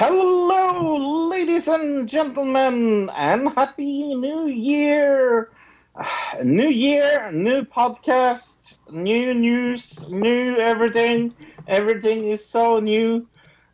[0.00, 5.50] Hello, ladies and gentlemen, and happy new year!
[6.44, 11.34] New year, new podcast, new news, new everything.
[11.66, 13.26] Everything is so new.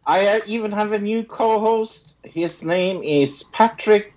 [0.07, 2.17] I uh, even have a new co-host.
[2.25, 4.15] His name is Patrick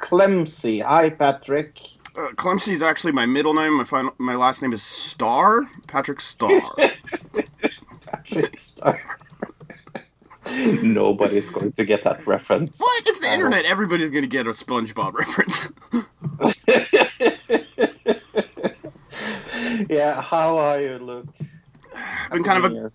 [0.00, 0.82] Clemsey.
[0.82, 1.78] Hi, Patrick.
[2.16, 3.78] Uh, Clemsey is actually my middle name.
[3.78, 5.70] My final, my last name is Star.
[5.86, 6.74] Patrick Starr.
[8.02, 9.00] Patrick Star.
[10.82, 12.78] Nobody's going to get that reference.
[12.80, 13.06] what?
[13.06, 13.64] It's the I internet.
[13.64, 15.68] Everybody's gonna get a SpongeBob reference.
[19.88, 21.26] yeah, how are you, Luke?
[22.30, 22.92] Been kind of a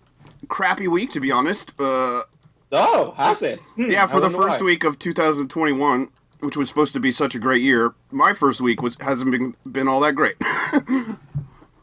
[0.48, 1.72] crappy week, to be honest.
[1.78, 2.22] Uh,
[2.70, 3.60] Oh, has it?
[3.76, 4.66] Hmm, yeah, for the first why.
[4.66, 6.08] week of 2021,
[6.40, 9.54] which was supposed to be such a great year, my first week was hasn't been
[9.72, 10.36] been all that great.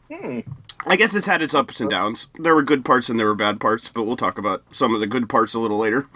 [0.08, 0.38] Hmm.
[0.86, 2.28] I guess it's had its ups and downs.
[2.38, 5.00] There were good parts and there were bad parts, but we'll talk about some of
[5.00, 6.06] the good parts a little later.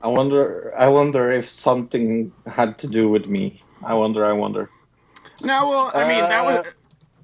[0.00, 0.72] I wonder.
[0.78, 3.62] I wonder if something had to do with me.
[3.84, 4.24] I wonder.
[4.24, 4.70] I wonder.
[5.42, 6.66] Now, well, I mean, that Uh, was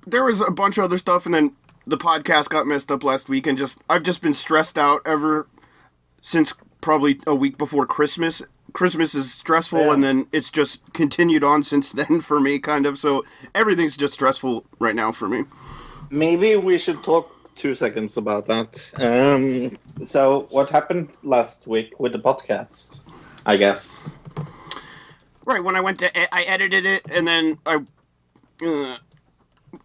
[0.06, 1.52] there was a bunch of other stuff, and then
[1.86, 5.46] the podcast got messed up last week, and just I've just been stressed out ever
[6.20, 8.42] since probably a week before Christmas.
[8.72, 9.92] Christmas is stressful, Yeah.
[9.94, 12.98] and then it's just continued on since then for me, kind of.
[12.98, 15.44] So everything's just stressful right now for me.
[16.12, 18.92] Maybe we should talk two seconds about that.
[19.00, 23.08] Um, so, what happened last week with the podcast?
[23.46, 24.14] I guess.
[25.46, 27.78] Right when I went to, e- I edited it, and then I
[28.64, 28.98] uh,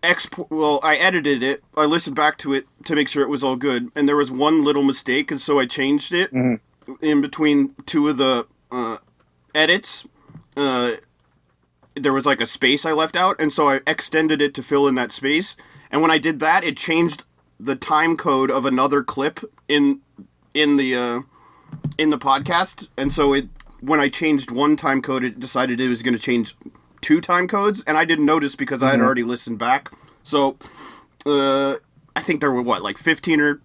[0.04, 0.52] export.
[0.52, 1.64] Well, I edited it.
[1.78, 4.30] I listened back to it to make sure it was all good, and there was
[4.30, 6.32] one little mistake, and so I changed it
[7.02, 8.98] in between two of the uh,
[9.56, 10.06] edits.
[10.58, 10.96] Uh,
[11.96, 14.90] there was like a space I left out, and so I extended it to fill
[14.90, 15.56] in that space.
[15.92, 17.24] And when I did that, it changed
[17.60, 20.02] the time code of another clip in
[20.54, 21.20] in the uh,
[21.98, 23.48] in the podcast, and so it
[23.82, 26.56] when I changed one time code, it decided it was going to change
[27.02, 29.92] two time codes, and I didn't notice because I had already listened back.
[30.24, 30.58] So
[31.26, 31.76] uh,
[32.16, 33.62] I think there were what like fifteen or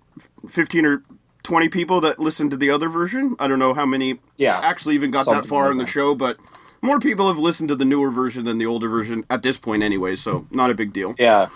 [0.49, 1.03] fifteen or
[1.43, 3.34] twenty people that listened to the other version.
[3.39, 4.60] I don't know how many Yeah.
[4.62, 5.91] actually even got that far like in the that.
[5.91, 6.39] show, but
[6.83, 9.83] more people have listened to the newer version than the older version at this point,
[9.83, 10.15] anyway.
[10.16, 11.15] So not a big deal.
[11.19, 11.49] Yeah.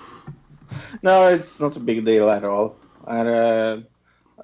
[1.02, 2.76] No, it's not a big deal at all.
[3.06, 3.76] And uh,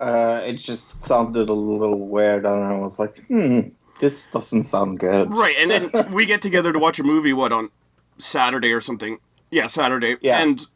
[0.02, 3.60] uh, it just sounded a little weird, and I was like, hmm,
[4.00, 5.32] this doesn't sound good.
[5.32, 7.32] Right, and then we get together to watch a movie.
[7.32, 7.70] What on
[8.18, 9.18] Saturday or something?
[9.50, 10.16] Yeah, Saturday.
[10.20, 10.40] Yeah.
[10.40, 10.66] And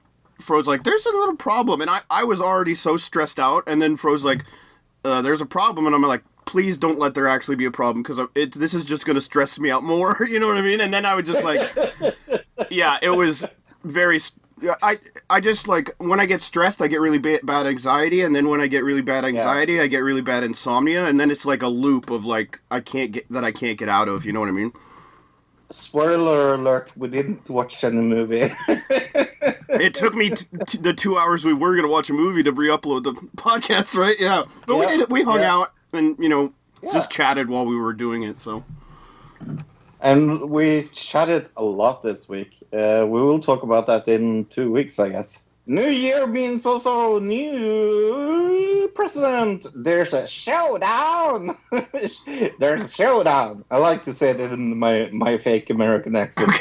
[0.40, 3.80] Fro's like, "There's a little problem," and I I was already so stressed out, and
[3.80, 4.44] then Fro's like,
[5.04, 6.22] uh, "There's a problem," and I'm like.
[6.46, 8.20] Please don't let there actually be a problem because
[8.54, 10.16] this is just going to stress me out more.
[10.30, 10.80] You know what I mean?
[10.80, 11.76] And then I would just like,
[12.70, 13.44] yeah, it was
[13.82, 14.20] very.
[14.66, 14.96] Yeah, I
[15.30, 18.48] I just like when I get stressed, I get really ba- bad anxiety, and then
[18.48, 21.62] when I get really bad anxiety, I get really bad insomnia, and then it's like
[21.62, 24.24] a loop of like I can't get that I can't get out of.
[24.26, 24.72] You know what I mean?
[25.70, 28.52] Spoiler alert: We didn't watch any movie.
[29.68, 32.52] It took me t- t- the two hours we were gonna watch a movie to
[32.52, 34.16] re-upload the podcast, right?
[34.18, 35.10] Yeah, but we did it.
[35.10, 35.54] We hung yeah.
[35.54, 36.52] out and you know
[36.82, 36.92] Yeah.
[36.92, 38.40] just chatted while we were doing it.
[38.40, 38.64] So
[40.00, 42.55] and we chatted a lot this week.
[42.72, 45.44] Uh, we will talk about that in two weeks, I guess.
[45.68, 49.66] New Year means also new president.
[49.74, 51.56] There's a showdown.
[52.58, 53.64] There's a showdown.
[53.70, 56.52] I like to say it in my, my fake American accent.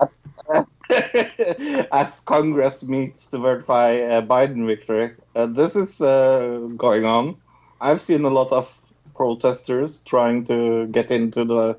[0.00, 5.12] okay, As Congress meets to verify a Biden victory.
[5.36, 7.36] Uh, this is uh, going on.
[7.80, 8.76] I've seen a lot of
[9.14, 11.76] protesters trying to get into the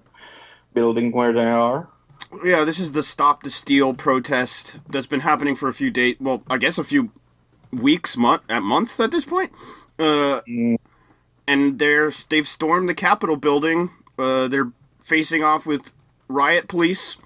[0.73, 1.87] building where they are.
[2.43, 6.15] Yeah, this is the Stop the Steal protest that's been happening for a few days.
[6.19, 7.11] Well, I guess a few
[7.71, 9.51] weeks, month at months at this point.
[9.99, 10.77] Uh, Mm.
[11.47, 13.91] and they're they've stormed the Capitol building.
[14.17, 14.71] Uh, they're
[15.03, 15.93] facing off with
[16.27, 17.17] riot police.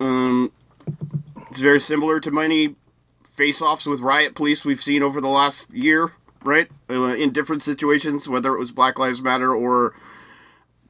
[0.00, 0.52] Um,
[1.50, 2.76] it's very similar to many
[3.32, 6.12] face-offs with riot police we've seen over the last year,
[6.42, 6.68] right?
[6.90, 9.94] Uh, in different situations, whether it was Black Lives Matter or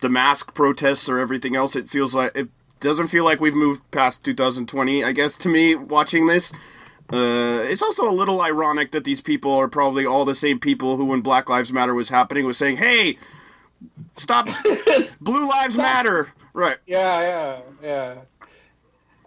[0.00, 1.76] the mask protests or everything else.
[1.76, 2.48] It feels like it
[2.81, 5.05] doesn't feel like we've moved past 2020.
[5.05, 6.53] I guess to me, watching this,
[7.12, 10.97] uh, it's also a little ironic that these people are probably all the same people
[10.97, 13.19] who, when Black Lives Matter was happening, was saying, "Hey,
[14.17, 14.49] stop,
[15.21, 16.79] Blue Lives Matter." Right.
[16.87, 18.21] Yeah, yeah, yeah.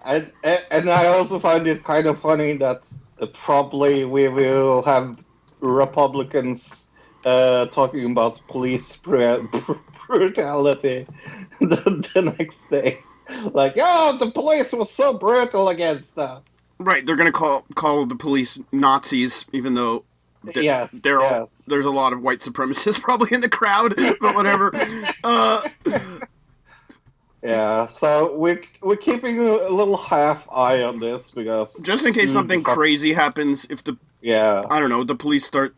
[0.06, 2.86] And, and I also find it kind of funny that
[3.34, 5.18] probably we will have
[5.62, 6.90] Republicans
[7.26, 9.74] uh, talking about police bru- br-
[10.08, 11.08] brutality
[11.62, 13.13] the, the next days.
[13.54, 16.70] Like, oh, the police was so brutal against us.
[16.80, 17.06] Right.
[17.06, 20.04] They're gonna call call the police Nazis, even though
[20.52, 24.36] th- yes, they're all, there's a lot of white supremacists probably in the crowd, but
[24.36, 24.74] whatever.
[25.24, 25.62] uh,
[27.42, 32.30] Yeah, so we're we're keeping a little half eye on this because just in case
[32.30, 32.74] Mm, something fuck.
[32.76, 35.76] crazy happens, if the yeah, I don't know, the police start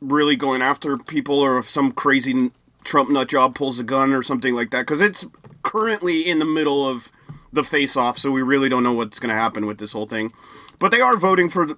[0.00, 2.52] really going after people, or if some crazy
[2.84, 5.26] Trump nut job pulls a gun or something like that, because it's
[5.62, 7.10] currently in the middle of
[7.52, 10.32] the face-off, so we really don't know what's going to happen with this whole thing.
[10.78, 11.76] But they are voting for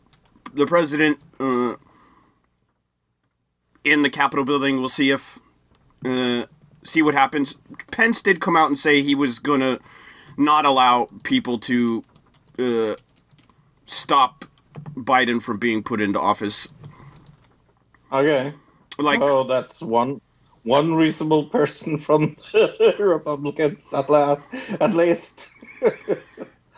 [0.55, 1.77] the, president uh,
[3.85, 4.81] in the Capitol building.
[4.81, 5.39] We'll see if
[6.05, 6.47] uh,
[6.85, 7.55] see what happens.
[7.91, 9.81] Pence did come out and say he was going to
[10.37, 12.05] not allow people to
[12.59, 12.97] uh,
[13.87, 14.45] stop
[14.95, 16.69] Biden from being put into office.
[18.13, 18.53] okay.
[18.99, 20.21] Like, so that's one
[20.65, 24.43] one reasonable person from the Republicans at last,
[24.81, 25.51] at least.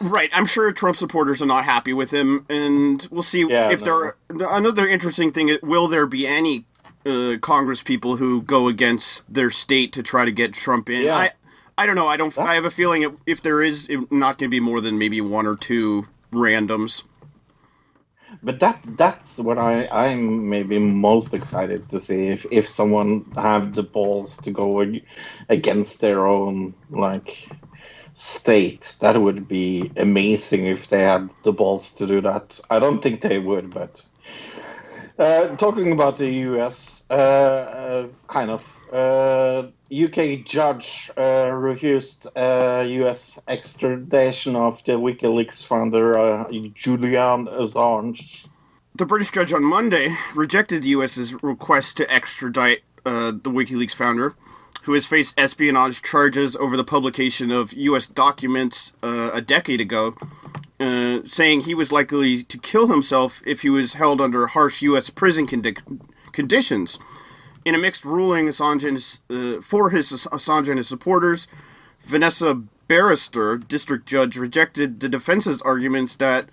[0.00, 0.30] right?
[0.32, 3.94] I'm sure Trump supporters are not happy with him, and we'll see Yeah, if there.
[3.94, 6.64] Are, another interesting thing: is, will there be any
[7.06, 11.02] uh, Congress people who go against their state to try to get Trump in?
[11.02, 11.16] Yeah.
[11.16, 11.30] I,
[11.76, 12.08] I don't know.
[12.08, 12.36] I don't.
[12.38, 14.98] I have a feeling if, if there is, it, not going to be more than
[14.98, 17.02] maybe one or two randoms.
[18.44, 23.74] But that that's what I I'm maybe most excited to see if if someone have
[23.74, 24.84] the balls to go
[25.48, 27.48] against their own like
[28.14, 28.96] state.
[29.00, 32.60] That would be amazing if they had the balls to do that.
[32.70, 34.04] I don't think they would, but
[35.18, 37.04] uh, talking about the U.S.
[37.10, 38.73] Uh, uh, kind of.
[38.94, 43.40] Uh, UK judge uh, refused uh, U.S.
[43.48, 48.46] extradition of the WikiLeaks founder uh, Julian Assange.
[48.94, 54.36] The British judge on Monday rejected the U.S.'s request to extradite uh, the WikiLeaks founder,
[54.82, 58.06] who has faced espionage charges over the publication of U.S.
[58.06, 60.14] documents uh, a decade ago,
[60.78, 65.10] saying he was likely to kill himself if he was held under harsh U.S.
[65.10, 66.00] prison condi-
[66.30, 66.96] conditions.
[67.64, 71.46] In a mixed ruling, Assange and uh, for his Assange and his supporters,
[72.04, 76.50] Vanessa Baraitser, district judge, rejected the defense's arguments that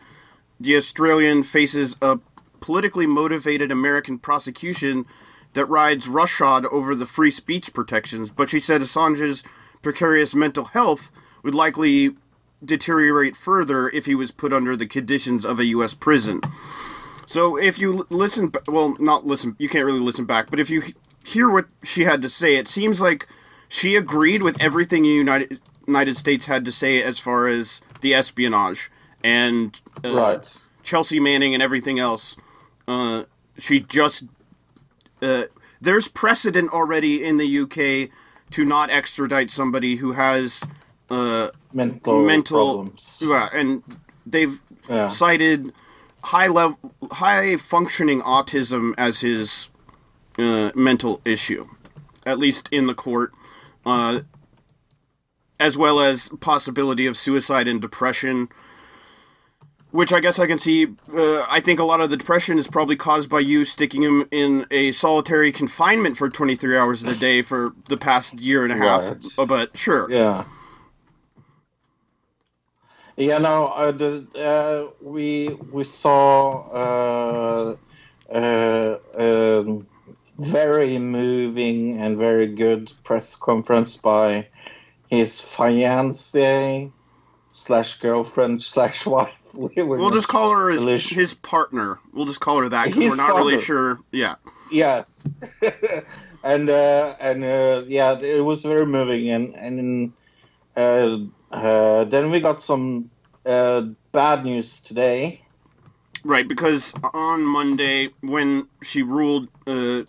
[0.60, 2.20] the Australian faces a
[2.62, 5.06] politically motivated American prosecution
[5.54, 9.44] that rides roughshod over the free speech protections, but she said Assange's
[9.82, 11.12] precarious mental health
[11.44, 12.16] would likely
[12.64, 15.94] deteriorate further if he was put under the conditions of a U.S.
[15.94, 16.40] prison.
[17.32, 20.84] So if you listen, well, not listen, you can't really listen back, but if you
[21.24, 23.26] hear what she had to say, it seems like
[23.70, 28.14] she agreed with everything the United United States had to say as far as the
[28.14, 28.92] espionage
[29.24, 30.58] and uh, Right.
[30.84, 32.36] Chelsea Manning and everything else.
[32.86, 33.24] Uh,
[33.58, 34.26] she just
[35.22, 35.44] uh,
[35.80, 38.10] there's precedent already in the UK
[38.52, 40.62] to not extradite somebody who has
[41.10, 43.24] uh, Mental, mental problems.
[43.26, 43.84] yeah, and
[44.26, 45.08] they've Yeah.
[45.08, 45.72] cited
[46.24, 46.78] high level,
[47.12, 49.70] high functioning autism as his
[50.38, 51.68] uh, mental issue,
[52.26, 53.34] at least in the court,
[53.86, 54.22] uh,
[55.60, 58.50] as well as possibility of suicide and depression.
[59.92, 60.88] Which I guess I can see.
[61.14, 64.26] Uh, I think a lot of the depression is probably caused by you sticking him
[64.32, 68.78] in a solitary confinement for 23 hours a day for the past year and a
[68.78, 69.04] half.
[69.38, 69.48] Right.
[69.50, 70.10] But sure.
[70.10, 70.46] Yeah.
[73.22, 77.76] Yeah, no, uh, the, uh, we we saw uh,
[78.34, 79.86] uh, um,
[80.40, 84.48] very moving and very good press conference by
[85.08, 86.92] his fiance
[87.54, 89.36] slash girlfriend slash wife.
[89.54, 92.00] We We'll just call her his, his partner.
[92.14, 94.00] We'll just call her that because we're not really sure.
[94.12, 94.38] Yeah.
[94.72, 95.28] Yes,
[96.44, 100.14] and uh, and uh, yeah, it was very moving, and and
[100.76, 103.10] then we got some
[103.46, 105.42] uh, bad news today.
[106.24, 110.04] Right, because on Monday, when she ruled, uh,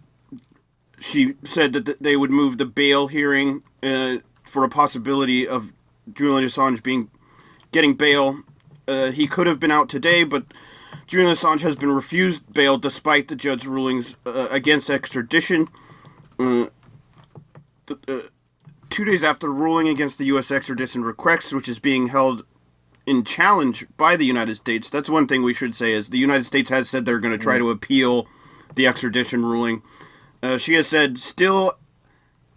[1.01, 5.73] she said that th- they would move the bail hearing uh, for a possibility of
[6.13, 7.11] Julian Assange being
[7.71, 8.41] getting bail.
[8.87, 10.45] Uh, he could have been out today, but
[11.07, 15.69] Julian Assange has been refused bail despite the judge's rulings uh, against extradition.
[16.39, 16.67] Uh,
[17.87, 18.21] th- uh,
[18.93, 20.51] two days after ruling against the U.S.
[20.51, 22.45] extradition request, which is being held
[23.07, 24.91] in challenge by the United States.
[24.91, 27.43] That's one thing we should say is the United States has said they're going to
[27.43, 28.29] try to appeal
[28.75, 29.83] the extradition ruling.
[30.43, 31.79] Uh, she has said still,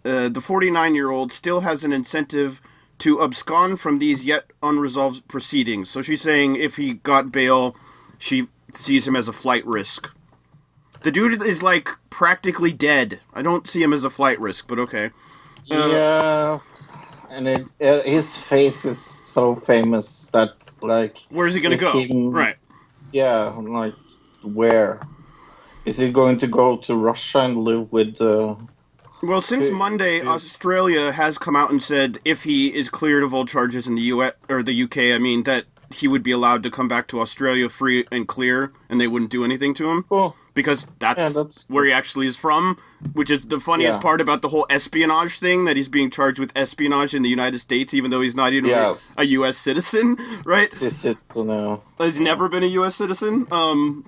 [0.04, 2.60] uh, the 49 year old still has an incentive
[2.98, 5.88] to abscond from these yet unresolved proceedings.
[5.90, 7.76] So she's saying if he got bail,
[8.18, 10.10] she sees him as a flight risk.
[11.02, 13.20] The dude is like practically dead.
[13.32, 15.10] I don't see him as a flight risk, but okay.
[15.66, 16.58] Yeah,
[17.30, 21.92] and it, uh, his face is so famous that like Where's he gonna go?
[21.98, 22.56] he- Right.
[23.12, 23.94] yeah, like
[24.42, 25.00] where
[25.84, 28.20] is he going to go to Russia and live with?
[28.20, 28.54] Uh,
[29.22, 30.20] Well, since Monday.
[30.24, 34.02] Australia has come out and said if he is cleared of all charges in the
[34.02, 34.34] U.S.
[34.48, 37.68] or the UK, I mean that he would be allowed to come back to Australia
[37.68, 40.34] free and clear, and they wouldn't do anything to him cool.
[40.54, 42.78] because that's, Yeah, that's- where he actually is from.
[43.12, 44.02] Which is the funniest Yeah.
[44.02, 47.58] part about the whole espionage thing that he's being charged with espionage in the United
[47.58, 49.14] States, even though he's not even Yes.
[49.18, 49.56] a U.S.
[49.58, 50.72] citizen, right?
[51.34, 51.82] Know?
[51.98, 52.96] He's never been a U.S.
[52.96, 53.46] citizen.
[53.50, 54.06] Um,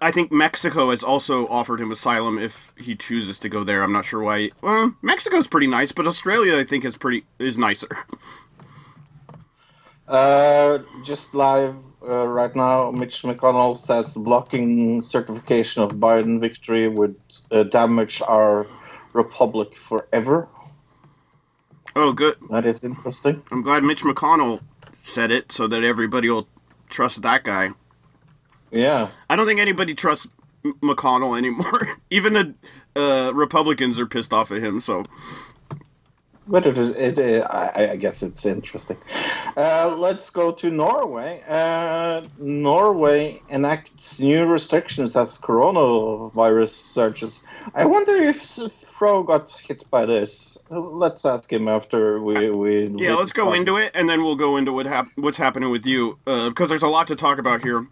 [0.00, 3.82] I think Mexico has also offered him asylum if he chooses to go there.
[3.82, 4.50] I'm not sure why.
[4.60, 7.88] Well, Mexico's pretty nice, but Australia, I think, is pretty is nicer.
[10.06, 17.16] Uh, just live uh, right now, Mitch McConnell says blocking certification of Biden victory would
[17.50, 18.66] uh, damage our
[19.12, 20.48] republic forever.
[21.96, 22.36] Oh, good.
[22.50, 23.42] That is interesting.
[23.50, 24.60] I'm glad Mitch McConnell
[25.02, 26.48] said it so that everybody will
[26.88, 27.70] trust that guy.
[28.70, 29.08] Yeah.
[29.30, 30.26] I don't think anybody trusts
[30.64, 31.96] McConnell anymore.
[32.10, 32.54] Even the
[32.96, 34.80] uh, Republicans are pissed off at him.
[34.80, 35.04] So
[36.46, 38.98] But it is, it, uh, I, I guess it's interesting.
[39.56, 41.42] Uh, let's go to Norway.
[41.48, 47.44] Uh, Norway enacts new restrictions as coronavirus surges.
[47.74, 48.42] I wonder if
[48.82, 50.58] Fro got hit by this.
[50.68, 52.50] Let's ask him after we.
[52.50, 55.70] we yeah, let's go into it, and then we'll go into what hap- what's happening
[55.70, 57.86] with you uh, because there's a lot to talk about here.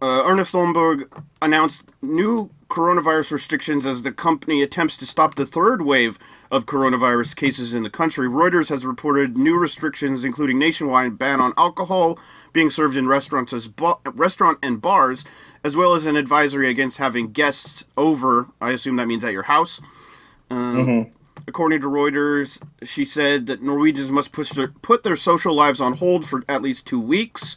[0.00, 1.08] Uh, Erna Solberg
[1.42, 6.18] announced new coronavirus restrictions as the company attempts to stop the third wave
[6.50, 8.28] of coronavirus cases in the country.
[8.28, 12.18] Reuters has reported new restrictions, including nationwide ban on alcohol
[12.52, 15.24] being served in restaurants as ba- restaurant and bars,
[15.62, 18.48] as well as an advisory against having guests over.
[18.60, 19.80] I assume that means at your house.
[20.50, 21.12] Um,
[21.48, 25.94] According to Reuters, she said that Norwegians must push their, put their social lives on
[25.94, 27.56] hold for at least two weeks.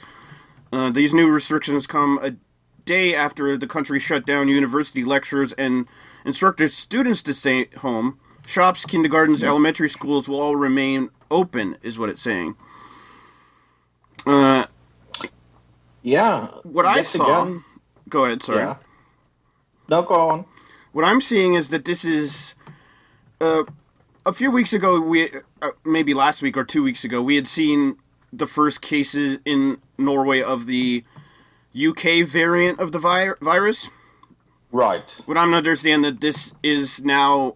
[0.71, 2.35] Uh, these new restrictions come a
[2.85, 5.87] day after the country shut down university lectures and
[6.23, 8.17] instructed students to stay home.
[8.45, 12.55] Shops, kindergartens, elementary schools will all remain open, is what it's saying.
[14.25, 14.65] Uh,
[16.03, 16.47] Yeah.
[16.63, 17.43] What I saw.
[17.43, 17.63] Again,
[18.09, 18.59] go ahead, sorry.
[18.59, 18.77] Yeah.
[19.87, 20.45] No, go on.
[20.91, 22.55] What I'm seeing is that this is
[23.39, 23.63] uh,
[24.25, 24.99] a few weeks ago.
[24.99, 25.29] We
[25.61, 27.97] uh, maybe last week or two weeks ago, we had seen
[28.33, 31.03] the first cases in Norway of the
[31.75, 33.89] UK variant of the vi- virus.
[34.71, 35.09] Right.
[35.25, 37.55] What I'm understand that this is now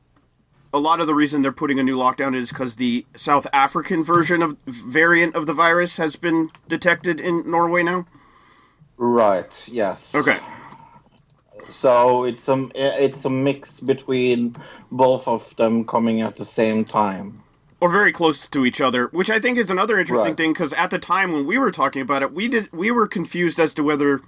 [0.76, 4.04] a lot of the reason they're putting a new lockdown is because the South African
[4.04, 8.06] version of variant of the virus has been detected in Norway now.
[8.98, 9.68] Right.
[9.72, 10.14] Yes.
[10.14, 10.38] Okay.
[11.70, 14.56] So it's a it's a mix between
[14.92, 17.42] both of them coming at the same time.
[17.82, 20.38] or very close to each other, which I think is another interesting Right.
[20.38, 23.08] thing because at the time when we were talking about it, we did we were
[23.08, 24.22] confused as to whether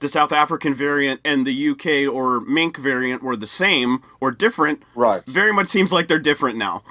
[0.00, 4.82] the South African variant and the UK or mink variant were the same or different.
[4.94, 5.24] Right.
[5.26, 6.82] Very much seems like they're different now.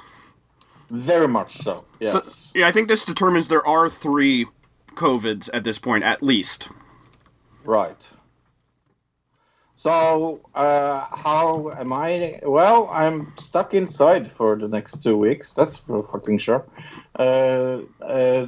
[0.88, 1.84] Very much so.
[1.98, 2.26] Yes.
[2.26, 4.46] So, yeah, I think this determines there are three
[4.94, 6.68] COVIDs at this point, at least.
[7.64, 7.96] Right.
[9.76, 12.40] So, uh, how am I?
[12.42, 15.54] Well, I'm stuck inside for the next two weeks.
[15.54, 16.64] That's for fucking sure.
[17.18, 18.46] Uh, uh,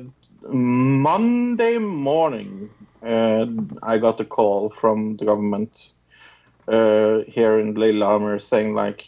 [0.49, 2.71] Monday morning,
[3.03, 5.93] I got a call from the government
[6.67, 9.05] uh, here in Lillehammer saying like,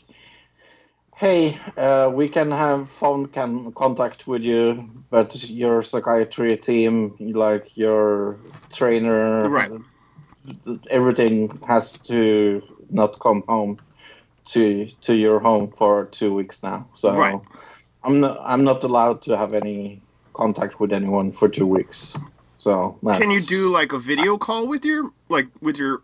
[1.17, 7.77] "Hey, uh, we can have phone can contact with you, but your psychiatry team, like
[7.77, 8.41] your
[8.73, 9.71] trainer, Right.
[10.91, 13.79] everything has to not come home
[14.47, 16.89] to to your home for two weeks now.
[16.95, 17.41] So Right.
[18.03, 22.17] I'm not I'm not allowed to have any contact with anyone for two weeks.
[22.61, 26.03] So Can you do like a video call with your like with your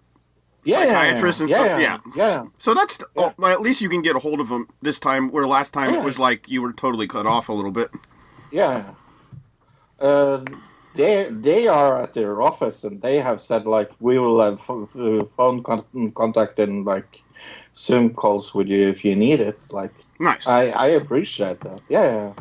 [0.65, 1.81] yeah, yeah, psychiatrist and yeah, stuff?
[1.81, 2.45] Yeah, yeah.
[2.59, 3.33] So that's Yeah.
[3.37, 5.31] well, at least you can get a hold of them this time.
[5.31, 6.01] Where last time Yeah.
[6.01, 7.91] it was like you were totally cut off a little bit.
[8.51, 8.85] Yeah.
[10.01, 10.45] Uh,
[10.95, 15.63] they they are at their office and they have said like we will have phone
[15.63, 17.21] con- contact and like
[17.77, 19.59] Zoom calls with you if you need it.
[19.71, 20.47] Like Nice.
[20.47, 21.81] I I appreciate that.
[21.91, 22.33] Yeah.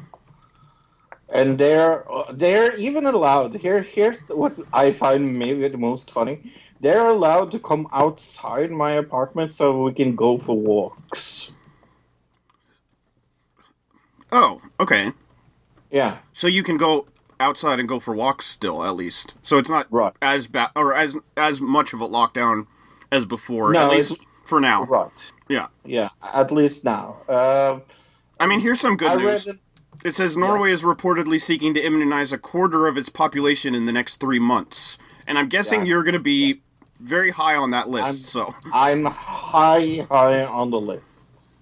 [1.36, 3.82] And they're they're even allowed here.
[3.82, 6.54] Here's what I find maybe the most funny.
[6.80, 11.52] They're allowed to come outside my apartment so we can go for walks.
[14.32, 15.12] oh, okay.
[15.92, 16.18] Yeah.
[16.34, 17.08] so you can go
[17.40, 19.34] outside and go for walks still at least.
[19.44, 20.14] So it's not Right.
[20.22, 22.68] as bad or as as much of a lockdown
[23.12, 23.72] as before.
[23.72, 24.14] No, at least
[24.46, 24.84] for now.
[24.84, 25.12] Right.
[25.48, 25.68] Yeah.
[25.86, 26.10] Yeah.
[26.22, 27.18] At least now.
[27.30, 27.80] Uh,
[28.40, 29.48] I mean, here's some good I news.
[30.06, 33.92] It says Norway is reportedly seeking to immunize a quarter of its population in the
[33.92, 35.88] next three months, and I'm guessing Yeah.
[35.88, 36.62] you're going to be
[37.00, 38.06] very high on that list.
[38.06, 41.58] I'm- so I'm high, high on the list.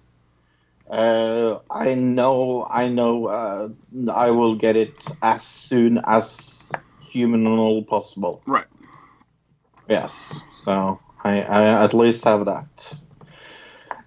[0.90, 3.26] Uh, I know, I know.
[3.28, 3.68] Uh,
[4.12, 6.70] I will get it as soon as
[7.08, 8.42] humanly possible.
[8.46, 8.66] right,
[9.88, 10.38] Yes.
[10.54, 12.94] So I, I at least have that.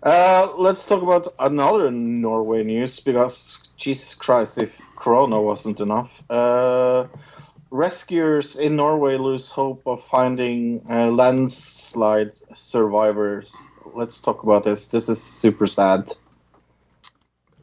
[0.04, 7.08] Uh, let's talk about another Norway news because Jesus Christ, if Corona wasn't enough, uh,
[7.72, 13.72] rescuers in Norway lose hope of finding uh, landslide survivors.
[13.94, 14.90] Let's talk about this.
[14.90, 16.14] This is super sad.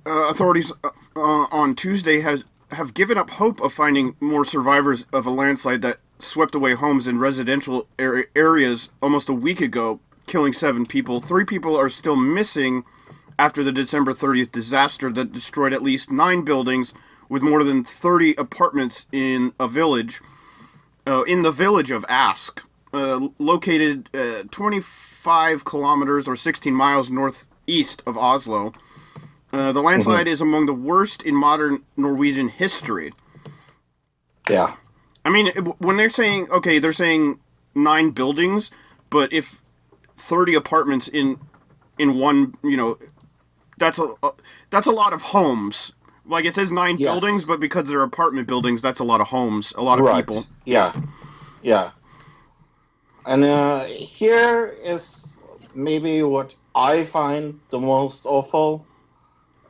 [0.07, 5.07] uh, authorities uh, uh, on Tuesday have have given up hope of finding more survivors
[5.13, 10.53] of a landslide that swept away homes in residential areas almost a week ago, killing
[10.53, 11.21] seven people.
[11.21, 12.85] Three people are still missing
[13.39, 16.95] after the December 30th disaster that destroyed at least nine buildings
[17.29, 20.21] with more than 30 apartments in a village,
[21.07, 22.63] uh, in the village of Ask,
[22.93, 28.73] uh, located uh, 25 kilometers or 16 miles northeast of Oslo.
[29.53, 33.13] Uh, the landslide is among the worst in modern Norwegian history.
[34.51, 34.75] Yeah.
[35.25, 35.49] I mean,
[35.79, 37.39] when they're saying okay, they're saying
[37.75, 38.71] nine buildings,
[39.11, 39.63] but if
[40.17, 41.39] thirty apartments in
[41.99, 42.99] in one, you know,
[43.79, 44.15] that's a
[44.71, 45.93] that's a lot of homes.
[46.27, 47.11] Like it says nine Yes.
[47.11, 50.27] buildings, but because they're apartment buildings, that's a lot of homes, a lot of right.
[50.27, 50.47] people.
[50.65, 50.95] Yeah.
[51.63, 51.91] Yeah.
[53.27, 55.41] And uh, here is
[55.75, 58.87] maybe what I find the most awful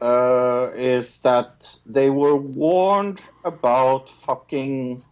[0.01, 5.03] uh, is that they were warned about fucking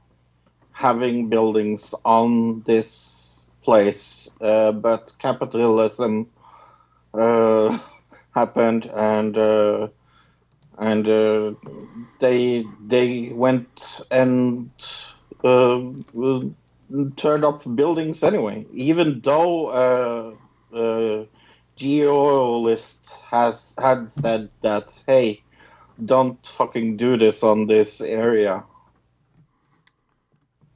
[0.73, 6.29] having buildings on this place, uh, but capitalism
[7.15, 7.79] uh,
[8.35, 9.37] happened and.
[9.37, 9.89] Uh,
[10.79, 11.53] and uh,
[12.19, 14.71] they they went and
[15.45, 16.43] uh, uh,
[17.17, 21.25] turned up buildings anyway, even though uh, uh,
[21.77, 25.43] geolist has had said that hey,
[26.05, 28.65] don't fucking do this on this area.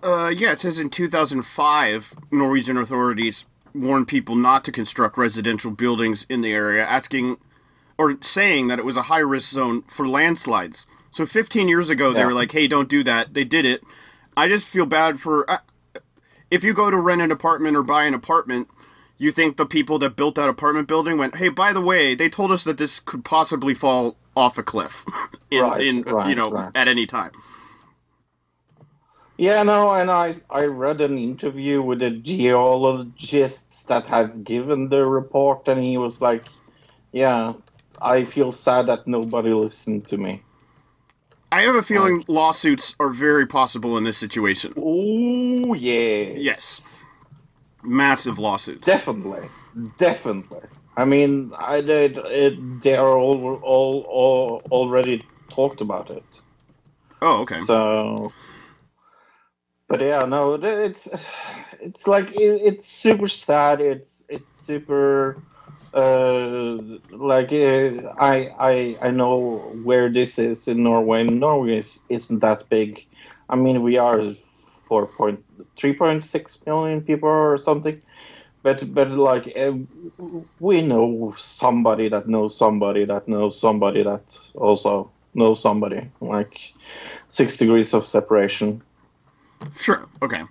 [0.02, 3.44] Uh, yeah, it says in 2005, Norwegian authorities
[3.80, 7.36] warned people not to construct residential buildings in the area, asking
[7.98, 10.86] or saying that it was a high risk zone for landslides.
[11.10, 12.26] So 15 years ago, they Yeah.
[12.26, 13.82] were like, "Hey, don't do that." They did it.
[14.36, 15.58] I just feel bad for uh,
[16.50, 18.68] if you go to rent an apartment or buy an apartment.
[19.18, 22.28] You think the people that built that apartment building went, "Hey, by the way, they
[22.28, 25.06] told us that this could possibly fall off a cliff,
[25.50, 25.96] in, Right, in
[26.28, 26.70] you know, right.
[26.74, 27.30] at any time."
[29.38, 35.04] Yeah, no, and I I read an interview with a geologist that had given the
[35.04, 36.46] report, and he was like,
[37.12, 37.52] "Yeah,
[38.00, 40.42] I feel sad that nobody listened to me."
[41.52, 44.72] I have a feeling lawsuits are very possible in this situation.
[44.76, 46.32] Oh yeah.
[46.34, 47.20] Yes.
[47.82, 48.84] Massive lawsuits.
[48.86, 49.48] Definitely,
[49.96, 50.60] definitely.
[50.96, 52.18] I mean, I did.
[52.18, 56.40] It, they are all, all, all already talked about it.
[57.22, 57.58] oh, okay.
[57.60, 58.32] So,
[59.88, 61.08] but yeah, no, it's
[61.80, 63.80] it's like it, it's super sad.
[63.80, 65.42] It's it's super
[65.94, 66.76] uh
[67.10, 71.24] like uh, I I I know where this is in Norway.
[71.24, 73.00] Norway is, isn't that big.
[73.48, 74.34] I mean, we are
[74.88, 75.44] four point
[75.76, 78.02] three point six million people or something.
[78.62, 79.72] But but like uh,
[80.58, 86.10] we know somebody that knows somebody that knows somebody that also knows somebody.
[86.20, 86.58] Like
[87.28, 88.82] six degrees of separation.
[89.78, 90.06] Sure.
[90.22, 90.42] Okay.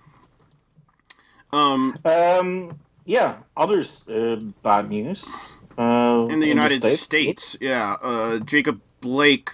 [1.51, 5.53] Um, Um, yeah, others uh, bad news.
[5.77, 9.51] Uh, in the United States, yeah, uh, Jacob Blake,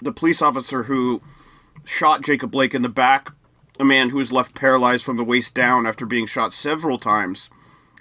[0.00, 1.20] the police officer who
[1.84, 3.32] shot Jacob Blake in the back,
[3.78, 7.50] a man who was left paralyzed from the waist down after being shot several times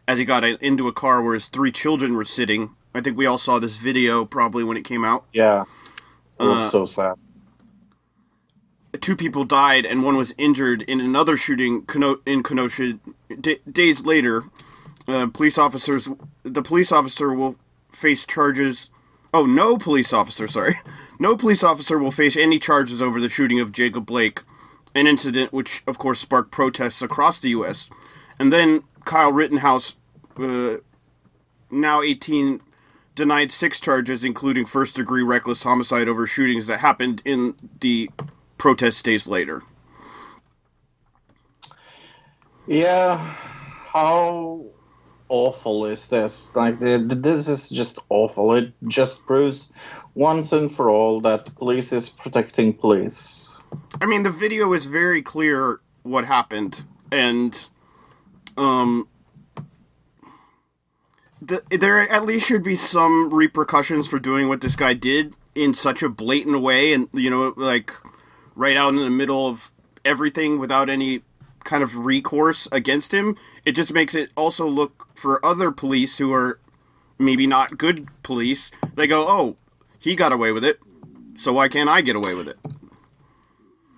[0.07, 2.71] as he got into a car where his three children were sitting.
[2.95, 5.25] I think we all saw this video probably when it came out.
[5.33, 5.63] Yeah,
[6.39, 7.15] it was Uh, so sad.
[9.01, 11.85] Two people died and one was injured in another shooting
[12.25, 12.99] in Kenosha
[13.39, 14.43] D- days later.
[15.07, 16.07] Uh, police officers,
[16.43, 17.57] the police officer will
[17.91, 18.89] face charges.
[19.33, 20.79] Oh, no police officer, sorry.
[21.19, 24.41] No police officer will face any charges over the shooting of Jacob Blake,
[24.93, 27.87] an incident which, of course, sparked protests across the U.S.
[28.39, 29.93] And then Kyle Rittenhouse,
[30.37, 30.77] uh,
[31.69, 32.61] now 18,
[33.15, 38.09] denied six charges, including first degree reckless homicide over shootings that happened in the
[38.63, 39.61] protest days later.
[42.65, 44.67] Yeah, how
[45.27, 46.55] awful is this?
[46.55, 48.53] Like, this is just awful.
[48.53, 49.73] It just proves
[50.15, 53.59] once and for all that the police is protecting police.
[53.99, 57.67] I mean, the video is very clear what happened, and
[58.55, 59.09] um,
[61.41, 65.73] the, there at least should be some repercussions for doing what this guy did in
[65.73, 67.91] such a blatant way, and you know, like
[68.55, 69.71] right out in the middle of
[70.05, 71.21] everything without any
[71.63, 73.37] kind of recourse against him.
[73.65, 76.59] It just makes it also look for other police who are
[77.17, 78.71] maybe not good police.
[78.95, 79.57] They go, "Oh,
[79.99, 80.79] he got away with it,
[81.37, 82.59] so why can't I get away with it?"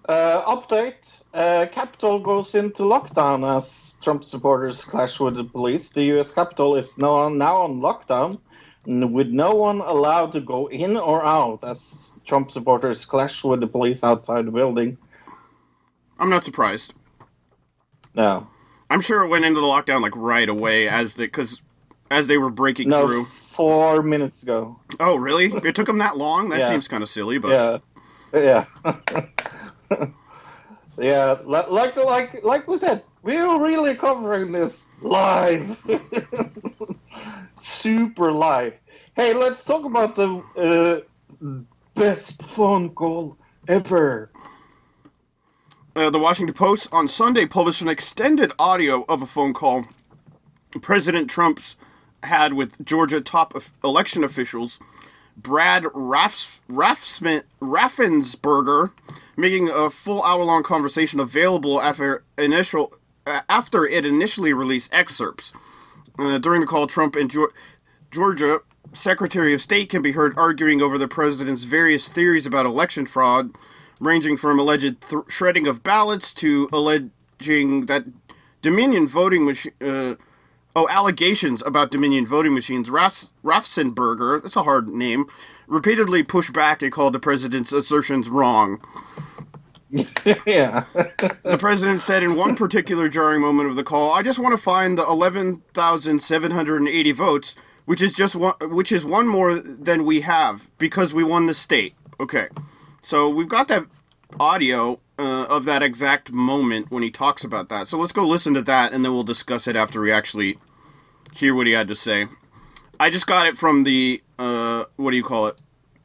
[0.08, 5.90] Uh, update: uh, Capitol goes into lockdown as Trump supporters clash with the police.
[5.90, 6.32] The U.S.
[6.32, 8.38] Capitol is now on, now on lockdown,
[8.86, 13.68] with no one allowed to go in or out as Trump supporters clash with the
[13.68, 14.98] police outside the building.
[16.20, 16.94] I'm not surprised.
[18.14, 18.48] No,
[18.90, 21.62] I'm sure it went into the lockdown like right away as the because
[22.12, 23.26] as they were breaking no, through.
[23.26, 24.80] four minutes ago.
[25.00, 25.48] Oh, really?
[25.48, 26.50] It took them that long?
[26.50, 26.70] That Yeah.
[26.70, 27.82] seems kind of silly, but
[28.34, 28.66] Yeah,
[29.92, 30.08] yeah,
[30.98, 31.36] yeah.
[31.44, 35.84] li- Like like like we said, we're really covering this live,
[37.58, 38.76] super live.
[39.16, 40.44] Hey, let's talk about the
[41.42, 41.50] uh,
[41.96, 43.36] best phone call
[43.68, 44.30] ever.
[45.96, 49.88] uh, the Washington Post on Sunday published an extended audio of a phone call
[50.82, 51.76] President Trump's
[52.24, 54.80] had with Georgia top election officials.
[55.38, 58.92] Brad Raffs, Raffsman, Raffensberger,
[59.36, 62.94] making a full hour-long conversation available after initial
[63.26, 65.52] after it initially released excerpts.
[66.18, 67.52] Uh, during the call, Trump and Geor-
[68.12, 68.60] Georgia
[68.94, 73.52] Secretary of State can be heard arguing over the president's various theories about election fraud,
[74.00, 78.06] ranging from alleged th- shredding of ballots to alleging that
[78.62, 79.74] Dominion voting machine.
[79.82, 80.16] Uh,
[80.76, 82.90] oh, allegations about Dominion voting machines.
[82.90, 85.26] Raff- Raffsenberger, that's a hard name,
[85.68, 88.82] repeatedly pushed back and called the president's assertions wrong.
[90.46, 90.84] yeah,
[91.44, 94.62] The president said in one particular jarring moment of the call, "I just want to
[94.62, 97.56] find the 11,780 votes,
[97.86, 101.54] which is just one, which is one more than we have because we won the
[101.54, 102.48] state." Okay,
[103.02, 103.86] so we've got that
[104.40, 107.88] audio uh, of that exact moment when he talks about that.
[107.88, 110.58] So let's go listen to that, and then we'll discuss it after we actually
[111.34, 112.28] hear what he had to say.
[113.00, 115.58] I just got it from the uh, what do you call it?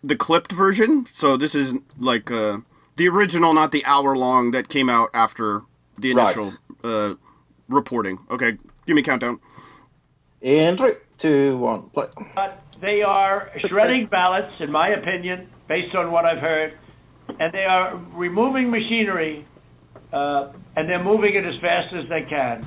[0.03, 1.07] The clipped version.
[1.13, 2.59] So this is like uh,
[2.97, 5.63] the original, not the hour long that came out after
[5.99, 6.37] the Right.
[6.37, 6.53] initial
[6.85, 7.15] uh,
[7.69, 8.19] reporting.
[8.31, 8.53] Okay,
[8.87, 9.41] give me a countdown.
[10.41, 12.07] in three, two, one, play.
[12.35, 16.79] But they are shredding ballots, in my opinion, based on what I've heard,
[17.39, 19.45] and they are removing machinery,
[20.13, 22.65] uh, and they're moving it as fast as they can.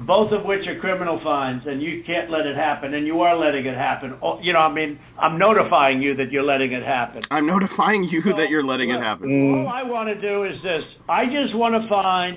[0.00, 3.36] Both of which are criminal fines, and you can't let it happen, and you are
[3.36, 4.18] letting it happen.
[4.20, 7.22] Oh, You know, I mean, I'm notifying you that you're letting it happen.
[7.30, 9.60] I'm notifying you that you're letting it happen.
[9.60, 10.84] All I want to do is this.
[11.08, 12.36] I just want to find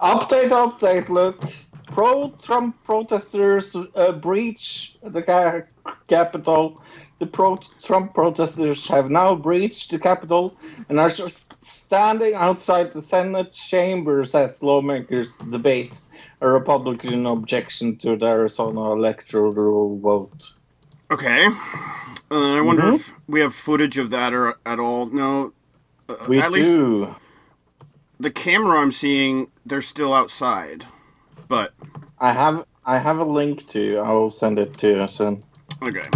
[0.00, 1.42] Update, update, look.
[1.86, 5.62] Pro Trump protesters uh, breach the ca-
[6.06, 6.82] Capitol,
[7.20, 10.56] The pro- Trump protesters have now breached the Capitol
[10.88, 16.00] and are standing outside the Senate chambers as lawmakers debate
[16.40, 20.54] a Republican objection to the Arizona electoral vote.
[21.10, 21.46] Okay.
[22.30, 22.94] Uh, I wonder Mhm.
[22.94, 25.04] if we have footage of that or at all.
[25.06, 25.52] No.
[26.08, 27.14] Uh, We at least do.
[28.18, 30.86] the camera I'm seeing, they're still outside.
[31.48, 31.74] But
[32.18, 33.98] I have I have a link to.
[33.98, 35.42] I will send it to you soon.
[35.82, 36.08] Okay.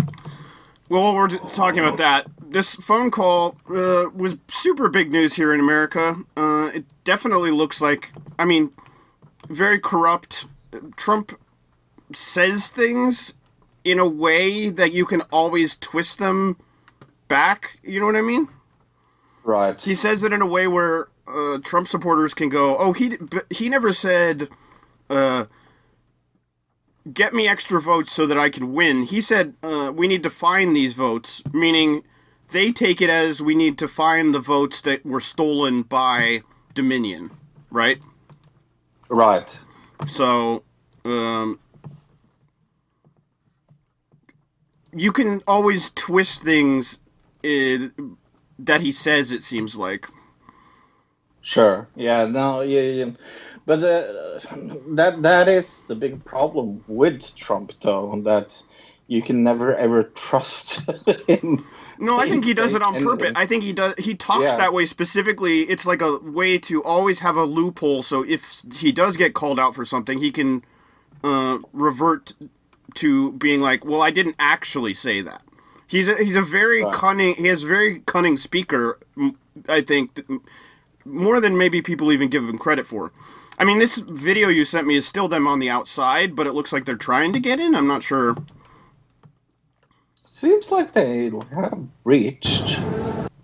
[0.88, 5.52] Well, while we're talking about that, this phone call uh, was super big news here
[5.54, 6.16] in America.
[6.36, 8.70] Uh, it definitely looks like, I mean,
[9.48, 10.44] very corrupt.
[10.96, 11.38] Trump
[12.12, 13.32] says things
[13.82, 16.58] in a way that you can always twist them
[17.28, 17.78] back.
[17.82, 18.48] You know what I mean?
[19.42, 19.80] Right.
[19.80, 23.18] He says it in a way where uh, Trump supporters can go, "Oh, he
[23.50, 24.48] he never said,
[25.10, 25.46] uh,
[27.12, 30.30] get me extra votes so that I can win." He said, uh, "We need to
[30.30, 32.02] find these votes," meaning
[32.50, 36.42] they take it as we need to find the votes that were stolen by
[36.74, 37.30] Dominion,
[37.70, 38.00] right?
[39.08, 39.58] Right.
[40.06, 40.64] So,
[41.04, 41.58] um,
[44.94, 46.98] you can always twist things
[47.44, 47.88] uh,
[48.58, 49.32] that he says.
[49.32, 50.08] It seems like.
[51.42, 51.88] Sure.
[51.94, 52.26] Yeah.
[52.26, 52.60] No.
[52.62, 52.80] Yeah.
[52.80, 53.10] yeah.
[53.66, 54.40] But uh,
[54.94, 58.20] that that is the big problem with Trump, though.
[58.24, 58.62] That
[59.06, 60.88] you can never ever trust
[61.28, 61.66] him.
[61.98, 63.32] No, I think he does it on purpose.
[63.36, 63.94] I think he does.
[63.98, 64.56] He talks Yeah.
[64.56, 65.62] that way specifically.
[65.62, 68.02] It's like a way to always have a loophole.
[68.02, 70.64] So if he does get called out for something, he can
[71.22, 72.32] uh, revert
[72.96, 75.40] to being like, "Well, I didn't actually say that."
[75.86, 76.92] He's a, he's a very Right.
[76.92, 77.34] cunning.
[77.36, 78.98] He has very cunning speaker.
[79.68, 80.20] I think
[81.04, 83.12] more than maybe people even give him credit for.
[83.58, 86.52] I mean, this video you sent me is still them on the outside, but it
[86.52, 87.74] looks like they're trying to get in.
[87.74, 88.36] I'm not sure.
[90.24, 92.80] Seems like they have reached.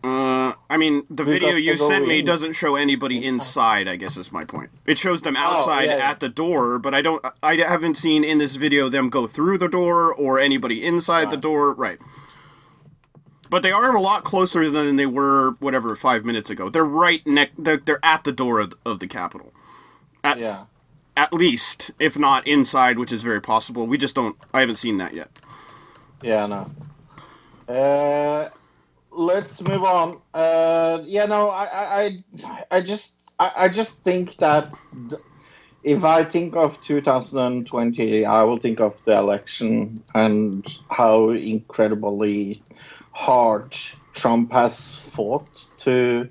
[0.02, 2.24] Uh, I mean, the video you sent me in?
[2.24, 3.86] doesn't show anybody inside.
[3.86, 4.70] I guess is my point.
[4.86, 6.10] It shows them outside Oh, yeah, yeah.
[6.10, 7.24] at the door, but I don't.
[7.42, 11.36] I haven't seen in this video them go through the door or anybody inside the
[11.36, 11.72] door.
[11.74, 11.98] Right.
[13.48, 16.68] But they are a lot closer than they were, whatever, five minutes ago.
[16.68, 17.54] They're right next.
[17.58, 19.52] They're, they're at the door of, of the Capitol.
[20.22, 20.64] At, Yeah.
[21.16, 23.86] at least, if not inside, which is very possible.
[23.86, 24.36] We just don't.
[24.52, 25.30] I haven't seen that yet.
[26.22, 26.46] Yeah.
[26.46, 26.70] No.
[27.74, 28.48] Uh,
[29.10, 30.20] let's move on.
[30.34, 31.26] Uh, yeah.
[31.26, 31.50] No.
[31.50, 31.64] I.
[32.04, 32.24] I.
[32.70, 33.16] I, just.
[33.38, 34.74] I, I just think that.
[35.08, 35.22] th-
[35.82, 42.62] if I think of 2020, I will think of the election and how incredibly
[43.12, 43.74] hard
[44.12, 46.28] Trump has fought to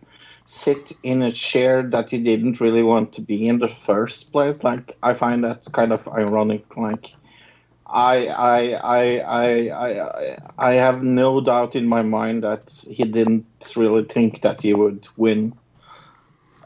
[0.52, 4.64] sit in a chair that he didn't really want to be in the first place.
[4.64, 6.66] Like I find that kind of ironic.
[6.76, 7.12] Like
[7.86, 9.50] I I I I
[9.88, 13.46] I I have no doubt in my mind that he didn't
[13.78, 15.54] really think that he would win.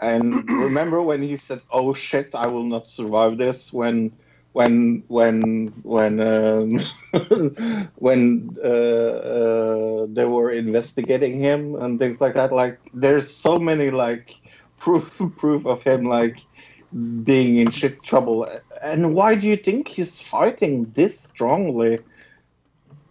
[0.02, 4.14] And remember when he said, "Oh shit, I will not survive this." When,
[4.54, 6.80] when, when, when, um,
[7.96, 12.52] when uh, uh, they were investigating him and things like that.
[12.52, 14.36] Like, there's so many like
[14.80, 16.38] proof proof of him like
[17.24, 18.48] being in shit trouble.
[18.84, 22.00] And why do you think he's fighting this strongly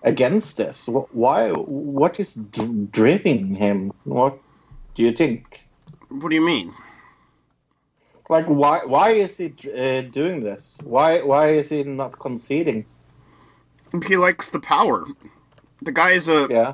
[0.03, 0.89] against this?
[0.89, 1.51] Why?
[1.51, 3.93] What is driving him?
[4.05, 4.39] What
[4.95, 5.67] do you think?
[6.09, 6.73] What do you mean?
[8.33, 10.81] Like why why is he uh, doing this?
[10.85, 12.87] Why why is he not conceding?
[14.07, 15.05] He likes the power.
[15.83, 16.73] The guy is a Yeah.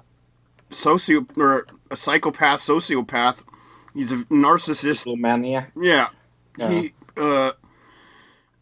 [0.71, 3.45] socio or a psychopath, sociopath.
[3.93, 5.05] He's a narcissist.
[5.07, 5.67] Lumania.
[5.77, 6.09] Yeah.
[6.57, 7.53] He uh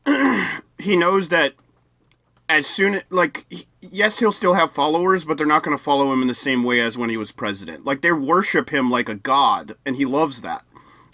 [0.78, 1.52] he knows that
[2.48, 5.82] as soon as like he- yes, he'll still have followers, but they're not going to
[5.82, 7.84] follow him in the same way as when he was president.
[7.84, 10.62] Like they worship him like a god, and he loves that.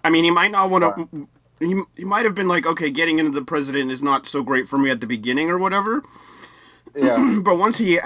[0.05, 1.29] I mean, he might not want to.
[1.63, 4.69] He, he might have been like, okay, getting into the president is not so great
[4.69, 6.03] for me at the beginning or whatever.
[6.95, 7.41] Yeah.
[7.43, 7.99] But once he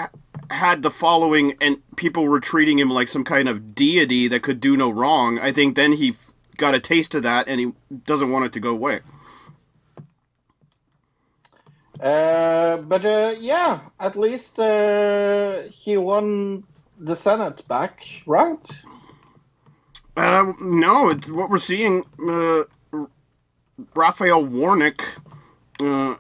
[0.51, 4.61] had the following and people were treating him like some kind of deity that could
[4.61, 6.15] do no wrong, I think then he
[6.57, 7.73] got a taste of that and he
[8.05, 9.01] doesn't want it to go away.
[12.01, 16.65] Uh, but uh, yeah, at least uh, he won
[16.99, 18.71] the Senate back, right?
[20.17, 22.05] Uh, no, it's what we're seeing.
[23.95, 25.05] Raphael Warnock
[25.81, 26.17] uh,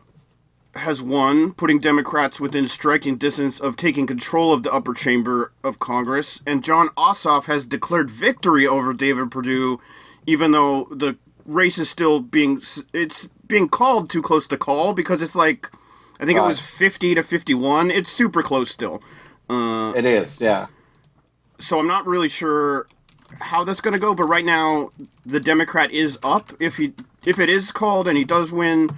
[0.74, 5.78] has won, putting Democrats within striking distance of taking control of the upper chamber of
[5.78, 9.80] Congress, and Jon Ossoff has declared victory over David Perdue,
[10.26, 11.16] even though the
[11.46, 12.60] race is still being
[12.92, 15.70] it's being called too close to call because it's like
[16.18, 17.90] I think it was fifty to fifty one.
[17.90, 19.00] It's super close still.
[19.48, 20.66] Uh, It is, yeah.
[21.60, 22.88] so I'm not really sure
[23.40, 24.14] how that's going to go.
[24.14, 24.92] But right now,
[25.24, 26.52] the Democrat is up.
[26.60, 26.92] If he
[27.24, 28.96] if it is called and he does win,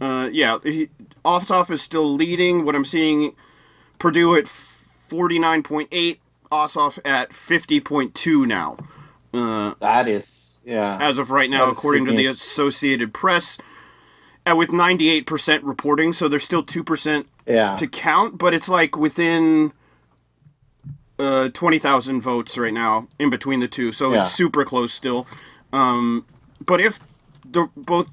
[0.00, 0.88] uh, yeah, he,
[1.24, 2.64] Ossoff is still leading.
[2.64, 3.34] What I'm seeing,
[3.98, 6.18] Perdue at 49.8,
[6.52, 8.76] Ossoff at 50.2 now.
[9.32, 10.98] Uh, That is, yeah.
[11.00, 12.26] as of right now, according to the.
[12.26, 13.58] Associated Press,
[14.46, 16.12] and with 98% reporting.
[16.12, 17.76] So there's still 2% yeah.
[17.76, 19.72] to count, but it's like within
[21.18, 23.92] uh, 20,000 votes right now in between the two.
[23.92, 24.18] So Yeah.
[24.18, 25.26] it's super close still.
[25.72, 26.26] Um,
[26.64, 27.00] but if
[27.44, 28.08] the, both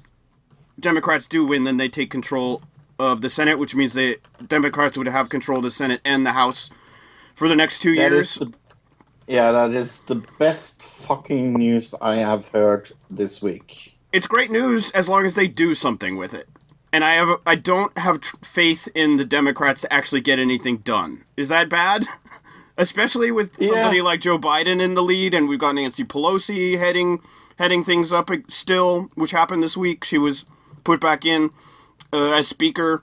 [0.78, 2.62] Democrats do win, then they take control
[2.98, 6.32] of the Senate, which means the Democrats would have control of the Senate and the
[6.32, 6.70] House
[7.34, 8.34] for the next two That years.
[8.36, 8.52] the,
[9.26, 13.94] yeah, that is the best fucking news I have heard this week.
[14.12, 16.48] it's great news as long as they do something with it.
[16.92, 20.76] And I have I don't have tr- faith in the Democrats to actually get anything
[20.78, 21.24] done.
[21.38, 22.06] Is that bad?
[22.76, 23.68] Especially with Yeah.
[23.68, 27.20] somebody like Joe Biden in the lead, and we've got Nancy Pelosi heading
[27.58, 30.04] heading things up still, which happened this week.
[30.04, 30.44] She was
[30.84, 31.50] put back in
[32.12, 33.02] uh, as speaker.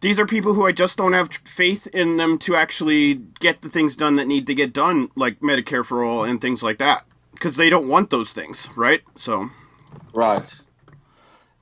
[0.00, 3.68] These are people who I just don't have faith in them to actually get the
[3.68, 7.04] things done that need to get done, like Medicare for all and things like that,
[7.32, 9.00] because they don't want those things, right?
[9.16, 9.50] So.
[10.12, 10.48] Right.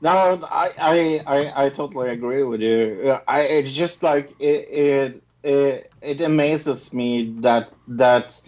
[0.02, 0.10] No,
[0.50, 3.00] I, I, I, I totally agree with you.
[3.06, 8.40] Uh, I, it's just like it, it, it, it amazes me that that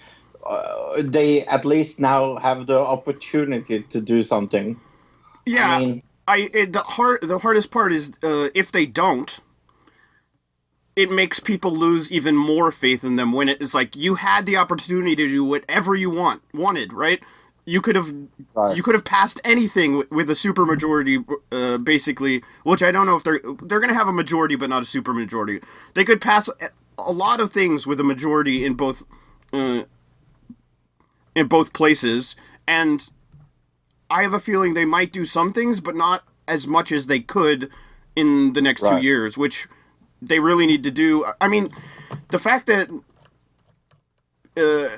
[0.47, 4.81] uh, they at least now have the opportunity to do something.
[5.47, 9.39] Yeah, I mean, I it, the hard the hardest part is uh, if they don't,
[10.97, 13.33] it makes people lose even more faith in them.
[13.33, 17.23] When it's like you had the opportunity to do whatever you want wanted, right?
[17.67, 18.15] You could have
[18.55, 18.77] Right.
[18.77, 22.43] you could have passed anything with, a supermajority, uh, basically.
[22.65, 24.87] Which I don't know if they're they're going to have a majority, but not a
[24.87, 25.63] supermajority.
[25.95, 26.51] They could pass
[26.99, 29.05] a- lot of things with a majority in both
[29.53, 29.85] uh,
[31.35, 32.35] in both places,
[32.67, 33.09] and
[34.11, 37.21] I have a feeling they might do some things, but not as much as they
[37.21, 37.71] could
[38.17, 39.69] in the next two years, which
[40.21, 41.25] they really need to do.
[41.41, 41.71] I mean,
[42.31, 42.89] the fact that
[44.57, 44.89] uh,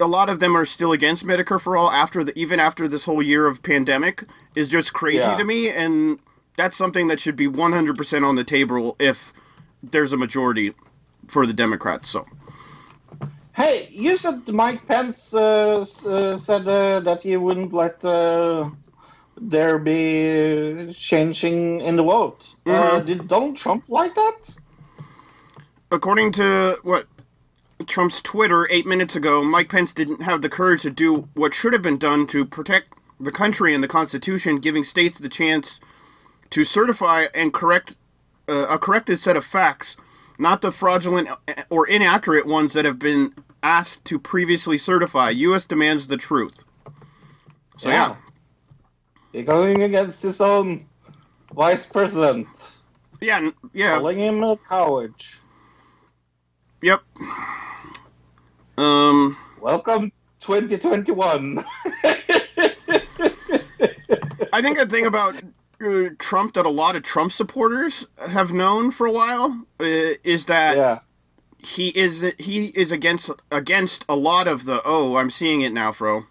[0.00, 3.04] a lot of them are still against Medicare for all after the even after this
[3.04, 5.36] whole year of pandemic is just crazy Yeah.
[5.36, 6.18] to me, and
[6.56, 9.32] that's something that should be 100% on the table if
[9.82, 10.74] there's a majority
[11.28, 12.08] for the Democrats.
[12.10, 12.26] So.
[13.54, 18.70] hey, you said Mike Pence uh, s- uh, said uh, that he wouldn't let uh,
[19.40, 22.54] there be changing in the vote.
[22.66, 23.06] Uh, Mhm.
[23.06, 24.56] did Donald Trump like that?
[25.90, 27.06] according to what
[27.86, 31.74] Trump's Twitter eight minutes ago, Mike Pence didn't have the courage to do what should
[31.74, 35.80] have been done to protect the country and the Constitution, giving states the chance
[36.48, 37.96] to certify and correct
[38.48, 39.96] uh, a corrected set of facts,
[40.38, 41.28] not the fraudulent
[41.70, 45.30] or inaccurate ones that have been asked to previously certify.
[45.30, 45.64] U.S.
[45.64, 46.64] demands the truth.
[47.78, 48.16] So yeah,
[49.32, 50.86] He going against his own
[51.54, 52.76] vice president,
[53.20, 53.96] yeah, yeah.
[53.98, 55.14] calling him a coward.
[56.82, 57.02] Yep.
[58.76, 59.36] Um.
[59.60, 61.64] Welcome 2021.
[64.52, 65.36] I think a thing about
[66.18, 70.76] Trump that a lot of Trump supporters have known for a while uh, is that
[70.76, 70.98] yeah.
[71.58, 75.92] he is he is against against a lot of the oh I'm seeing it now,
[75.92, 76.26] Fro.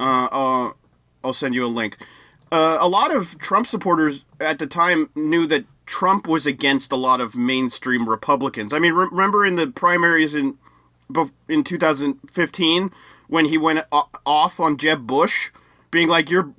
[0.00, 0.72] Uh, uh
[1.24, 1.98] I'll send you a link.
[2.50, 6.96] Uh, a lot of Trump supporters at the time knew that Trump was against a
[6.96, 8.72] lot of mainstream Republicans.
[8.72, 10.58] I mean, re- remember in the primaries in
[11.48, 12.90] in 2015
[13.28, 15.50] when he went off on Jeb Bush,
[15.92, 16.52] being like your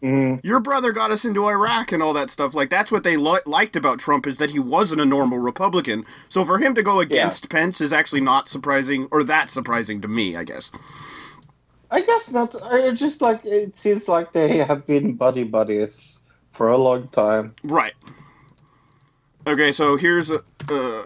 [0.43, 2.54] your brother got us into Iraq and all that stuff.
[2.54, 6.06] Like that's what they li- liked about Trump is that he wasn't a normal Republican.
[6.30, 10.08] So for him to go against Pence is actually not surprising or that surprising to
[10.08, 10.72] me, I guess.
[11.91, 12.56] I guess not.
[12.96, 17.56] Just like it seems like they have been buddy buddies for a long time.
[17.63, 17.93] Right.
[19.46, 21.04] Okay, so here's a uh,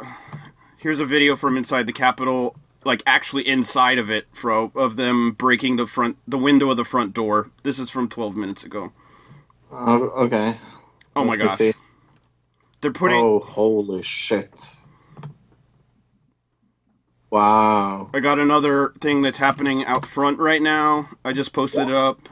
[0.78, 5.32] here's a video from inside the Capitol, like actually inside of it, Fro, of them
[5.32, 7.52] breaking the front the window of the front door.
[7.64, 8.94] This is from 12 minutes ago.
[9.72, 10.60] Oh, okay.
[11.16, 11.58] Oh my Let me gosh.
[11.58, 11.74] see.
[12.82, 14.78] They're putting Oh, holy shit!
[17.32, 18.12] Wow.
[18.14, 21.10] I got another thing that's happening out front right now.
[21.26, 22.30] I just posted it up.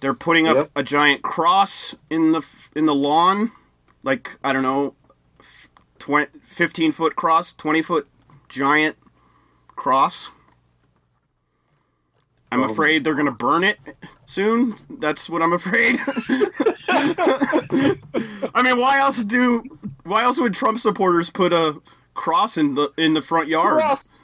[0.00, 0.70] They're putting up Yep.
[0.76, 2.46] a giant cross in the
[2.76, 3.52] in the lawn,
[4.02, 4.94] like I don't know,
[5.40, 8.08] f- 20, 15 foot cross, twenty foot
[8.48, 8.96] giant
[9.80, 10.30] cross.
[12.52, 13.78] I'm Oh afraid they're gonna burn it
[14.26, 14.74] soon.
[14.98, 15.98] That's what I'm afraid.
[16.88, 19.62] I mean, why else do?
[20.04, 21.80] Why else would Trump supporters put a
[22.14, 23.80] cross in the in the front yard.
[23.80, 24.22] Cross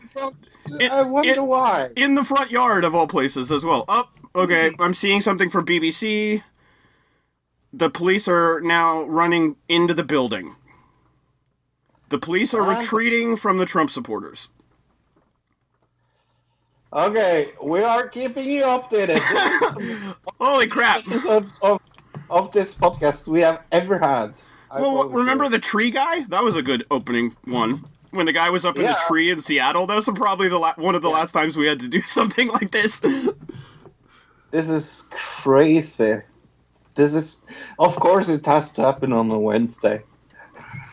[0.81, 1.89] It- I wonder it- why.
[1.97, 3.85] in the front yard of all places as well.
[3.89, 4.83] Up, okay, mm-hmm.
[4.83, 6.43] I'm seeing something from BBC.
[7.73, 10.57] The police are now running into the building.
[12.09, 14.49] The police are retreating from the Trump supporters.
[16.93, 19.19] Okay, we are keeping you updated.
[20.41, 21.07] Holy crap!
[21.07, 21.81] episode of,
[22.31, 24.41] of this podcast we have ever had.
[24.71, 25.51] I Well, remember you.
[25.51, 26.21] the tree guy?
[26.29, 27.85] That was a good opening one.
[28.11, 30.75] When the guy was up in the tree in Seattle, that was probably the la-
[30.77, 33.01] one of the last times we had to do something like this.
[34.53, 36.21] This is crazy.
[36.95, 37.45] This is,
[37.79, 40.03] of course, it has to happen on a Wednesday.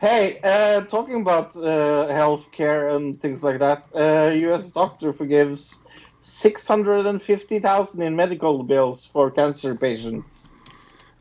[0.00, 4.70] hey, uh, talking about uh, healthcare and things like that, uh, U.S.
[4.72, 5.86] doctor forgives
[6.20, 10.56] six hundred and fifty thousand in medical bills for cancer patients.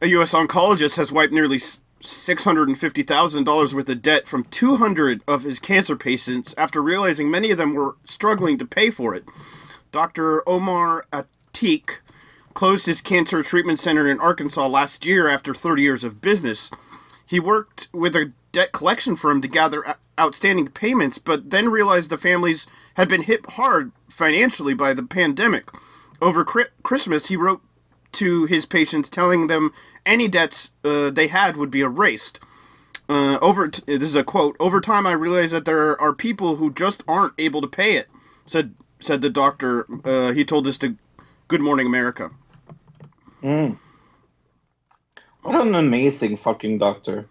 [0.01, 0.33] A U.S.
[0.33, 1.59] oncologist has wiped nearly
[2.03, 7.73] $650,000 worth of debt from 200 of his cancer patients after realizing many of them
[7.73, 9.23] were struggling to pay for it.
[9.93, 10.47] Dr.
[10.47, 11.99] Omar Atiq
[12.53, 16.69] closed his cancer treatment center in Arkansas last year after 30 years of business.
[17.25, 19.83] He worked with a debt collection firm to gather
[20.17, 25.69] outstanding payments, but then realized the families had been hit hard financially by the pandemic.
[26.21, 27.61] Over Christmas, he wrote
[28.13, 29.73] to his patients telling them
[30.05, 32.39] any debts uh, they had would be erased.
[33.09, 34.55] Uh, over t- this is a quote.
[34.59, 38.07] Over time, I realized that there are people who just aren't able to pay it,"
[38.45, 39.85] said said the doctor.
[40.05, 40.95] Uh, he told us to
[41.49, 42.31] Good Morning America.
[45.41, 47.27] What an amazing fucking doctor.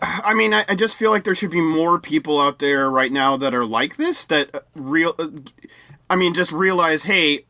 [0.00, 3.10] I mean, I, I just feel like there should be more people out there right
[3.10, 4.24] now that are like this.
[4.26, 5.28] That uh, real, uh,
[6.08, 7.46] I mean, just realize, hey,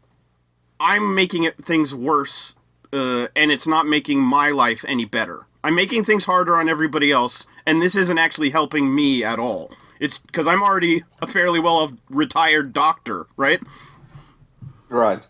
[0.80, 2.54] I'm making it things worse,
[2.92, 5.46] uh, and it's not making my life any better.
[5.62, 9.70] I'm making things harder on everybody else, and this isn't actually helping me at all.
[10.00, 13.60] It's because I'm already a fairly well retired doctor, right?
[14.88, 15.26] Right.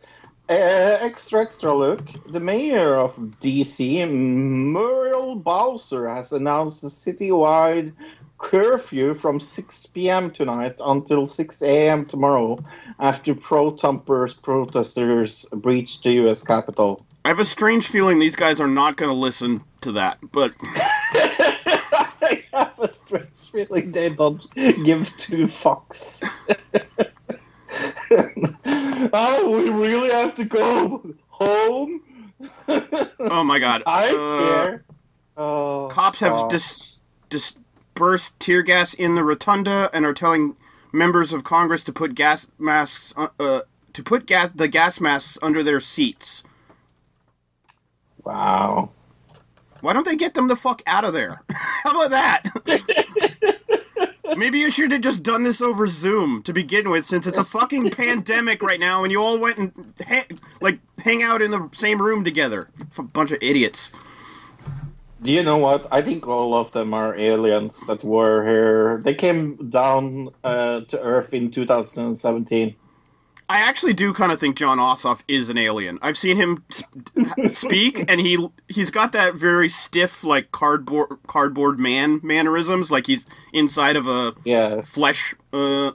[0.49, 2.01] Uh, extra, extra look.
[2.27, 7.93] The mayor of DC, Muriel Bowser, has announced a citywide
[8.39, 10.31] curfew from 6 p.m.
[10.31, 12.07] tonight until 6 a.m.
[12.07, 12.65] tomorrow
[12.99, 16.45] after pro-Trumpers protesters breached the U.S.
[16.45, 17.05] Capitol.
[17.27, 20.55] I have a strange feeling these guys are not going to listen to that, but
[20.63, 26.25] I have a strange feeling they don't give two fucks.
[29.13, 32.01] oh, we really have to go home?
[33.21, 34.85] oh my god, I Uh, care.
[35.37, 36.51] Oh, Cops have God.
[36.51, 36.99] dis-
[37.31, 40.57] dispersed tear gas in the rotunda and are telling
[40.93, 43.61] members of Congress to put gas masks uh, uh,
[43.93, 46.43] to put gas the gas masks under their seats.
[48.25, 48.91] Wow.
[49.81, 51.43] Why don't they get them the fuck out of there?
[51.51, 53.61] How about that?
[54.37, 57.45] Maybe you should have just done this over Zoom to begin with, since it's a
[57.45, 60.27] fucking pandemic right now, and you all went and ha-
[60.61, 62.69] like hang out in the same room together.
[62.97, 63.91] A bunch of idiots.
[65.23, 65.87] Do you know what?
[65.91, 69.01] I think all of them are aliens that were here.
[69.03, 72.77] They came down uh, to Earth in 2017.
[73.51, 75.99] I actually do kind of think Jon Ossoff is an alien.
[76.03, 76.93] I've seen him sp-
[77.49, 83.27] speak, and he he's got that very stiff, like cardboard cardboard man mannerisms, like he's
[83.53, 85.93] inside of a Yeah, flesh uh,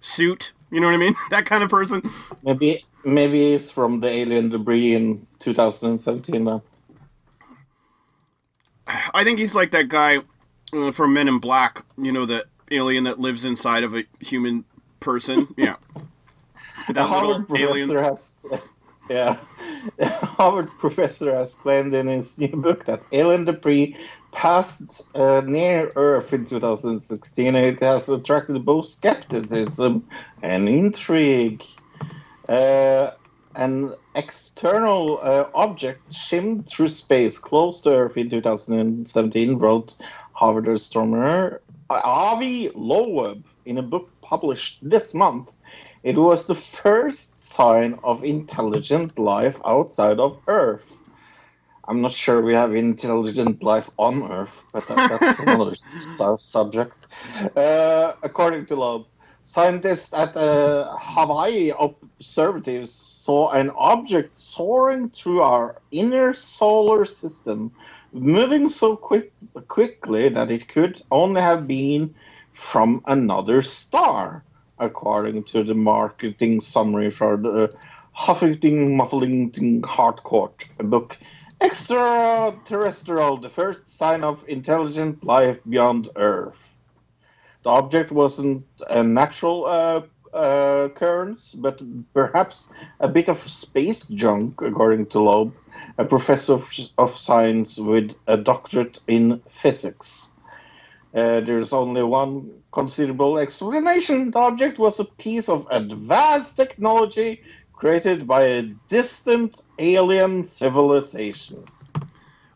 [0.00, 0.52] suit.
[0.70, 1.14] You know what I mean?
[1.30, 2.02] That kind of person.
[2.42, 6.44] maybe maybe it's from the alien debris in 2017.
[6.44, 6.62] Then.
[8.86, 10.18] I think he's like that guy
[10.72, 11.84] uh, from Men in Black.
[11.96, 14.64] You know, the alien that lives inside of a human
[15.00, 15.48] person.
[15.56, 15.76] Yeah,
[16.88, 18.32] The Harvard professor has,
[19.10, 19.36] yeah,
[20.00, 23.96] Harvard professor has claimed in his new book that alien debris
[24.32, 27.54] passed uh, near Earth in 2016.
[27.54, 30.08] and It has attracted both skepticism
[30.42, 31.64] and intrigue.
[32.48, 33.10] Uh,
[33.54, 39.98] an external uh, object shimmed through space close to Earth in 2017, wrote
[40.32, 41.60] Harvard astronomer
[41.90, 45.52] Avi Loeb in a book published this month.
[46.02, 50.98] It was the first sign of intelligent life outside of Earth.
[51.86, 55.74] I'm not sure we have intelligent life on Earth, but that, that's another
[56.16, 56.94] su- subject.
[57.56, 59.06] Uh, according to Loeb,
[59.44, 67.72] scientists at uh, Hawaii Observatives saw an object soaring through our inner solar system,
[68.12, 69.32] moving so quick,
[69.68, 72.14] quickly that it could only have been
[72.52, 74.44] from another star,
[74.82, 77.72] according to the marketing summary for the
[78.16, 81.16] Huffington Mufflington Hardcourt book
[81.60, 86.74] extraterrestrial, the first sign of intelligent life beyond Earth.
[87.62, 90.02] The object wasn't a natural uh,
[90.34, 91.80] uh, occurrence, but
[92.12, 95.54] perhaps a bit of space junk, according to Loeb,
[95.96, 100.34] a professor of, of science with a doctorate in physics.
[101.14, 104.30] Uh, there's only one considerable explanation.
[104.30, 107.42] The object was a piece of advanced technology
[107.72, 111.64] created by a distant alien civilization.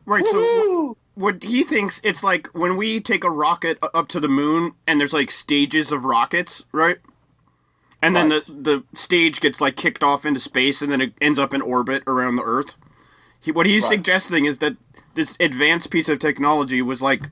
[0.06, 0.26] Right.
[0.26, 4.72] So what he thinks it's like when we take a rocket up to the moon
[4.86, 6.98] and there's like stages of rockets, right?
[8.00, 8.46] And then Right.
[8.46, 11.60] the the stage gets like kicked off into space and then it ends up in
[11.60, 12.76] orbit around the Earth.
[13.40, 13.90] He, what he's Right.
[13.90, 14.76] suggesting is that
[15.14, 17.30] this advanced piece of technology was like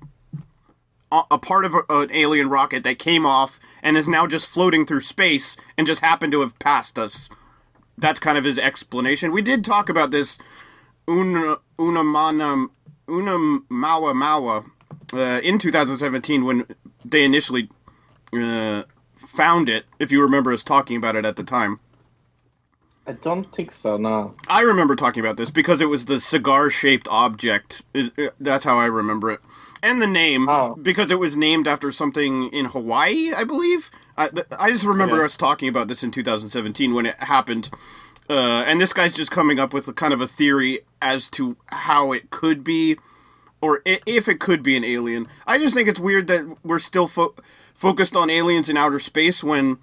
[1.31, 4.87] a, part of a, an alien rocket that came off and is now just floating
[4.87, 7.29] through space and just happened to have passed us.
[7.97, 9.33] That's kind of his explanation.
[9.33, 10.39] We did talk about this
[11.09, 12.69] una unamana
[13.07, 14.65] unamawa mawa
[15.13, 16.67] uh, in 2017 when
[17.05, 17.69] they initially
[18.33, 18.85] uh,
[19.17, 19.85] found it.
[19.99, 21.81] If you remember us talking about it at the time,
[23.07, 24.35] I don't think so, no.
[24.49, 27.83] I remember talking about this because it was the cigar-shaped object.
[27.95, 28.09] Uh,
[28.41, 29.41] that's how I remember it,
[29.85, 30.75] and the name Oh.
[30.81, 33.91] because it was named after something in Hawaii, I believe.
[34.17, 35.25] I, th- I just remember Yeah.
[35.27, 37.71] us talking about this in 2017 when it happened.
[38.29, 41.57] Uh, and this guy's just coming up with a kind of a theory as to
[41.67, 42.97] how it could be,
[43.61, 45.27] or i- if it could be an alien.
[45.47, 47.35] I just think it's weird that we're still fo-
[47.75, 49.77] focused on aliens in outer space when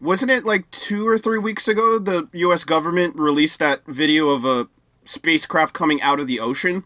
[0.00, 2.64] wasn't it like two or three weeks ago the U.S.
[2.64, 4.68] government released that video of a
[5.04, 6.84] spacecraft coming out of the ocean?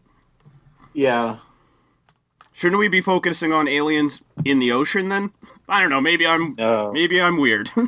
[0.94, 1.36] Yeah.
[2.52, 5.32] Shouldn't we be focusing on aliens in the ocean then?
[5.68, 6.00] I don't know.
[6.00, 6.92] Maybe I'm No.
[6.92, 7.70] maybe I'm weird.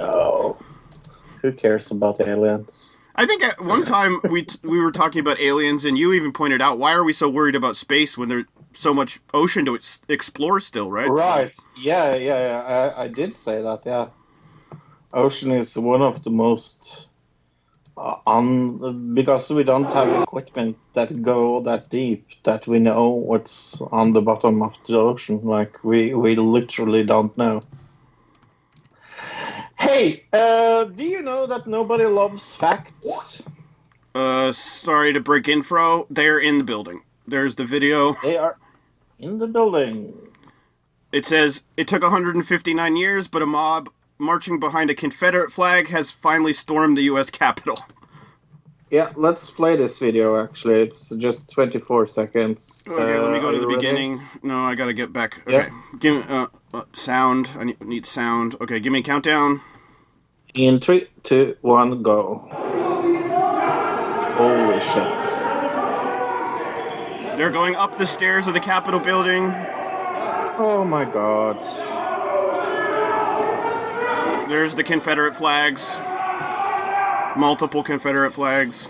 [0.00, 0.56] Oh.
[1.42, 2.98] Who cares about aliens?
[3.16, 6.32] I think at one time we t- we were talking about aliens, and you even
[6.32, 9.74] pointed out why are we so worried about space when there's so much ocean to
[9.74, 11.08] ex- explore still, right?
[11.08, 11.52] Right.
[11.80, 12.92] Yeah, yeah, yeah.
[12.96, 14.10] I, I did say that, yeah.
[15.12, 17.08] Ocean is one of the most
[18.26, 24.12] on because we don't have equipment that go that deep that we know what's on
[24.12, 25.40] the bottom of the ocean.
[25.42, 27.62] Like we we literally don't know.
[29.78, 33.42] Hey, uh, do you know that nobody loves facts?
[34.14, 36.06] Uh, sorry to break info.
[36.10, 37.02] They're in the building.
[37.26, 38.16] There's the video.
[38.22, 38.56] They are
[39.18, 40.14] in the building.
[41.12, 43.88] It says it took 159 years, but a mob
[44.18, 47.30] marching behind a Confederate flag has finally stormed the U.S.
[47.30, 47.78] Capitol.
[48.90, 50.42] Yeah, let's play this video.
[50.42, 52.86] Actually, it's just 24 seconds.
[52.88, 53.76] Okay, let me Uh, go to the ready?
[53.76, 54.22] beginning.
[54.42, 55.42] No, I gotta get back.
[55.46, 55.68] Okay, Yeah.
[55.98, 57.50] give me uh, uh, sound.
[57.58, 58.56] I need, need sound.
[58.62, 59.60] Okay, give me a countdown.
[60.54, 62.48] In three, two, one, go.
[64.38, 65.24] Holy shit!
[67.36, 69.52] They're going up the stairs of the Capitol building.
[70.56, 71.58] Oh my god!
[74.48, 75.96] There's the Confederate flags.
[77.38, 78.88] Multiple Confederate flags.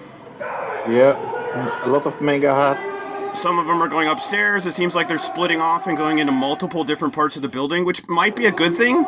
[0.88, 3.40] Yeah, a lot of MAGA hats.
[3.42, 4.66] Some of them are going upstairs.
[4.66, 7.84] It seems like they're splitting off and going into multiple different parts of the building,
[7.84, 9.04] which might be a good thing.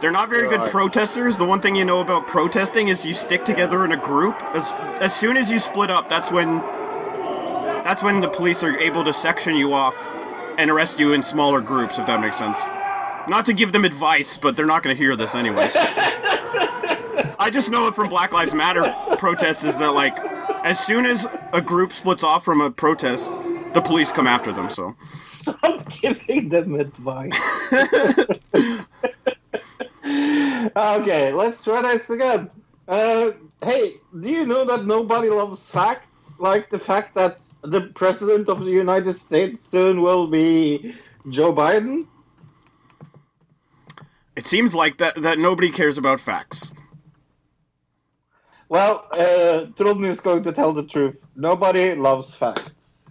[0.00, 1.38] They're not very good protesters.
[1.38, 4.42] The one thing you know about protesting is you stick together in a group.
[4.54, 4.70] As
[5.00, 6.58] as soon as you split up, that's when
[7.84, 10.08] that's when the police are able to section you off
[10.58, 12.58] and arrest you in smaller groups, if that makes sense.
[13.28, 15.72] Not to give them advice, but they're not going to hear this anyways.
[17.38, 20.18] I just know it from Black Lives Matter protests is that like
[20.64, 23.30] as soon as a group splits off from a protest,
[23.74, 24.70] the police come after them.
[24.70, 27.72] So Stop giving them advice.
[30.76, 32.50] okay, let's try this again.
[32.86, 36.38] Uh, hey, do you know that nobody loves facts?
[36.38, 40.94] Like the fact that the president of the United States soon will be
[41.28, 42.06] Joe Biden?
[44.36, 46.72] It seems like that that nobody cares about facts.
[48.68, 51.16] Well, uh, Trudny is going to tell the truth.
[51.36, 53.08] Nobody loves facts.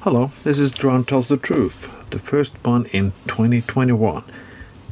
[0.00, 4.24] Hello, this is Dron Tells the Truth, the first one in 2021.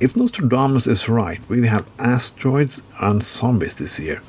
[0.00, 4.20] If Nostradamus is right, we have asteroids and zombies this year.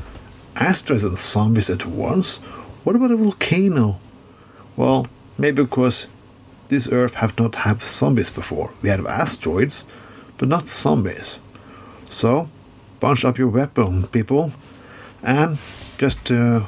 [0.55, 2.37] Asteroids and zombies at once?
[2.83, 3.99] What about a volcano?
[4.75, 6.07] Well, maybe because
[6.69, 8.73] this Earth have not had zombies before.
[8.81, 9.83] We have asteroids,
[10.37, 11.39] but not zombies.
[12.09, 12.49] So,
[12.99, 14.51] bunch up your weapon, people,
[15.23, 15.57] and
[15.97, 16.63] just uh,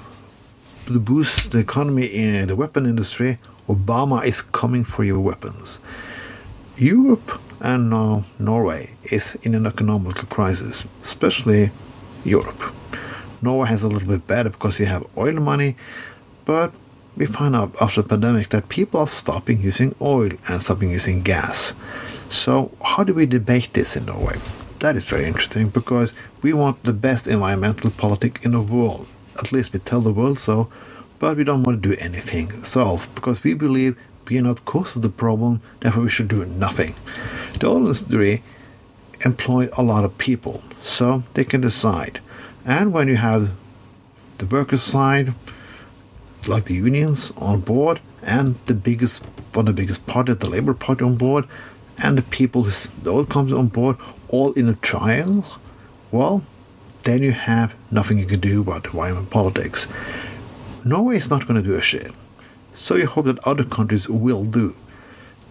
[0.85, 5.79] to boost the economy in the weapon industry, Obama is coming for your weapons.
[6.77, 11.71] Europe and now Norway is in an economic crisis, especially
[12.23, 12.61] Europe.
[13.41, 15.75] Norway has a little bit better because they have oil money,
[16.45, 16.73] But
[17.19, 21.21] we find out after the pandemic that people are stopping using oil and stopping using
[21.21, 21.73] gas.
[22.29, 24.39] So, how do we debate this in Norway?
[24.79, 29.05] That is very interesting because we want the best environmental politic in the world.
[29.37, 30.69] At least we tell the world so,
[31.19, 33.99] but we don't want to do anything ourselves because we believe
[34.29, 36.95] we are not cause of the problem, therefore we should do nothing.
[37.59, 38.43] The oil industry
[39.25, 42.21] employ a lot of people, so they can decide.
[42.63, 43.51] And when you have
[44.37, 45.33] the workers' side,
[46.47, 49.23] like the unions on board, and the biggest
[49.53, 51.45] one of the biggest party, the Labour Party on board,
[52.01, 53.97] and the people, the oil companies on board,
[54.29, 55.45] all in a triangle,
[56.11, 56.43] well,
[57.03, 59.87] then you have nothing you can do about environment politics.
[60.85, 62.11] Norway is not going to do a shit.
[62.73, 64.75] So you hope that other countries will do.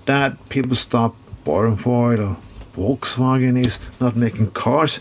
[0.06, 1.14] That people stop
[1.44, 2.36] borrowing for it, or
[2.74, 5.00] Volkswagen is not making cars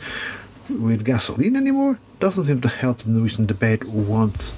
[0.70, 4.54] with gasoline anymore, doesn't seem to help the Norwegian debate once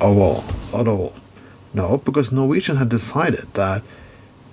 [0.00, 0.44] at all.
[0.74, 1.12] At all.
[1.72, 3.82] No, because Norwegian had decided that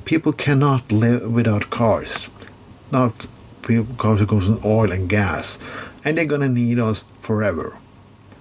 [0.06, 2.30] people cannot live without cars.
[2.92, 3.28] Not
[3.98, 5.60] cars that goes on oil and gas.
[6.04, 7.78] And they're gonna need us forever.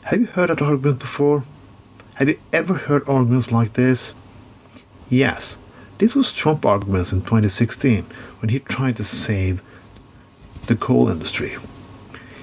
[0.04, 1.44] Have you heard that argument before?
[2.14, 4.14] Have you ever heard arguments like this?
[5.08, 5.58] Yes.
[5.98, 8.04] This was Trump arguments in 2016
[8.40, 9.62] when he tried to save
[10.66, 11.56] the coal industry.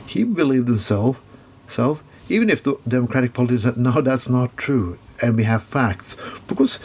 [0.05, 1.21] He believed himself,
[1.67, 6.15] self, even if the Democratic Party said, no, that's not true, and we have facts.
[6.47, 6.79] Because,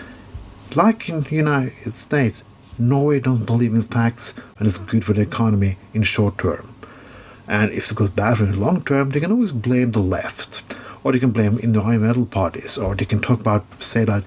[0.74, 2.44] like in the United States,
[2.78, 6.74] Norway don't believe in facts and it's good for the economy in short term.
[7.48, 10.76] And if it goes bad for the long term, they can always blame the left,
[11.02, 14.22] or they can blame environmental parties, or they can talk about, say that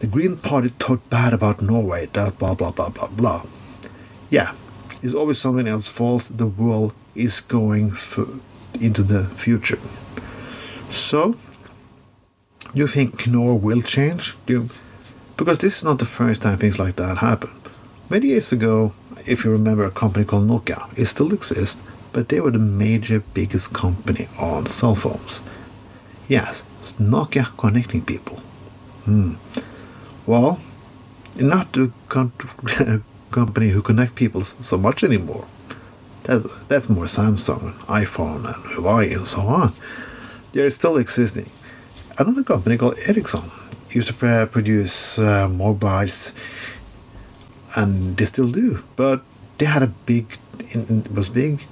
[0.00, 3.46] the Green Party talked bad about Norway, that blah blah blah blah blah.
[4.28, 4.54] Yeah,
[5.02, 6.30] it's always someone else's fault.
[6.34, 7.94] The world is going
[8.80, 9.78] into the future.
[10.92, 11.34] So,
[12.74, 14.36] you think Norway will change?
[14.46, 14.68] You,
[15.38, 17.50] because this is not the first time things like that happen.
[18.10, 18.92] Many years ago,
[19.26, 21.82] if you remember, a company called Nokia, it still exists,
[22.12, 25.40] but they were the major, biggest company on cell phones.
[26.28, 28.36] Yes, it's Nokia connecting people.
[29.04, 29.36] Hmm.
[30.26, 30.60] Well,
[31.36, 32.32] not the con-
[33.30, 35.46] company who connect people so much anymore.
[36.24, 37.74] That's, that's more Samsung, and
[38.06, 39.72] iPhone, and Huawei, and so on.
[40.52, 41.50] They're still existing.
[42.18, 43.50] Another company called Ericsson
[43.90, 46.32] used to produce uh, mobiles,
[47.74, 48.82] and they still do.
[48.96, 49.22] But
[49.58, 51.64] they had a big, it was big,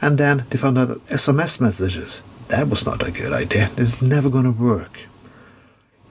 [0.00, 3.70] and then they found out that SMS messages that was not a good idea.
[3.76, 5.00] It's never going to work.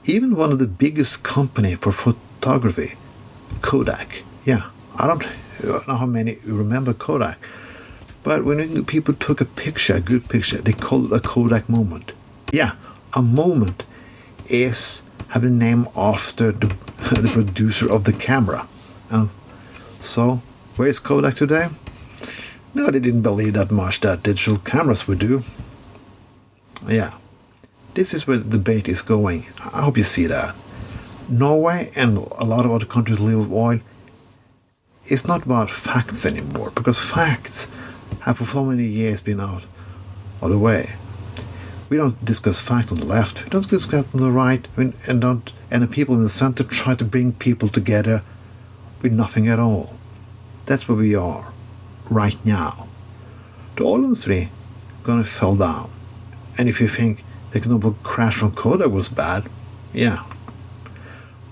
[0.03, 2.95] Even one of the biggest company for photography,
[3.61, 4.23] Kodak.
[4.43, 5.25] Yeah, I don't
[5.87, 7.39] know how many remember Kodak,
[8.25, 12.11] but when people took a picture, a good picture, they called it a Kodak moment.
[12.51, 12.71] Yeah,
[13.13, 13.85] a moment
[14.47, 16.65] is having a name after the,
[17.21, 18.67] the producer of the camera.
[19.11, 19.29] Um,
[19.99, 20.41] so,
[20.75, 21.69] where is Kodak today?
[22.73, 25.43] No, they didn't believe that much that digital cameras would do.
[26.87, 27.13] Yeah,
[27.93, 29.45] this is where the debate is going.
[29.71, 30.55] I hope you see that.
[31.29, 33.79] Norway and a lot of other countries live with oil.
[35.05, 37.67] It's not about facts anymore because facts
[38.25, 39.65] have for so many years been out
[40.41, 40.95] of the way.
[41.89, 43.43] We don't discuss facts on the left.
[43.43, 45.53] We don't discuss facts on the right, and don't.
[45.69, 48.23] And the people in the center try to bring people together
[49.03, 49.93] with nothing at all.
[50.65, 51.53] That's where we are
[52.09, 52.87] right now.
[53.75, 54.49] The oil industry
[55.03, 55.91] gonna fall down.
[56.57, 59.47] And if you think the global crash from Kodak was bad,
[59.93, 60.23] yeah.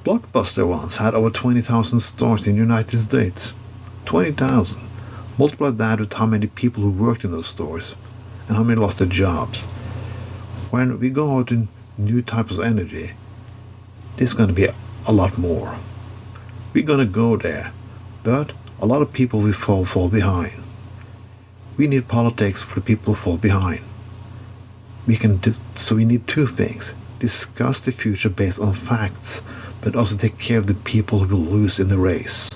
[0.04, 3.54] Blockbuster once had over 20,000 stores in the United States.
[4.06, 4.82] 20,000.
[5.38, 7.96] Multiply that with how many people who worked in those stores
[8.48, 9.64] and how many lost their jobs.
[10.72, 11.68] When we go out in
[11.98, 13.12] new types of energy,
[14.18, 14.68] there's going to be
[15.08, 15.76] a, lot more.
[16.74, 17.72] We're going to go there,
[18.24, 20.54] but a lot of people will fall, fall behind.
[21.78, 23.82] We need politics for people who fall behind
[25.06, 29.42] we can dis- so we need two things discuss the future based on facts
[29.82, 32.50] but also take care of the people who will lose in the race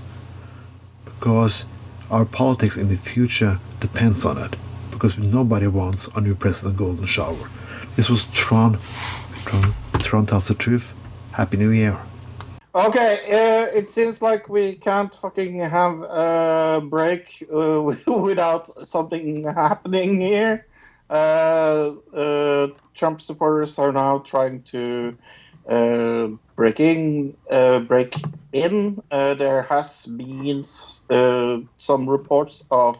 [1.05, 1.65] because
[2.09, 4.55] our politics in the future depends on it
[4.91, 7.49] because nobody wants a new president golden shower.
[7.95, 8.79] This was tron
[9.45, 10.93] tron, tron tells the truth.
[11.31, 11.97] Happy new year.
[12.75, 20.19] Okay, uh, it seems like we can't fucking have a break uh, without something happening
[20.21, 20.65] here.
[21.09, 25.17] Uh, uh, Trump supporters are now trying to
[26.57, 27.37] break in.
[27.49, 28.15] Uh, break
[28.51, 29.01] in.
[29.09, 30.65] Uh, there has been
[31.09, 32.99] uh, some reports of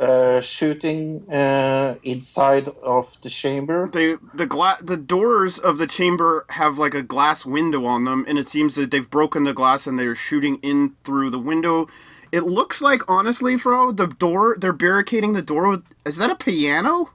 [0.00, 3.90] uh, shooting uh, inside of the chamber.
[3.92, 8.24] They the gla- the doors of the chamber have like a glass window on them,
[8.26, 11.88] and it seems that they've broken the glass and they're shooting in through the window.
[12.30, 15.84] It looks like, honestly, Fro, the door they're barricading the door with.
[16.06, 17.10] Is that a piano?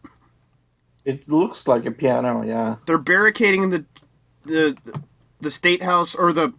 [1.06, 2.76] It looks like a piano, yeah.
[2.86, 3.86] They're barricading the
[4.46, 4.76] the
[5.44, 6.54] the state house or the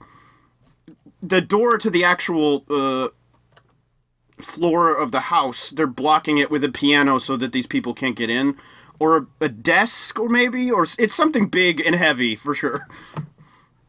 [1.23, 3.09] the door to the actual uh,
[4.41, 5.71] floor of the house.
[5.71, 8.57] They're blocking it with a piano so that these people can't get in,
[8.99, 12.87] or a, a desk, or maybe, or it's something big and heavy for sure.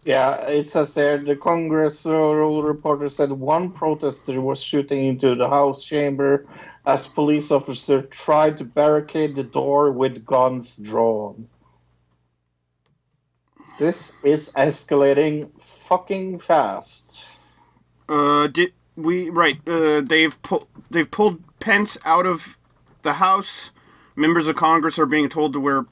[0.05, 5.83] Yeah, it says there the congressional reporter said one protester was shooting into the House
[5.83, 6.45] chamber
[6.85, 11.47] as police officer tried to barricade the door with guns drawn.
[13.77, 17.25] This is escalating fucking fast.
[18.07, 19.57] Uh, did we right?
[19.67, 22.57] Uh, they've pulled they've pulled Pence out of
[23.03, 23.71] the House.
[24.15, 25.85] Members of Congress are being told to wear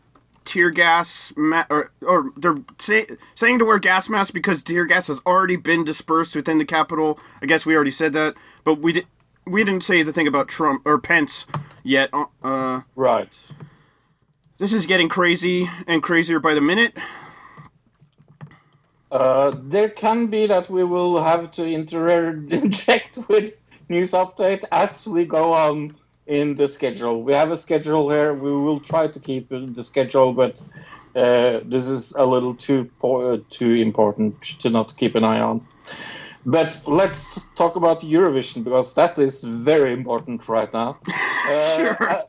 [0.46, 3.06] tear gas, ma- or or they're say,
[3.36, 7.20] saying to wear gas masks because tear gas has already been dispersed within the Capitol.
[7.42, 9.08] I guess we already said that, but we did
[9.46, 11.46] we didn't say the thing about Trump or Pence
[11.84, 12.10] yet.
[12.14, 13.38] Uh, Uh, Right.
[14.58, 16.96] this is getting crazy and crazier by the minute.
[19.14, 23.55] Uh, there can be that we will have to interject with
[23.88, 25.95] news update as we go on
[26.26, 27.22] in the schedule.
[27.22, 28.34] We have a schedule here.
[28.34, 30.59] We will try to keep the schedule, but
[31.16, 35.41] uh, this is a little too po- uh, too important to not keep an eye
[35.41, 35.64] on.
[36.43, 40.97] But let's talk about Eurovision because that is very important right now.
[41.45, 42.24] Uh,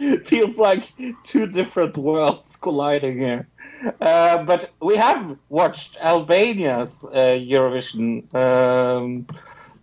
[0.24, 0.90] feels like
[1.24, 3.46] two different worlds colliding here.
[4.00, 9.26] Uh, but we have watched Albania's uh, Eurovision um,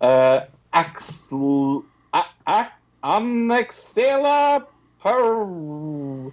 [0.02, 0.42] uh,
[0.74, 1.84] Axel,
[2.14, 2.68] a, a,
[3.04, 4.66] Annexela
[5.00, 6.32] per,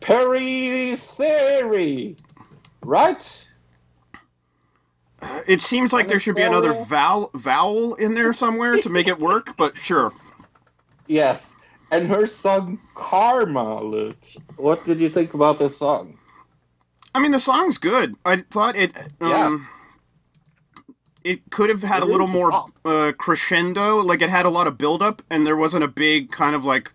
[0.00, 1.36] Periseri,
[2.82, 3.46] right?
[5.46, 9.18] It seems like there should be another vowel vowel in there somewhere to make it
[9.18, 10.12] work, but sure.
[11.08, 11.56] Yes.
[11.90, 14.16] And her song Karma, Luke.
[14.56, 16.18] What did you think about this song?
[17.18, 18.14] I mean, the song's good.
[18.24, 18.92] I thought it.
[19.20, 19.66] Um,
[21.24, 22.52] It could have had It a little more
[22.84, 23.96] uh, crescendo.
[24.02, 26.64] Like it had a lot of build up, and there wasn't a big kind of
[26.64, 26.92] like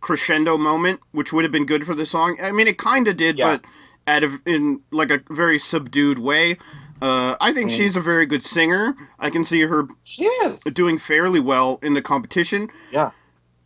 [0.00, 2.36] crescendo moment, which would have been good for the song.
[2.42, 3.56] I mean, it kind of did, Yeah.
[3.56, 3.64] but
[4.06, 6.58] at a, in like a very subdued way.
[7.00, 7.54] Uh, I Mm.
[7.54, 8.94] think she's a very good singer.
[9.18, 10.60] I can see her She is.
[10.64, 12.68] doing fairly well in the competition.
[12.92, 13.10] Yeah.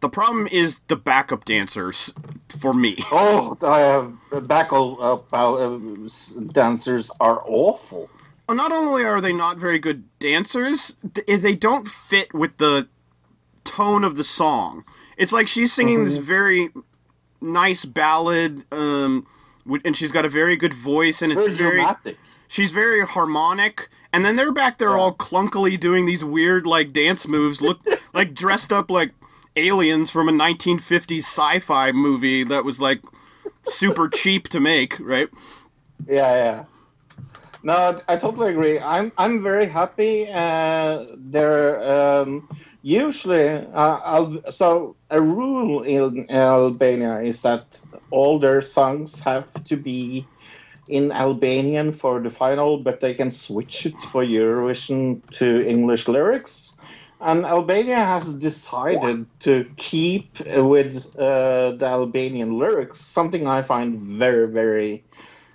[0.06, 2.12] The problem is the backup dancers
[2.60, 2.96] for me.
[3.10, 5.78] Oh, uh, backup uh, uh,
[6.52, 8.08] dancers are awful.
[8.48, 10.94] Uh, not only are they not very good dancers,
[11.26, 12.86] they don't fit with the
[13.64, 14.84] tone of the song.
[15.16, 16.70] It's like she's singing this very
[17.40, 19.26] nice ballad, um,
[19.84, 22.16] and she's got a very good voice, and it's Very very, dramatic.
[22.46, 23.88] she's very harmonic.
[24.12, 24.98] And then they're back there Yeah.
[25.02, 27.80] all clunkily doing these weird like dance moves, look
[28.14, 29.10] like dressed up like
[29.56, 33.02] aliens from a 1950s sci-fi movie that was like
[33.66, 35.28] super cheap to make, right?
[36.06, 36.64] Yeah, yeah.
[37.62, 38.78] No, I totally agree.
[38.78, 40.28] I'm I'm very happy.
[40.30, 42.48] Uh, there um,
[42.82, 47.82] usually uh, so a rule in Albania is that
[48.12, 50.24] all their songs have to be
[50.88, 56.75] in Albanian for the final, but they can switch it for Eurovision to English lyrics.
[57.20, 64.48] And Albania has decided to keep with uh, the Albanian lyrics, something I find very,
[64.48, 65.04] very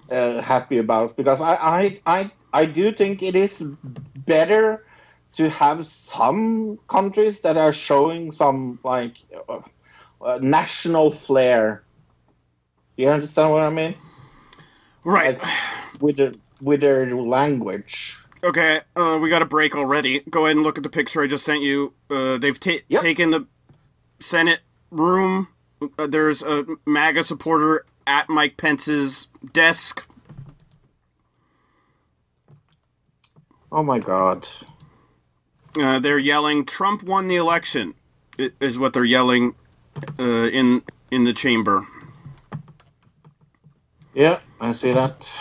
[0.09, 3.62] uh, happy about because I, I I I do think it is
[4.26, 4.86] better
[5.38, 9.62] to have some countries that are showing some like uh,
[10.22, 11.84] uh, national flair.
[12.97, 13.95] You understand what I mean?
[15.03, 15.41] Right.
[15.41, 18.18] Like with their with their language.
[18.44, 20.22] Okay, uh, we got a break already.
[20.30, 21.94] Go ahead and look at the picture I just sent you.
[22.10, 23.02] Uh, they've ta- Yep.
[23.02, 23.48] taken the
[24.22, 24.62] Senate
[24.92, 25.50] room.
[26.00, 30.08] Uh, there's a MAGA supporter at Mike Pence's desk.
[33.72, 34.48] Oh my god.
[35.80, 37.96] Uh, they're yelling, "Trump won the election,"
[38.38, 39.56] is what they're yelling
[40.20, 41.88] uh, in in the chamber.
[44.14, 45.34] Yeah, I see that.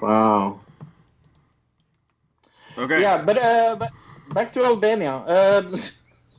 [0.00, 0.60] Wow.
[2.78, 3.00] Okay.
[3.02, 3.90] Yeah, but uh, but
[4.32, 5.12] back to Albania.
[5.26, 5.76] Uh,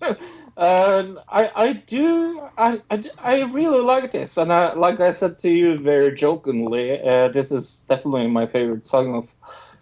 [0.58, 5.40] uh, I I do I, I, I really like this, and uh, like I said
[5.40, 9.28] to you very jokingly, uh, this is definitely my favorite song of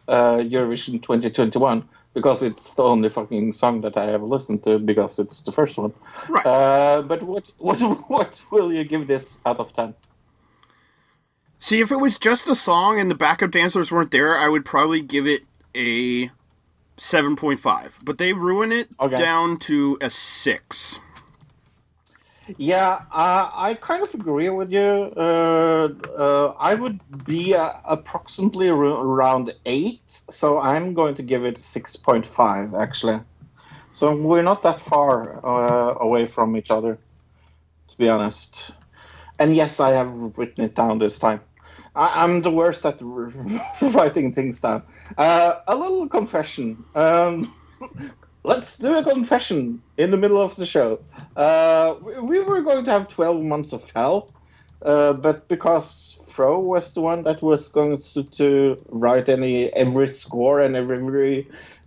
[0.08, 1.88] uh, Eurovision 2021.
[2.14, 5.78] because it's the only fucking song that I have listened to because it's the first
[5.78, 5.94] one.
[6.28, 6.46] Right.
[6.46, 9.94] Uh, but what what what will you give this out of ten?
[11.60, 14.66] See, if it was just the song and the backup dancers weren't there, I would
[14.66, 15.44] probably give it
[15.76, 16.32] a
[16.98, 18.00] 7.5.
[18.04, 19.16] But they ruin it Okay.
[19.16, 21.00] down to a 6.
[22.58, 24.82] Yeah, uh, I kind of agree with you.
[25.18, 31.46] Uh, uh, I would be uh, approximately ar- around eight, so I'm going to give
[31.46, 33.22] it six point five actually.
[33.92, 37.00] So we're not that far uh, away from each other,
[37.90, 38.72] to be honest.
[39.40, 41.42] And yes, I have written it down this time.
[42.00, 42.98] I- I'm the worst at
[43.82, 44.84] writing things down.
[45.18, 46.84] Uh, a little confession.
[46.96, 47.54] Um,
[48.44, 51.00] let's do a confession in the middle of the show.
[51.36, 54.32] Uh, we, we were going to have 12 months of hell,
[54.82, 60.08] uh, but because Fro was the one that was going to, to write any every
[60.08, 61.00] score and every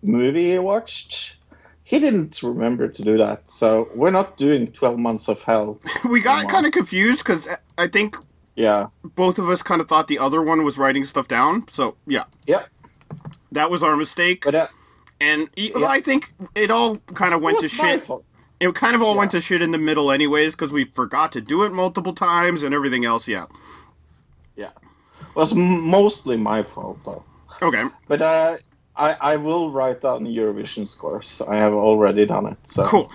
[0.03, 1.39] movie he watched,
[1.85, 3.51] he didn't remember to do that.
[3.51, 5.81] So we're not doing 12 months of hell.
[6.05, 7.49] We got kind of confused because
[7.79, 8.17] I think
[8.55, 8.89] Yeah.
[9.03, 11.67] both of us kind of thought the other one was writing stuff down.
[11.71, 12.69] So, yeah, Yep.
[13.53, 14.45] that was our mistake.
[14.45, 14.67] But uh,
[15.21, 15.87] and Yeah.
[15.87, 18.03] I think it all kind of went to shit.
[18.03, 18.25] fault.
[18.61, 21.41] It kind of all went to shit in the middle, anyways, because we forgot to
[21.41, 23.27] do it multiple times and everything else.
[23.27, 23.47] Yeah.
[24.57, 24.71] Yeah.
[25.21, 27.25] It was mostly my fault, though.
[27.61, 27.85] Okay.
[28.07, 28.57] But uh,
[28.97, 31.41] I, I will write down the Eurovision scores.
[31.49, 32.57] I have already done it.
[32.65, 33.11] So Cool.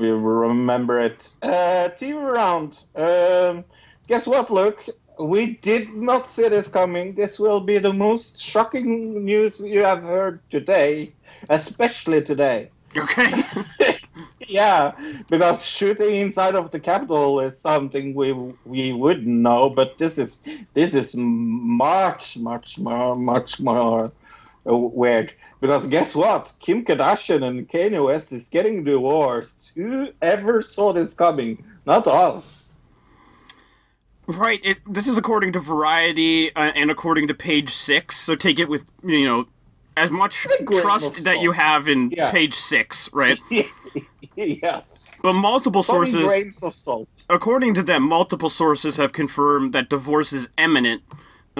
[0.00, 1.28] We remember it.
[1.42, 2.78] Uh, TV round.
[2.96, 3.64] Um,
[4.08, 4.84] guess what, Luke?
[5.18, 7.14] We did not see this coming.
[7.14, 11.14] This will be the most shocking news you have heard today,
[11.50, 12.72] especially today.
[12.96, 13.44] Okay.
[14.48, 14.92] Yeah,
[15.30, 18.32] because shooting inside of the Capitol is something we
[18.64, 20.44] we would know, but this is
[20.74, 24.12] this is much much more much more
[24.68, 25.32] uh, weird.
[25.60, 26.52] Because guess what?
[26.60, 29.72] Kim Kardashian and Kanye West is getting divorced.
[29.74, 31.62] Who ever saw this coming?
[31.84, 32.80] Not us.
[34.26, 34.60] Right.
[34.64, 38.16] It, this is according to Variety uh, and according to Page Six.
[38.16, 39.46] So take it with you know
[39.96, 40.46] as much
[40.80, 42.30] trust that you have in Yeah.
[42.30, 43.38] Page Six, right?
[44.36, 45.10] yes.
[45.20, 47.08] But multiple Some sources, grains of salt.
[47.28, 51.02] according to them, multiple sources have confirmed that divorce is imminent.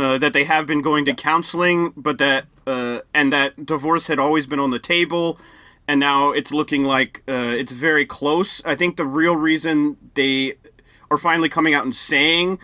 [0.01, 4.19] Uh, that they have been going to counseling, but that uh, and that divorce had
[4.19, 5.39] always been on the table,
[5.87, 8.63] and now it's looking like uh, it's very close.
[8.65, 10.55] I think the real reason they
[11.11, 12.59] are finally coming out and saying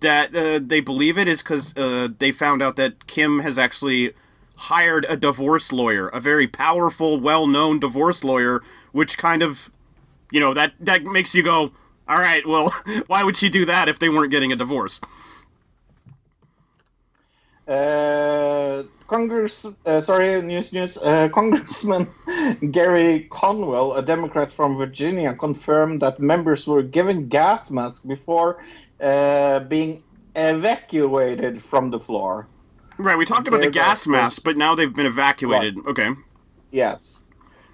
[0.00, 4.12] that uh, they believe it is because uh, they found out that Kim has actually
[4.56, 9.70] hired a divorce lawyer, a very powerful, well-known divorce lawyer, which kind of,
[10.32, 11.70] you know, that that makes you go,
[12.08, 12.74] all right, well,
[13.06, 15.00] why would she do that if they weren't getting a divorce?
[17.70, 20.96] Uh, Congress, uh, sorry, news, news.
[20.96, 22.08] Uh, Congressman
[22.72, 28.62] Gary Conwell, a Democrat from Virginia, confirmed that members were given gas masks before
[29.00, 30.02] uh, being
[30.34, 32.48] evacuated from the floor.
[32.98, 35.76] Right, we talked about the gas gas mask, but now they've been evacuated.
[35.86, 36.10] Okay,
[36.72, 37.24] Yes,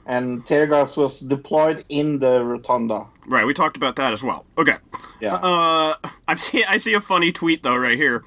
[0.07, 3.07] and tear gas was deployed in the rotunda.
[3.27, 4.45] right, we talked about that as well.
[4.59, 4.77] Okay,
[5.21, 5.35] Yeah.
[5.37, 5.95] uh,
[6.29, 8.25] I see, I see a funny tweet though right here.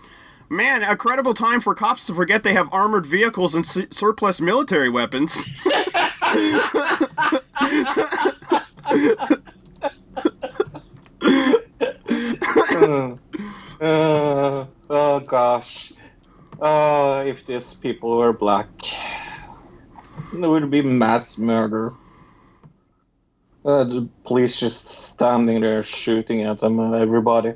[0.50, 4.42] Man, a credible time for cops to forget they have armored vehicles and su- surplus
[4.42, 5.46] military weapons.
[12.72, 13.16] Uh,
[13.82, 15.94] uh, oh gosh.
[16.62, 18.68] Uh, if these people were black,
[20.34, 21.94] it would be mass murder.
[23.66, 27.54] Uh, the police just standing there shooting at them everybody.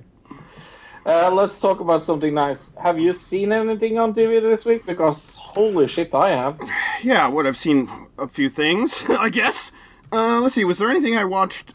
[1.05, 2.75] Uh, let's talk about something nice.
[2.75, 4.85] Have you seen anything on TV this week?
[4.85, 6.57] Because holy shit, I have.
[7.01, 9.71] Yeah, what I've seen a few things, I guess.
[10.11, 11.73] Uh, let's see, was there anything I watched?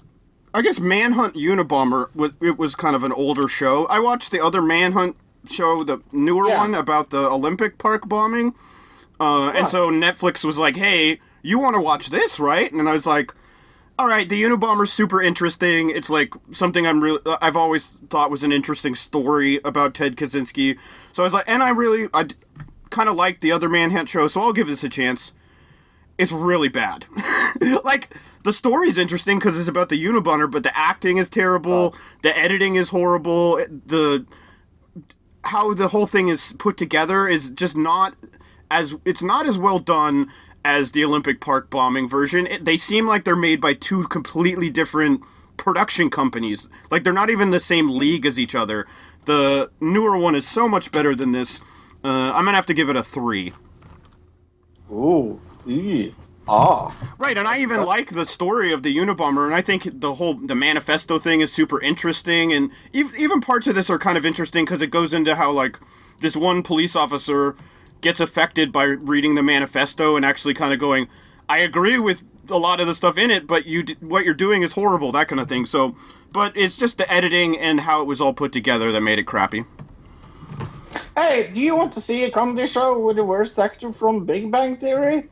[0.54, 3.84] I guess Manhunt Unabomber was it was kind of an older show.
[3.86, 5.14] I watched the other Manhunt
[5.46, 6.58] show, the newer Yeah.
[6.60, 8.54] one about the Olympic Park bombing.
[9.20, 12.92] Uh, and so Netflix was like, "Hey, you want to watch this, right?" And I
[12.94, 13.34] was like,
[13.98, 15.90] "All right, the Unabomber's super interesting.
[15.90, 20.16] It's like something I'm really uh, I've always thought was an interesting story about Ted
[20.16, 20.78] Kaczynski."
[21.12, 22.28] So I was like, and I really I
[22.90, 25.32] kind of like the other Manhunt show, so I'll give this a chance.
[26.16, 27.06] It's really bad.
[27.84, 31.94] like the story's interesting because it's about the Unabomber, but the acting is terrible.
[31.94, 31.98] Oh.
[32.22, 33.56] The editing is horrible.
[33.56, 34.26] The
[35.44, 38.14] how the whole thing is put together is just not
[38.70, 40.30] as it's not as well done
[40.68, 42.46] as the Olympic Park bombing version.
[42.46, 45.22] It, they seem like they're made by two completely different
[45.56, 46.68] production companies.
[46.90, 48.86] Like they're not even the same league as each other.
[49.24, 51.60] The newer one is so much better than this.
[52.04, 53.54] Uh, I'm gonna have to give it a three.
[54.92, 55.40] Ooh.
[55.66, 56.14] ee,
[56.46, 56.94] Ah.
[57.18, 60.34] Right, and I even like the story of the Unabomber, and I think the whole
[60.34, 64.26] the manifesto thing is super interesting, and even even parts of this are kind of
[64.26, 65.78] interesting because it goes into how like
[66.20, 67.56] this one police officer
[68.00, 71.08] gets affected by reading the manifesto and actually kind of going,
[71.48, 74.34] I agree with a lot of the stuff in it, but you d- what you're
[74.34, 75.66] doing is horrible, that kind of thing.
[75.66, 75.96] So,
[76.32, 79.24] but it's just the editing and how it was all put together that made it
[79.24, 79.64] crappy.
[81.16, 84.50] Hey, do you want to see a comedy show with the worst actor from Big
[84.50, 85.28] Bang Theory?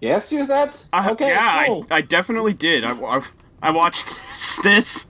[0.00, 0.76] Yes, you said.
[0.92, 1.86] I, okay, yeah, cool.
[1.90, 2.84] I, I definitely did.
[2.84, 3.22] I, I,
[3.62, 4.20] I watched
[4.62, 5.06] this.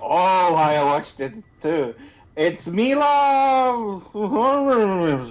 [0.00, 1.94] Oh, I watched it too.
[2.36, 4.02] It's Mila.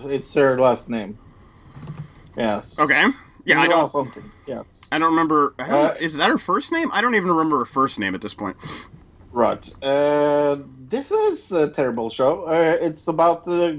[0.05, 1.17] It's her last name.
[2.37, 2.79] Yes.
[2.79, 3.07] Okay.
[3.45, 3.89] Yeah, I Mila don't.
[3.89, 4.31] something.
[4.47, 4.81] Yes.
[4.91, 5.53] I don't remember.
[5.59, 6.89] I don't, Uh, is that her first name?
[6.93, 8.55] I don't even remember her first name at this point.
[9.33, 9.67] Right.
[9.83, 12.43] Uh, this is a terrible show.
[12.45, 13.77] Uh, it's about a,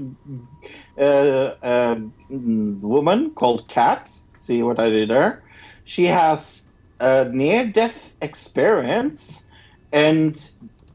[0.99, 1.97] uh, a
[2.29, 4.11] woman called Kat.
[4.37, 5.43] See what I did there?
[5.85, 6.67] She has
[6.99, 9.47] a near-death experience,
[9.91, 10.35] and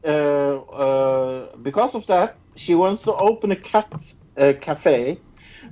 [0.03, 5.19] because of that, she wants to open a cat uh, cafe.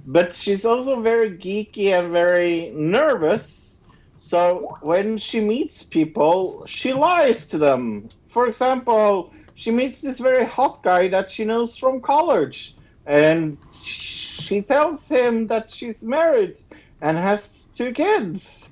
[0.05, 3.81] But she's also very geeky and very nervous.
[4.17, 8.09] So when she meets people, she lies to them.
[8.27, 12.75] For example, she meets this very hot guy that she knows from college,
[13.05, 16.57] and she tells him that she's married
[17.01, 18.69] and has two kids.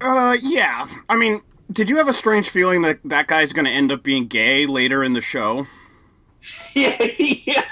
[0.00, 0.88] Uh, yeah.
[1.08, 4.02] I mean, did you have a strange feeling that that guy's going to end up
[4.02, 5.66] being gay later in the show?
[6.74, 7.62] yeah.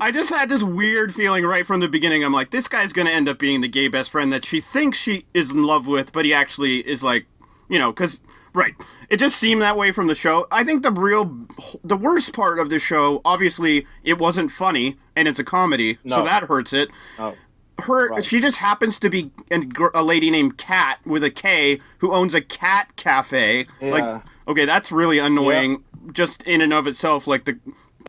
[0.00, 2.22] I just had this weird feeling right from the beginning.
[2.22, 4.60] I'm like, this guy's going to end up being the gay best friend that she
[4.60, 7.26] thinks she is in love with, but he actually is like,
[7.68, 8.20] you know, because
[8.54, 8.74] right,
[9.08, 10.46] it just seemed that way from the show.
[10.50, 11.46] I think the real,
[11.82, 16.22] the worst part of the show, obviously, it wasn't funny and it's a comedy, so
[16.24, 16.90] that hurts it.
[17.18, 17.34] Oh.
[17.82, 18.24] Her Right.
[18.24, 19.62] she just happens to be a,
[19.94, 23.66] a lady named Cat with a K who owns a cat cafe.
[23.80, 23.90] Yeah.
[23.90, 27.58] Like, okay, that's really annoying just in and of itself, like the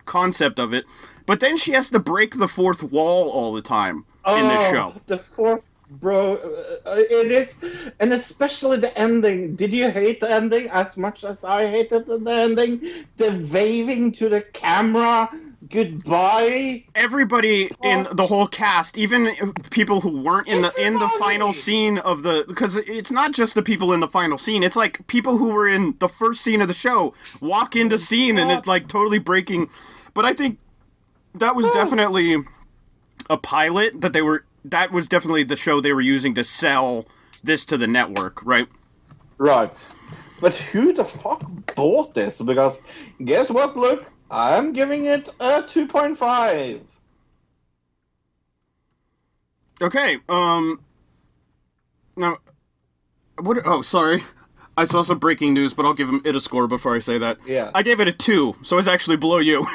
[0.05, 0.85] concept of it.
[1.25, 4.71] But then she has to break the fourth wall all the time in this Oh,
[4.71, 5.01] show.
[5.07, 6.35] The fourth, bro.
[6.85, 7.57] Uh, it is,
[7.99, 9.55] and especially the ending.
[9.55, 13.05] Did you hate the ending as much as I hated the ending?
[13.17, 15.29] The waving to the camera,
[15.69, 16.85] goodbye.
[16.95, 18.13] Everybody in oh.
[18.13, 22.45] the whole cast, even people who weren't in the in the final scene of the
[22.47, 24.63] because it's not just the people in the final scene.
[24.63, 28.37] It's like people who were in the first scene of the show walk into scene
[28.37, 29.69] and it's like totally breaking.
[30.13, 30.59] But I think
[31.35, 32.43] that was definitely
[33.29, 37.05] a pilot that they were that was definitely the show they were using to sell
[37.43, 38.67] this to the network, right?
[39.37, 39.93] Right.
[40.39, 41.43] But who the fuck
[41.75, 42.41] bought this?
[42.41, 42.83] Because
[43.23, 43.75] guess what?
[43.75, 46.81] Look, I'm giving it a 2.5.
[49.81, 50.81] Okay, um
[52.15, 52.37] now
[53.39, 54.23] what oh sorry.
[54.75, 57.17] I saw some breaking news, but I'll give him it a score before I say
[57.17, 57.39] that.
[57.47, 57.71] Yeah.
[57.73, 59.65] I gave it a 2, so it's actually below you.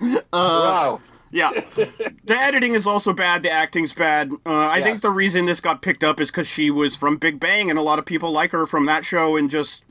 [0.32, 1.00] wow.
[1.30, 1.50] yeah.
[1.76, 4.32] the editing is also bad, the acting's bad.
[4.44, 7.38] Uh, I think the reason this got picked up is cuz she was from Big
[7.38, 9.84] Bang and a lot of people like her from that show and just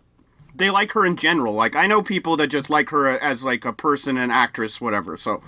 [0.58, 1.54] they like her in general.
[1.54, 5.18] Like I know people that just like her as like a person and actress whatever.
[5.18, 5.42] So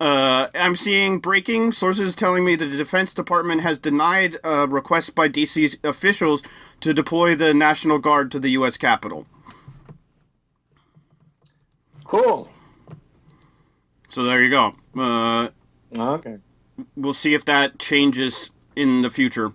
[0.00, 5.14] uh, I'm seeing breaking sources telling me that the Defense Department has denied a request
[5.14, 6.42] by DC's officials
[6.80, 8.76] to deploy the National Guard to the U.S.
[8.76, 9.26] Capitol.
[12.04, 12.48] Cool.
[14.08, 14.74] So there you go.
[15.00, 15.48] Uh,
[15.96, 16.38] Okay.
[16.96, 19.52] we'll see if that changes in the future.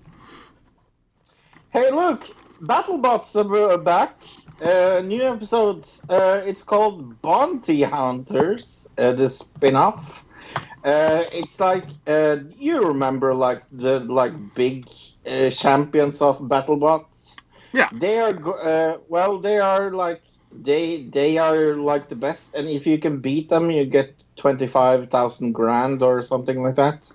[1.71, 2.23] Hey, look,
[2.61, 4.17] BattleBots are back.
[4.61, 6.01] Uh, new episodes.
[6.09, 10.25] Uh, it's called Bounty Hunters, uh, the spin-off.
[10.83, 14.87] Uh, it's like uh, you remember, like the like big
[15.25, 17.35] uh, champions of BattleBots.
[17.73, 17.89] Yeah.
[17.91, 18.33] They are
[18.63, 19.37] uh, well.
[19.39, 23.69] They are like they they are like the best, and if you can beat them,
[23.69, 27.11] you get twenty five thousand grand or something like that.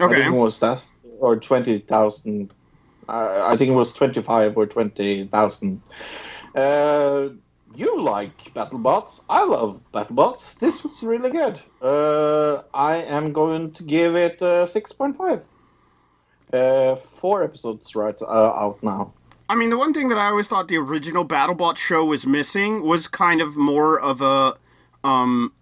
[0.00, 0.86] Okay, I think it was that
[1.18, 2.52] or twenty thousand.
[3.08, 5.80] Uh, I think it was twenty-five or twenty thousand.
[5.90, 6.25] Uh,
[6.56, 9.24] you like BattleBots?
[9.28, 10.58] I love BattleBots.
[10.58, 11.60] This was really good.
[11.82, 15.42] Uh, I am going to give it uh, six point five.
[16.52, 19.12] Uh, four episodes right uh, out now.
[19.48, 22.82] I mean, the one thing that I always thought the original BattleBot show was missing
[22.82, 24.54] was kind of more of a
[25.04, 25.52] um,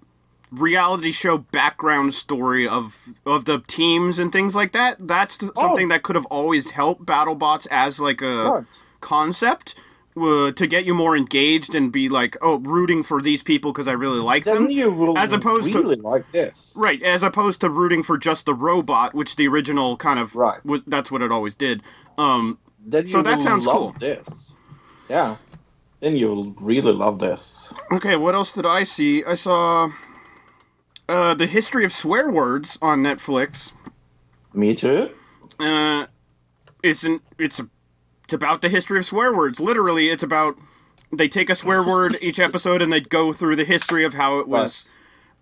[0.50, 5.06] reality show background story of of the teams and things like that.
[5.06, 8.66] That's th- something that could have always helped BattleBots as like a
[9.00, 9.74] concept.
[10.16, 13.88] Uh, to get you more engaged and be like, oh, rooting for these people because
[13.88, 14.70] I really like Then them.
[14.70, 16.76] you will as opposed to- like this.
[16.78, 20.64] Right, as opposed to rooting for just the robot, which the original kind of Right.
[20.64, 21.82] was, that's what it always did.
[22.16, 23.96] Um, Then So that sounds love cool.
[23.98, 24.54] this.
[25.08, 25.36] Yeah.
[26.00, 27.72] Then you'll really love this.
[27.90, 29.24] okay, what else did I see?
[29.24, 29.90] I saw
[31.08, 33.72] uh, the history of swear words on Netflix.
[34.52, 35.10] Me too.
[35.58, 36.06] Uh,
[36.82, 37.68] it's an it's a,
[38.24, 39.60] it's about the history of swear words.
[39.60, 40.56] Literally, it's about
[41.12, 44.38] they take a swear word each episode and they go through the history of how
[44.40, 44.88] it was,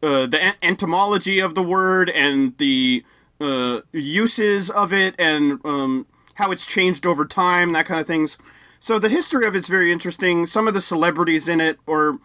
[0.03, 3.05] uh, the en- entomology of the word and the
[3.41, 8.37] uh, uses of it and um, how it's changed over time, that kind of things.
[8.81, 10.45] So the history of it's very interesting.
[10.47, 12.19] Some of the celebrities in it or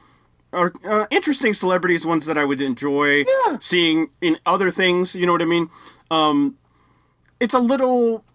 [0.51, 3.57] are uh, interesting celebrities, ones that I would enjoy Yeah.
[3.61, 5.13] seeing in other things.
[5.13, 5.69] You know what I mean?
[6.09, 6.57] Um,
[7.39, 8.25] it's a little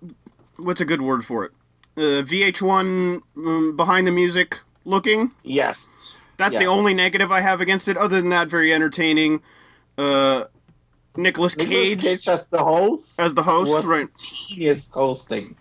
[0.56, 1.52] what's a good word for it?
[1.96, 5.30] Uh, VH1 um, behind the music looking.
[5.42, 6.14] Yes.
[6.38, 7.96] That's the only negative I have against it.
[7.96, 9.42] Other than that, very entertaining.
[9.98, 10.44] Uh,
[11.16, 14.08] Nicolas Cage Cage as the host as the host, right?
[14.18, 15.54] genius hosting.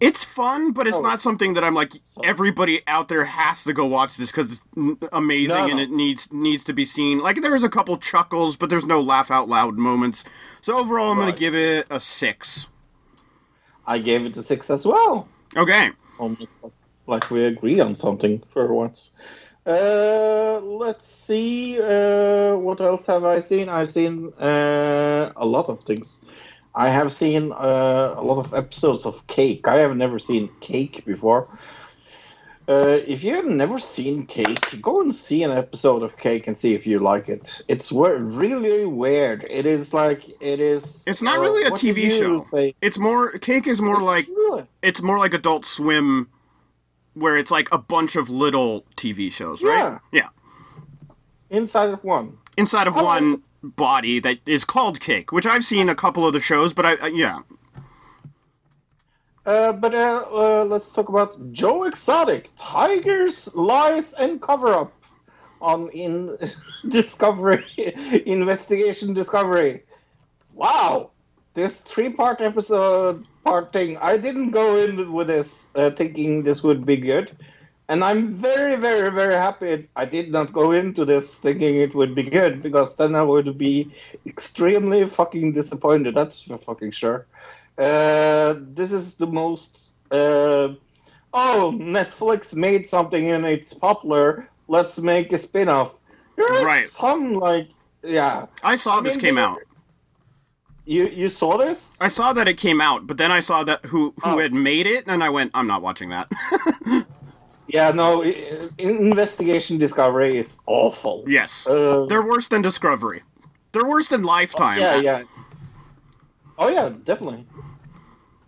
[0.00, 1.02] It's fun, but it's Oh.
[1.02, 1.92] not something that I'm like
[2.24, 4.62] everybody out there has to go watch this because it's
[5.12, 5.82] amazing No, and no.
[5.82, 7.18] it needs needs to be seen.
[7.18, 10.24] Like there is a couple chuckles, but there's no laugh out loud moments.
[10.62, 11.26] So overall, I'm Right.
[11.26, 12.66] gonna give it a six.
[13.86, 15.28] I gave it a six as well.
[15.56, 15.90] Okay.
[16.18, 16.64] Almost
[17.06, 19.10] like, we agree on something for once.
[19.66, 21.80] Uh, let's see.
[21.80, 23.68] Uh, what else have I seen?
[23.68, 26.24] I've seen uh, a lot of things.
[26.74, 29.68] I have seen uh, a lot of episodes of Cake.
[29.68, 31.48] I have never seen Cake before.
[32.66, 36.56] Uh, if you have never seen Cake, go and see an episode of Cake and
[36.56, 37.60] see if you like it.
[37.68, 39.44] It's we- really weird.
[39.50, 41.04] It is like it is.
[41.06, 42.42] It's not uh, really a TV show.
[42.44, 42.74] say?
[42.80, 44.64] It's more cake is more like Really?
[44.82, 46.30] it's more like Adult Swim,
[47.12, 49.98] where it's like a bunch of little TV shows, right?
[50.10, 50.28] Yeah.
[51.50, 52.38] inside of one.
[52.56, 56.26] Inside of I like- one body that is called Cake, which I've seen a couple
[56.26, 57.40] of the shows, but I, I yeah.
[59.46, 64.92] Uh, but uh, uh, let's talk about Joe Exotic, Tigers, Lies, and Cover Up
[65.60, 66.36] on in
[66.88, 67.64] Discovery
[68.26, 69.82] Investigation Discovery.
[70.52, 71.10] Wow,
[71.54, 73.96] this three-part episode part thing.
[73.98, 77.36] I didn't go in with this uh, thinking this would be good,
[77.88, 82.14] and I'm very, very, very happy I did not go into this thinking it would
[82.14, 83.94] be good because then I would be
[84.26, 86.14] extremely fucking disappointed.
[86.14, 87.26] That's for fucking sure.
[87.78, 89.94] Uh, this is the most.
[90.10, 90.74] Uh,
[91.32, 94.48] oh, Netflix made something and it's popular.
[94.68, 95.92] Let's make a spin off.
[96.36, 96.88] Right.
[96.88, 97.68] some, like.
[98.02, 98.46] Yeah.
[98.62, 99.58] I saw I this mean, came out.
[100.86, 101.96] You you saw this?
[102.00, 104.38] I saw that it came out, but then I saw that who who Oh.
[104.38, 106.28] had made it, and I went, I'm not watching that.
[107.66, 108.22] Yeah, no.
[108.78, 111.24] Investigation Discovery is awful.
[111.26, 113.22] yes, Uh, they're worse than Discovery.
[113.72, 114.78] They're worse than Lifetime.
[114.78, 115.22] yeah, yeah.
[116.64, 117.44] Oh, yeah, definitely.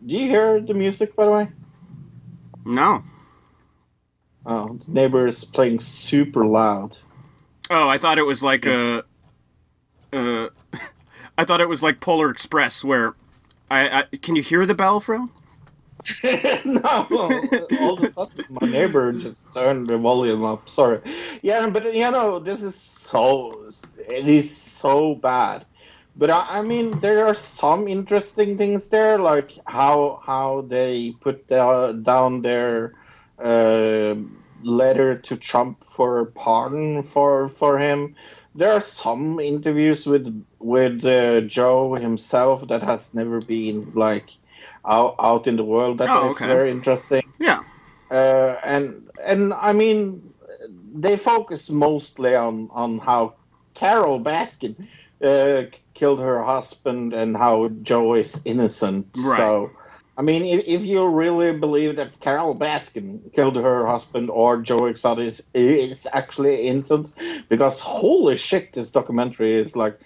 [0.06, 1.48] Do you hear the music, by the way?
[2.64, 3.04] No.
[4.46, 6.96] Oh, the neighbor is playing super loud.
[7.68, 9.04] Oh, I thought it was like a.
[10.14, 10.48] Uh,
[11.36, 13.16] I thought it was like Polar Express, where
[13.70, 15.28] I, I can you hear the bell, Fro?
[16.64, 17.06] no,
[17.78, 20.70] all sudden my neighbor just turned the volume up.
[20.70, 21.00] Sorry.
[21.42, 25.66] Yeah, but you know this is so it is so bad.
[26.16, 31.50] But I, I mean, there are some interesting things there, like how how they put
[31.52, 32.94] uh, down their
[33.42, 34.14] uh,
[34.62, 38.16] letter to Trump for pardon for for him.
[38.54, 40.26] There are some interviews with
[40.58, 44.30] with uh, Joe himself that has never been like
[44.84, 45.98] out, out in the world.
[45.98, 46.46] That is Oh, okay.
[46.46, 47.22] very interesting.
[47.38, 47.64] Yeah.
[48.10, 50.32] Uh, and and I mean,
[50.94, 53.34] they focus mostly on on how
[53.74, 54.88] Carole Baskin
[55.22, 55.64] uh,
[55.96, 59.08] killed her husband and how Joe is innocent.
[59.16, 59.38] Right.
[59.38, 59.70] So,
[60.16, 64.86] I mean, if, if you really believe that Carole Baskin killed her husband or Joe
[64.86, 67.12] Exotic is, is actually innocent,
[67.48, 69.98] because holy shit, this documentary is like.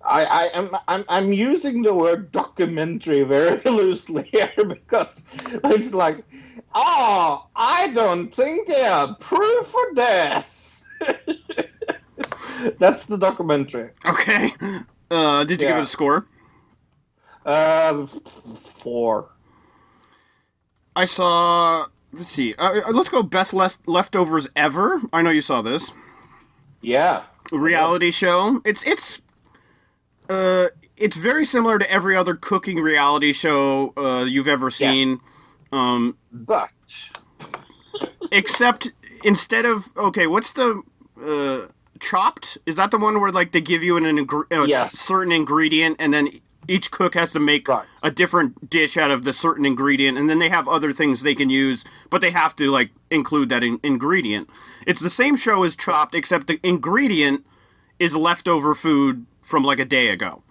[0.00, 5.24] I, I am I'm, I'm using the word documentary very loosely here because
[5.64, 6.24] it's like,
[6.72, 10.84] oh, I don't think they are proof for this.
[12.78, 13.90] That's the documentary.
[14.04, 14.52] Okay.
[15.10, 16.26] Uh, did you give it a score?
[17.44, 19.30] Uh, four.
[20.94, 21.86] I saw.
[22.12, 22.54] Let's see.
[22.54, 25.00] Uh, uh, let's go best les- leftovers ever.
[25.12, 25.92] I know you saw this
[26.80, 27.22] Yeah.
[27.52, 28.60] reality show.
[28.64, 29.20] It's it's.
[30.28, 35.10] Uh, it's very similar to every other cooking reality show uh, you've ever seen.
[35.10, 35.30] Yes.
[35.72, 36.70] Um, But
[38.32, 38.92] except
[39.24, 40.82] instead of okay, what's the
[41.22, 41.70] uh,
[42.00, 42.58] chopped?
[42.66, 44.98] Is that the one where like they give you an, ingre- a Yes.
[44.98, 47.86] certain ingredient and then each cook has to make Right.
[48.02, 51.34] a different dish out of the certain ingredient and then they have other things they
[51.34, 54.48] can use, but they have to like include that in- ingredient.
[54.86, 57.44] It's the same show as Chopped except the ingredient
[57.98, 60.42] is leftover food from like a day ago.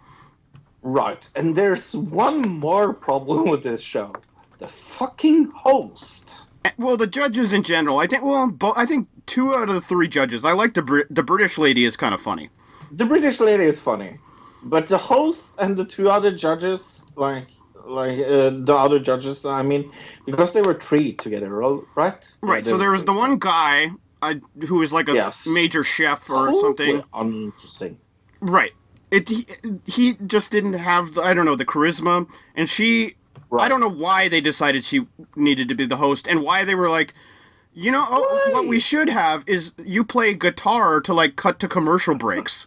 [0.81, 4.13] Right, and there's one more problem with this show:
[4.59, 6.47] the fucking host.
[6.65, 8.23] Eh, Well, the judges in general, I think.
[8.23, 10.43] Well, bo- I think two out of the three judges.
[10.43, 12.49] I like the Brit- the British lady is kind of funny.
[12.91, 14.17] The British lady is funny,
[14.63, 17.47] but the host and the two other judges, like
[17.85, 19.91] like uh, the other judges, I mean,
[20.25, 21.49] because they were three together,
[21.95, 22.15] right?
[22.41, 22.65] Right.
[22.65, 23.91] So there was the one guy
[24.21, 25.45] I, who was like a Yes.
[25.47, 27.03] major chef or something.
[27.13, 27.97] Uninteresting.
[28.41, 28.71] Right.
[29.11, 29.47] It he,
[29.85, 33.15] he just didn't have the, I don't know the charisma, and she.
[33.49, 33.65] Right.
[33.65, 36.75] I don't know why they decided she needed to be the host, and why they
[36.75, 37.13] were like.
[37.77, 41.67] You know, oh, what we should have is you play guitar to like cut to
[41.67, 42.65] commercial breaks.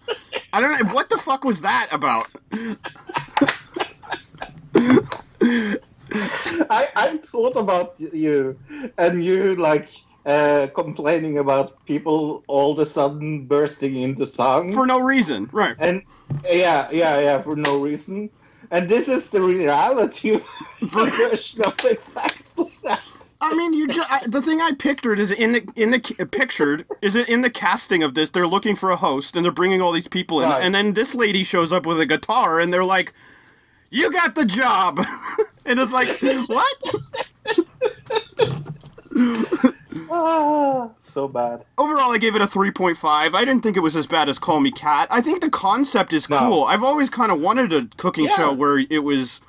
[0.52, 2.28] I don't know what the fuck was that about.
[6.70, 8.56] I, I thought about you
[8.98, 9.88] and you like
[10.26, 15.74] uh, complaining about people all of a sudden bursting into song For no reason, right?
[15.80, 16.04] and
[16.44, 18.30] yeah yeah yeah for no reason
[18.70, 20.40] and this is the reality
[20.82, 23.00] version of exactly that
[23.42, 26.00] I mean, you just I, the thing I pictured is in the in the
[26.30, 28.30] pictured is it in the casting of this.
[28.30, 30.62] They're looking for a host and they're bringing all these people in, Right.
[30.62, 33.14] and then this lady shows up with a guitar, and they're like,
[33.88, 35.00] "You got the job,"
[35.64, 36.74] and it's like, what?
[40.10, 43.34] ah, so bad Overall, I gave it a three point five.
[43.34, 45.08] I didn't think it was as bad as Call Me Cat.
[45.10, 46.38] I think the concept is No.
[46.38, 46.64] cool.
[46.64, 48.36] I've always kind of wanted a cooking Yeah.
[48.36, 49.40] show where it was.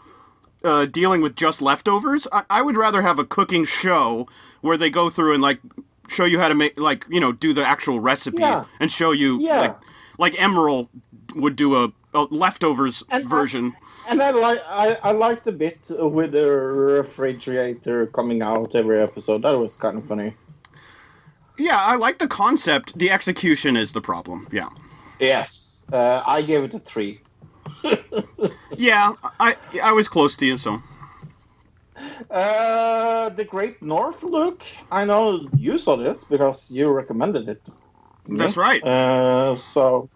[0.64, 4.28] Uh, dealing with just leftovers, I, I would rather have a cooking show
[4.62, 5.60] where they go through and like
[6.08, 8.66] show you how to make like you know do the actual recipe Yeah.
[8.80, 9.60] and show you Yeah.
[9.62, 9.78] like
[10.20, 10.90] like Emeril
[11.36, 13.74] would do a, a leftovers And I- version.
[14.08, 19.42] and I like I, I liked the bit with the refrigerator coming out every episode
[19.42, 20.36] that was kind of funny
[21.58, 22.98] yeah, I like the concept.
[22.98, 24.48] The execution is the problem.
[24.52, 24.70] Yeah,
[25.20, 27.20] yes uh, I gave it a three
[28.78, 30.82] yeah, I I was close to you, so
[32.30, 34.64] Uh, the Great North Luke.
[34.92, 37.62] I know you saw this because you recommended it.
[38.28, 38.38] me.
[38.38, 38.82] That's right.
[38.84, 40.10] Uh, so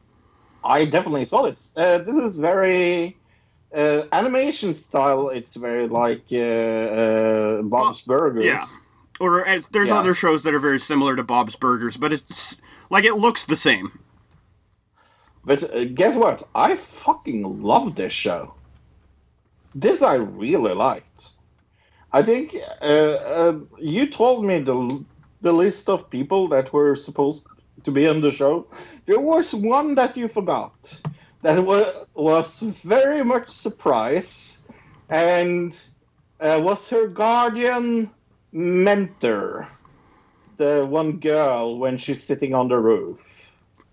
[0.64, 1.74] I definitely saw this.
[1.78, 3.18] Uh, this is very
[3.76, 5.30] uh, animation style.
[5.30, 8.46] It's very like uh, uh, Bob's Burgers.
[8.46, 8.66] yeah.
[9.20, 10.00] Or uh, there's Yeah.
[10.00, 12.60] other shows that are very similar to Bob's Burgers, but it's
[12.90, 14.00] like it looks the same.
[15.46, 16.48] But uh, guess what?
[16.56, 18.54] I fucking love this show.
[19.76, 21.32] This I really liked.
[22.12, 25.04] I think uh, uh, you told me the
[25.42, 27.44] the list of people that were supposed
[27.84, 28.68] to be on the show.
[29.06, 31.02] There was one that you forgot.
[31.42, 34.66] That was was very much surprise,
[35.10, 35.78] and
[36.40, 38.10] uh, was her guardian
[38.52, 39.68] mentor,
[40.58, 43.20] the one girl when she's sitting on the roof.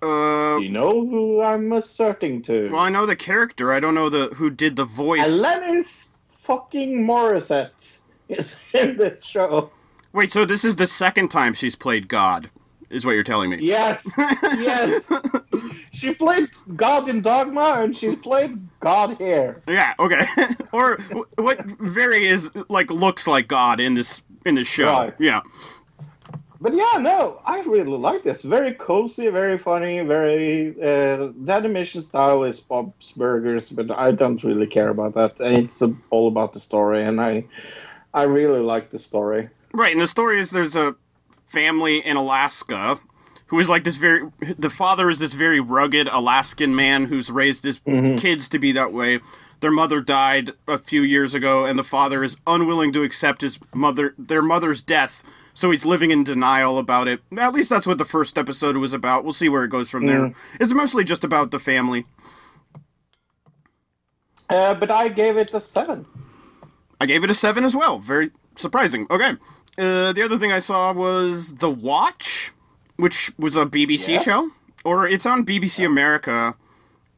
[0.03, 2.71] Uh, You know who I'm asserting to?
[2.71, 3.73] well, I know the character.
[3.73, 5.21] I don't know the who did the voice.
[5.21, 9.71] Alanis fucking Morissette is in this show.
[10.13, 12.51] Wait, so this is the second time she's played God,
[12.91, 13.59] is what you're telling me?
[13.61, 15.11] Yes, yes.
[15.93, 19.63] she played God in Dogma, and she played God here.
[19.67, 19.95] Yeah.
[19.99, 20.27] Okay.
[20.73, 20.99] or
[21.37, 24.93] what very is like looks like God in this in this show.
[24.93, 25.15] Right.
[25.19, 25.41] Yeah.
[26.63, 28.45] But yeah, no, I really like this.
[28.45, 30.71] Very cozy, very funny, very.
[30.71, 35.35] Uh, the animation style is Bob's Burgers, but I don't really care about that.
[35.41, 37.45] It's all about the story, and I,
[38.15, 39.49] I really like the story.
[39.73, 40.95] Right, and the story is there's a
[41.45, 43.01] family in Alaska
[43.47, 47.65] who is like this very the father is this very rugged Alaskan man who's raised
[47.65, 49.19] his kids to be that way.
[49.61, 53.59] Their mother died a few years ago and the father is unwilling to accept his
[53.75, 55.25] mother their mother's death.
[55.55, 57.21] So he's living in denial about it.
[57.37, 59.23] At least that's what the first episode was about.
[59.25, 60.33] We'll see where it goes from there.
[60.59, 62.07] It's mostly just about the family.
[64.49, 66.07] Uh, but I gave it a seven.
[67.01, 67.99] I gave it a seven as well.
[67.99, 69.07] Very surprising.
[69.11, 69.33] Okay.
[69.79, 72.53] Uh, the other thing I saw was The Watch,
[72.97, 74.25] which was a BBC Yes.
[74.25, 74.51] show,
[74.85, 76.55] or it's on BBC America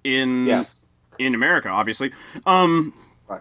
[0.04, 0.86] in Yes,
[1.18, 2.12] in America, obviously.
[2.46, 2.92] Um,
[3.28, 3.40] right.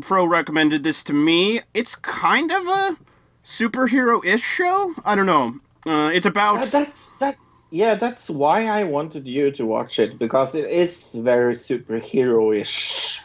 [0.00, 1.60] Fro recommended this to me.
[1.72, 2.96] It's kind of a
[3.44, 4.94] superhero-ish show.
[5.04, 5.56] I don't know.
[5.86, 7.36] Uh, it's about Uh, that's that.
[7.70, 13.20] Yeah, that's why I wanted you to watch it because it is very superhero-ish.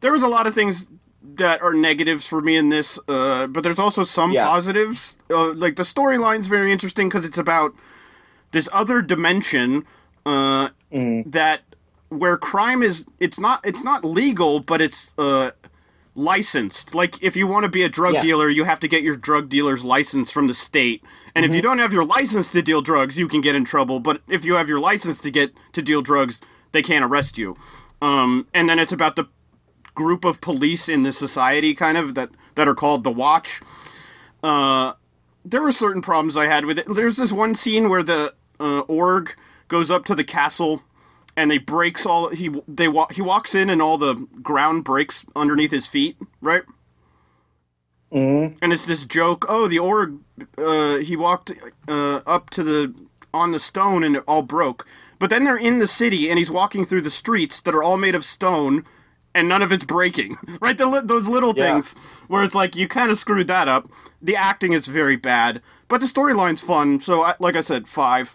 [0.00, 0.88] there was a lot of things
[1.22, 4.42] that are negatives for me in this, uh, but there's also some Yes.
[4.46, 5.16] positives.
[5.28, 7.74] Uh, like the storyline's very interesting because it's about
[8.52, 9.84] this other dimension
[10.24, 10.70] uh,
[11.26, 11.60] that
[12.08, 15.50] where crime is it's not it's not legal, but it's uh,
[16.20, 16.94] licensed.
[16.94, 18.22] Like if you want to be a drug Yes.
[18.24, 21.02] dealer, you have to get your drug dealer's license from the state.
[21.34, 24.00] And if you don't have your license to deal drugs, you can get in trouble.
[24.00, 26.40] But if you have your license to get to deal drugs,
[26.72, 27.56] they can't arrest you.
[28.02, 29.26] Um, and then it's about the
[29.94, 33.60] group of police in the society, kind of that that are called the Watch.
[34.42, 34.92] Uh,
[35.44, 36.86] there were certain problems I had with it.
[36.92, 39.34] There's this one scene where the uh, org
[39.68, 40.82] goes up to the castle
[41.36, 45.24] and they breaks all he they wa- he walks in and all the ground breaks
[45.36, 46.62] underneath his feet, right?
[48.12, 48.56] Mhm.
[48.60, 49.44] And it's this joke.
[49.48, 50.18] Oh, the org.
[50.58, 51.52] Uh, he walked
[51.88, 52.94] uh, up to the
[53.32, 54.86] on the stone and it all broke.
[55.20, 57.96] But then they're in the city and he's walking through the streets that are all
[57.98, 58.84] made of stone,
[59.34, 60.38] and none of it's breaking.
[60.60, 60.76] Right?
[60.76, 61.64] The, those little Yeah.
[61.74, 61.92] things
[62.26, 63.88] where it's like you kind of screwed that up.
[64.20, 67.00] The acting is very bad, but the storyline's fun.
[67.00, 68.34] So, I, like I said, five.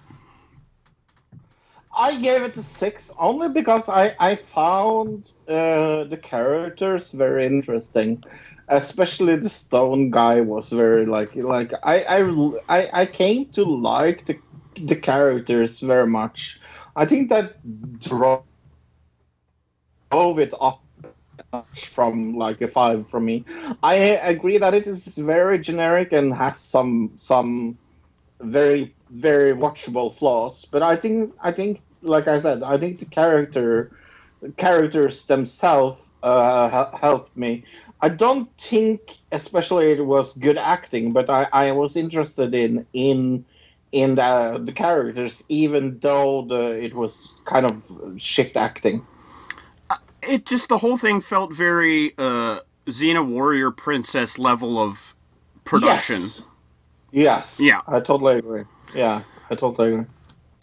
[1.96, 8.24] I gave it a six only because I I found uh, the characters very interesting,
[8.68, 12.20] especially the stone guy was very like like I I
[12.70, 14.40] I, I came to like the
[14.78, 16.60] the characters very much.
[16.96, 17.58] I think that
[18.00, 19.02] drove it up
[21.76, 23.44] from like a five from me.
[23.84, 23.96] I
[24.34, 27.78] agree that it is very generic and has some some
[28.42, 33.06] very very watchable flaws but i think i think like i said i think the
[33.06, 33.92] character
[34.58, 37.64] characters themselves uh, helped me.
[38.02, 43.46] I don't think especially it was good acting but i, I was interested in in
[43.92, 47.82] in the, the characters even though the it was kind of
[48.22, 49.06] shit acting.
[50.22, 55.16] It just the whole thing felt very uh, Xena Warrior Princess level of
[55.64, 56.18] production.
[56.18, 56.42] yes.
[57.12, 57.60] Yes.
[57.62, 57.82] Yeah.
[57.88, 58.64] i totally agree.
[58.94, 60.06] Yeah i totally agree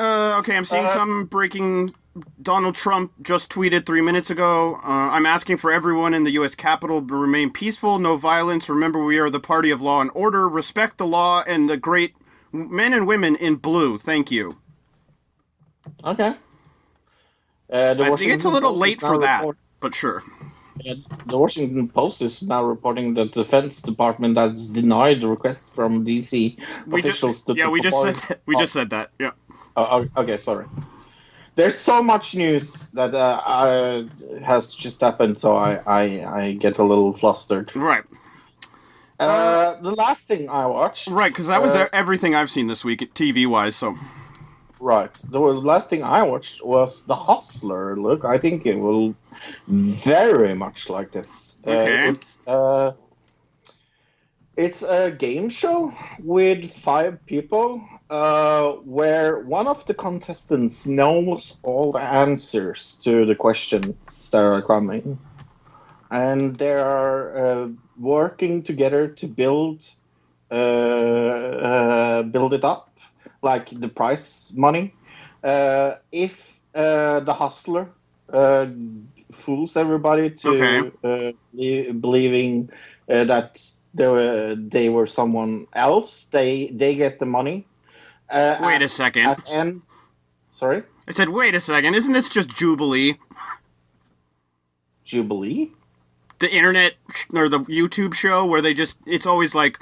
[0.03, 1.95] Uh, okay, I'm seeing Uh, some breaking.
[2.43, 4.75] Donald Trump just tweeted three minutes ago.
[4.85, 6.55] Uh, I'm asking for everyone in the U.S.
[6.55, 8.69] Capitol to remain peaceful, no violence.
[8.69, 10.47] Remember, we are the party of law and order.
[10.49, 12.15] Respect the law and the great
[12.53, 13.97] men and women in blue.
[13.97, 14.59] Thank you.
[16.05, 16.35] okay
[17.73, 19.95] uh, the I think it's a little Post late is now for that, report- but
[19.95, 20.23] sure.
[20.81, 20.95] Yeah,
[21.27, 26.05] the Washington Post is now reporting that the Defense Department has denied the request from
[26.05, 28.41] DC We just officials to yeah, we just said that.
[28.47, 29.11] we just said that.
[29.19, 29.31] Yeah.
[29.77, 30.67] Oh, oh, okay, sorry.
[31.55, 34.05] There's so much news that uh, uh,
[34.43, 37.75] has just happened, so I, I, I get a little flustered.
[37.77, 38.05] Right.
[39.21, 42.85] Uh, the last thing I watched, Right, because that was Uh, everything I've seen this
[42.85, 43.77] week, TV wise.
[43.77, 43.97] So
[44.81, 47.97] right, the last thing I watched was The Hustler.
[47.97, 49.15] Look, I think it will
[49.69, 51.63] very much like this.
[51.67, 52.09] Okay.
[52.09, 52.93] Uh, it's uh,
[54.57, 57.81] it's a game show with five people,
[58.13, 64.63] uh, where one of the contestants knows all the answers to the questions that are
[64.63, 65.19] coming,
[66.11, 67.69] and they are uh,
[67.99, 69.85] working together to build
[70.51, 72.99] uh, uh, build it up,
[73.43, 74.95] like the prize money.
[75.43, 77.89] Uh, if uh, the hustler
[78.33, 78.67] uh,
[79.33, 80.93] fools everybody to Okay.
[81.05, 82.71] uh, belie- believing
[83.11, 83.63] uh, that
[83.95, 87.67] they were, they were someone else, they they get the money.
[88.33, 89.27] Uh, wait at, a second.
[89.27, 89.83] at end.
[90.55, 91.95] Sorry, I said, wait a second.
[91.95, 93.19] Isn't this just Jubilee?
[95.05, 95.71] Jubilee.
[96.39, 99.79] the internet sh- or the YouTube show where they just it's always like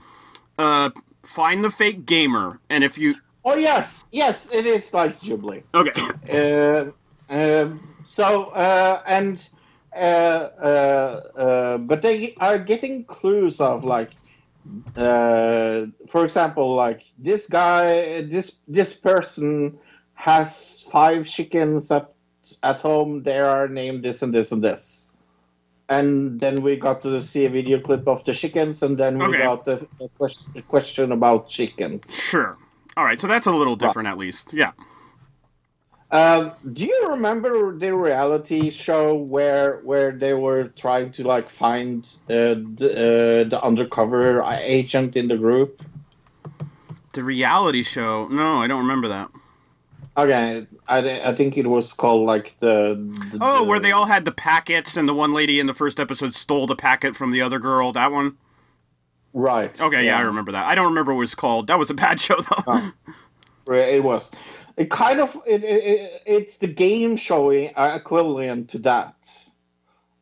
[0.59, 0.91] uh
[1.23, 3.15] find the fake gamer and if you
[3.45, 5.63] Oh yes, yes, it is like Jubilee.
[5.75, 5.93] okay
[6.31, 6.91] Uh,
[7.31, 9.49] um, so uh, and
[9.95, 14.11] uh, uh, uh, but they are getting clues of like
[14.97, 19.79] uh, for example like this guy this this person
[20.15, 22.13] has five chickens at
[22.63, 23.23] at home.
[23.23, 25.13] They are named this and this and this.
[25.89, 29.25] And then we got to see a video clip of the chickens and then we
[29.25, 29.39] Okay.
[29.39, 29.65] got
[30.17, 32.13] question, the question about chickens.
[32.13, 32.57] Sure.
[32.97, 34.53] All right so that's a little different at least.
[34.53, 34.73] Yeah
[36.13, 42.05] Um, do you remember the reality show where where they were trying to like find
[42.29, 45.83] uh, the, uh, the undercover agent in the group?
[47.13, 49.31] the reality show no I don't remember that
[50.17, 52.95] Okay, I, I think it was called like the.
[53.33, 55.99] the oh where they all had the packets and the one lady in the first
[55.99, 58.37] episode stole the packet from the other girl that one
[59.33, 59.81] right.
[59.81, 61.95] okay yeah, I remember that I don't remember what it was called that was a
[61.95, 62.93] bad show though Oh.
[63.73, 64.33] It was.
[64.81, 69.15] It kind of it, it, it it's the game showing uh, equivalent to that.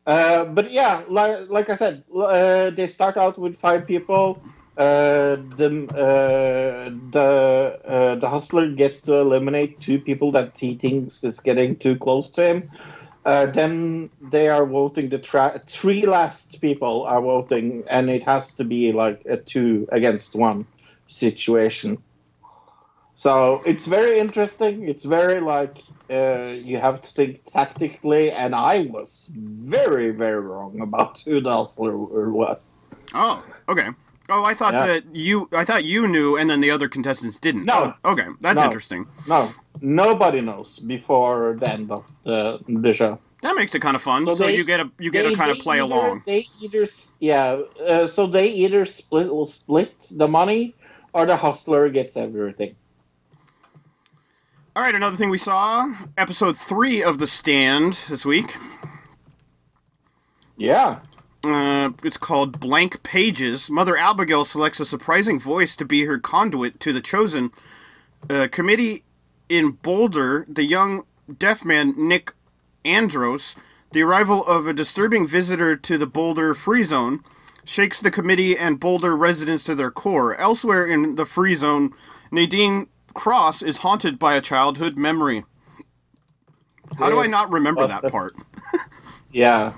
[0.05, 4.43] Uh, but yeah, like, like I said, uh, they start out with five people.
[4.75, 11.23] Uh, the uh, the uh, the hustler gets to eliminate two people that he thinks
[11.23, 12.69] is getting too close to him.
[13.23, 15.07] Then they are voting.
[15.07, 19.87] The tra- three last people are voting, and it has to be like a two
[19.89, 20.65] against one
[21.07, 22.03] situation.
[23.19, 24.87] So it's very interesting.
[24.87, 25.75] It's very like
[26.09, 31.51] uh, you have to think tactically, and I was very, very wrong about who the
[31.51, 32.79] hustler was.
[33.13, 33.89] Oh, okay.
[34.29, 34.85] Oh, I thought Yeah.
[34.87, 35.49] that you.
[35.51, 37.65] I thought you knew, and then the other contestants didn't.
[37.65, 37.93] No.
[38.05, 38.63] Oh, okay, that's No.
[38.63, 39.05] interesting.
[39.27, 39.49] No,
[39.81, 43.19] nobody knows before the end of the, the show.
[43.41, 44.25] That makes it kind of fun.
[44.27, 46.23] So, So they- you get a you get to They- kind of play either- along.
[46.25, 46.85] They either,
[47.19, 47.59] yeah.
[47.85, 50.73] Uh, so they either split will split the money,
[51.11, 52.75] or the hustler gets everything.
[54.79, 58.55] All right, another thing we saw, episode three of The Stand this week.
[60.55, 60.99] Yeah.
[61.43, 63.69] Uh, it's called Blank Pages.
[63.69, 67.51] Mother Abigail selects a surprising voice to be her conduit to the chosen
[68.29, 69.03] uh, committee
[69.49, 70.45] in Boulder.
[70.47, 71.03] The young
[71.37, 72.31] deaf man Nick
[72.85, 73.57] Andros,
[73.91, 77.21] the arrival of a disturbing visitor to the Boulder Free Zone,
[77.65, 80.37] shakes the committee and Boulder residents to their core.
[80.37, 81.93] Elsewhere in the Free Zone,
[82.31, 85.45] Nadine Cross is haunted by a childhood memory.
[86.97, 88.33] How do I not remember that the- part?
[89.31, 89.73] Yeah.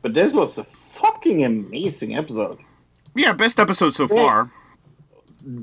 [0.00, 2.58] But this was a fucking amazing episode.
[3.16, 4.50] Yeah, best episode so far.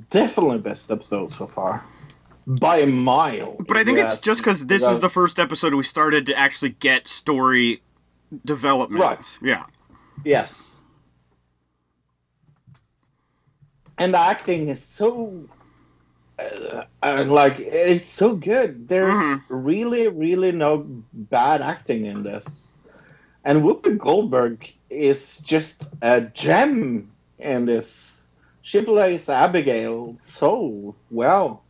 [0.09, 1.83] Definitely best episode so far.
[2.45, 3.55] By a mile.
[3.65, 4.91] But I think it's ask just because this Yeah.
[4.91, 7.81] is the first episode we started to actually get story
[8.43, 9.01] development.
[9.01, 9.37] Right.
[9.41, 9.65] Yeah.
[10.25, 10.77] Yes.
[13.97, 15.45] And the acting is so.
[16.39, 18.87] Uh, like, it's so good.
[18.87, 19.45] There's Mhm.
[19.49, 22.75] really, really no bad acting in this.
[23.43, 28.27] And Whoopi Goldberg is just a gem in this.
[28.61, 31.63] She plays Abigail so well.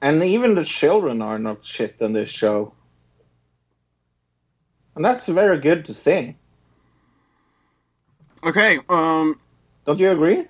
[0.00, 2.72] And even the children are not shit in this show.
[4.94, 6.36] And that's very good to see.
[8.42, 8.78] Okay.
[8.88, 9.40] Um.
[9.84, 10.46] Don't you agree?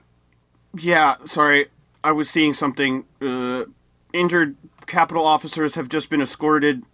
[0.78, 1.16] Yeah.
[1.26, 1.66] Sorry,
[2.06, 3.04] I was seeing something.
[3.20, 3.64] Uh,
[4.12, 4.54] injured
[4.86, 6.84] Capitol officers have just been escorted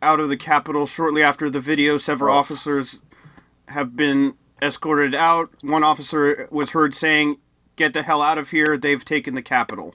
[0.00, 1.98] out of the Capitol shortly after the video.
[1.98, 2.38] Several Oh.
[2.38, 3.00] officers
[3.68, 5.50] have been escorted out.
[5.62, 7.36] One officer was heard saying,
[7.76, 8.78] "Get the hell out of here!
[8.78, 9.94] They've taken the Capitol."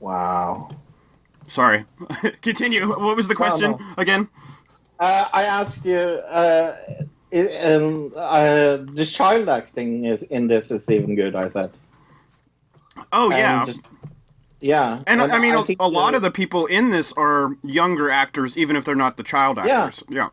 [0.00, 0.70] Wow.
[1.48, 1.84] Sorry.
[2.42, 2.88] Continue.
[2.88, 3.80] What was the question no.
[3.98, 4.28] again?
[4.98, 6.76] Uh, I asked you, uh,
[7.32, 11.36] i- um, uh, the child acting is in this is even good.
[11.36, 11.70] I said.
[13.12, 13.64] Oh yeah.
[13.66, 13.80] And,
[14.60, 15.02] yeah.
[15.06, 18.76] And I mean, a, lot uh, of the people in this are younger actors, even
[18.76, 20.02] if they're not the child actors.
[20.08, 20.28] Yeah.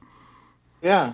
[0.82, 0.90] Yeah.
[0.90, 1.14] yeah.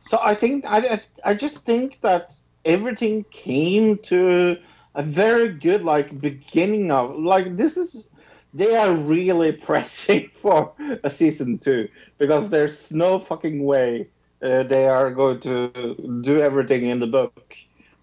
[0.00, 4.56] So I think I, I I just think that everything came to
[4.94, 8.08] a very good like beginning of like this is
[8.54, 10.72] they are really pressing for
[11.02, 11.88] a season two
[12.18, 14.08] because there's no fucking way
[14.42, 17.56] uh, they are going to do everything in the book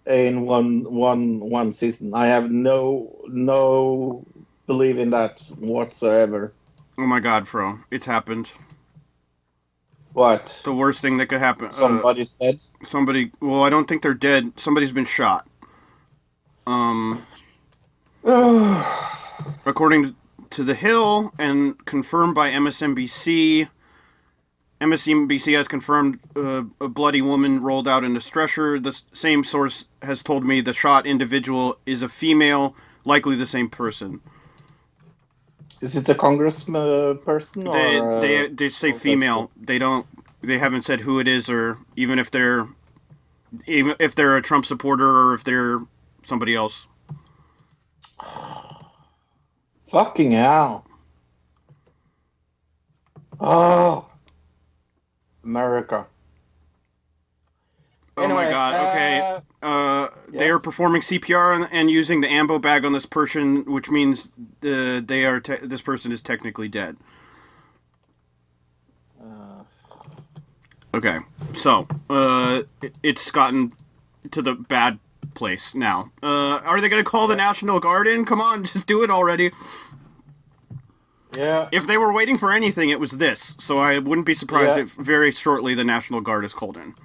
[0.05, 2.13] in one one one season.
[2.13, 4.25] I have no no
[4.67, 6.53] belief in that whatsoever.
[6.97, 8.51] Oh my God, Fro, it's happened.
[10.13, 11.69] What The worst thing that could happen.
[11.77, 12.61] Uh, dead.
[12.83, 13.31] somebody.
[13.41, 14.53] Well, I don't think they're dead.
[14.55, 15.45] Somebody's been shot.
[16.65, 17.25] Um,
[19.65, 20.15] according
[20.51, 23.67] to The Hill and confirmed by MSNBC,
[24.81, 28.79] MSNBC has confirmed uh, a bloody woman rolled out in a stretcher.
[28.79, 32.75] The same source has told me the shot individual is a female,
[33.05, 34.21] likely the same person.
[35.81, 38.13] Is it a congressman person They or?
[38.13, 39.51] uh, they they say female.
[39.57, 40.07] They don't.
[40.41, 42.67] They haven't said who it is, or even if they're
[43.67, 45.79] even if they're a Trump supporter or if they're
[46.23, 46.87] somebody else.
[49.89, 50.85] Fucking hell.
[53.39, 54.07] Oh.
[55.45, 56.07] America.
[58.17, 58.73] Oh my god.
[58.75, 59.19] Okay.
[59.61, 63.65] uh, Uh, they are performing CPR and, and using the Ambu bag on this person,
[63.65, 64.29] which means
[64.63, 66.97] uh, they are te- this person is technically dead.
[69.21, 69.63] Uh.
[70.93, 71.17] Okay,
[71.53, 73.73] so uh, it- it's gotten
[74.31, 74.99] to the bad
[75.33, 76.11] place now.
[76.23, 78.23] Uh, are they going to call the National Guard in?
[78.25, 79.51] Come on, just do it already.
[81.35, 81.69] Yeah.
[81.71, 83.55] If they were waiting for anything, it was this.
[83.59, 84.83] So I wouldn't be surprised Yeah.
[84.83, 86.95] if very shortly the National Guard is called in.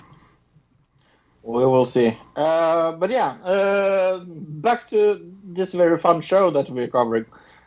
[1.42, 2.16] We will see.
[2.36, 7.26] Uh, but yeah, uh, back to this very fun show that we're covering.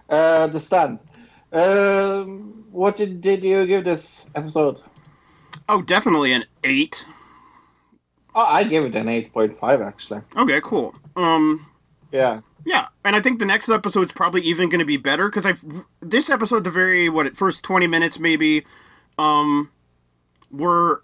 [0.10, 1.00] Uh, the Stand.
[1.52, 4.82] Um what did, did you give this episode?
[5.70, 7.06] Oh, definitely an eight.
[8.34, 10.22] Oh, I give it an eight point five actually.
[10.36, 10.96] Okay, cool.
[11.16, 11.66] Um,
[12.12, 12.42] Yeah.
[12.66, 15.46] Yeah, and I think the next episode is probably even going to be better because
[15.46, 15.64] I've
[16.02, 18.66] this episode, the very what at first twenty minutes maybe,
[19.18, 19.70] um,
[20.52, 21.04] were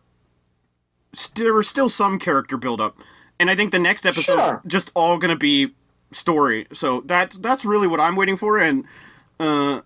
[1.13, 2.97] st- there was still some character build up,
[3.39, 4.61] and I think the next episode Sure.
[4.67, 5.73] just all going to be
[6.11, 6.67] story.
[6.73, 8.85] So that that's really what I'm waiting for, and
[9.39, 9.81] uh,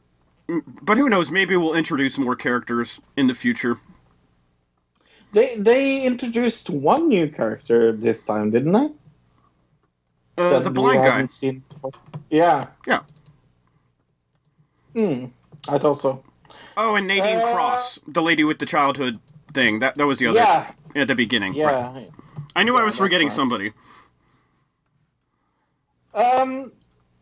[0.82, 1.32] but who knows?
[1.32, 3.80] Maybe we'll introduce more characters in the future.
[5.32, 8.90] They they introduced one new character this time, didn't they?
[10.38, 11.26] Uh, the blind guy.
[11.28, 11.92] seen before.
[12.30, 12.68] Yeah.
[12.88, 13.00] Yeah.
[14.94, 15.26] Hmm.
[15.68, 16.24] I thought so.
[16.76, 19.20] Oh, and Nadine Uh, Cross, the lady with the childhood
[19.54, 19.80] thing.
[19.80, 20.72] That that was the other Yeah.
[20.96, 21.54] at the beginning.
[21.54, 21.94] Yeah.
[21.94, 22.10] Right.
[22.56, 23.36] I knew I was forgetting right.
[23.36, 23.74] somebody.
[26.14, 26.72] Um,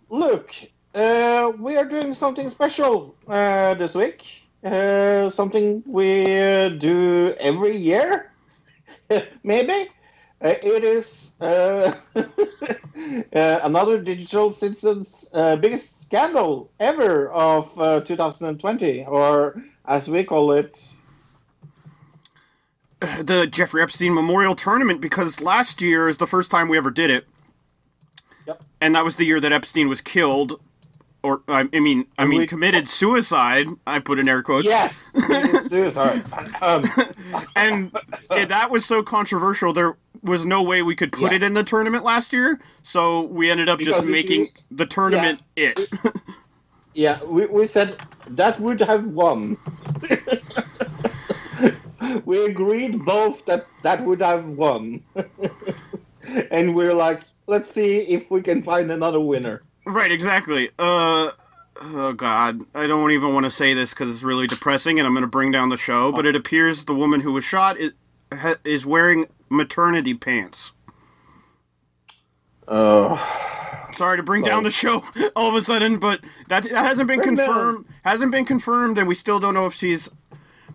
[0.10, 0.54] look,
[0.96, 4.44] uh, we are doing something special uh, this week.
[4.64, 8.32] Uh, something we uh, do every year,
[9.44, 9.90] maybe.
[10.44, 12.24] Uh, it is uh, uh,
[13.64, 20.94] another Digital Citizens uh, biggest scandal ever of uh, 2020, or as we call it,
[23.20, 27.12] The Jeffrey Epstein Memorial Tournament because last year is the first time we ever did
[27.12, 27.28] it.
[28.48, 28.64] Yep.
[28.80, 30.60] And that was the year that Epstein was killed,
[31.22, 33.68] or I, mean, I mean, we- committed suicide.
[33.86, 34.66] I put in air quotes.
[34.66, 35.16] yes,
[35.68, 36.24] suicide.
[36.62, 36.84] Um,
[37.56, 37.92] and
[38.30, 39.74] that was so controversial.
[39.74, 41.38] There was no way we could put Yeah.
[41.38, 44.86] it in the tournament last year, so we ended up Because just making you- the
[44.86, 45.80] tournament it.
[46.94, 47.96] Yeah, we, we said
[48.32, 49.56] that would have won.
[52.26, 55.02] we agreed both that that would have won.
[56.52, 59.62] and we're like, let's see if we can find another winner.
[59.86, 60.70] Right, exactly.
[60.78, 61.32] Uh,
[61.82, 65.14] oh God, I don't even want to say this because it's really depressing, and I'm
[65.14, 66.12] going to bring down the show.
[66.12, 67.92] But it appears the woman who was shot is,
[68.66, 70.72] is wearing maternity pants.
[72.68, 73.18] Uh,
[73.98, 75.04] Sorry to bring down the show
[75.36, 77.48] all of a sudden, but that, that hasn't been Bring down.
[77.48, 77.86] confirmed.
[78.04, 80.10] Hasn't been confirmed, and we still don't know if she's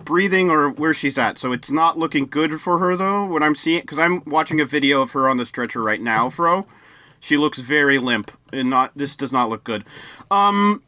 [0.04, 1.38] breathing or where she's at.
[1.38, 3.24] So it's not looking good for her though.
[3.24, 6.28] What I'm seeing, because I'm watching a video of her on the stretcher right now,
[6.28, 6.66] Fro.
[7.18, 8.92] She looks very limp, and not.
[8.94, 9.84] This does not look good.
[10.30, 10.82] Um,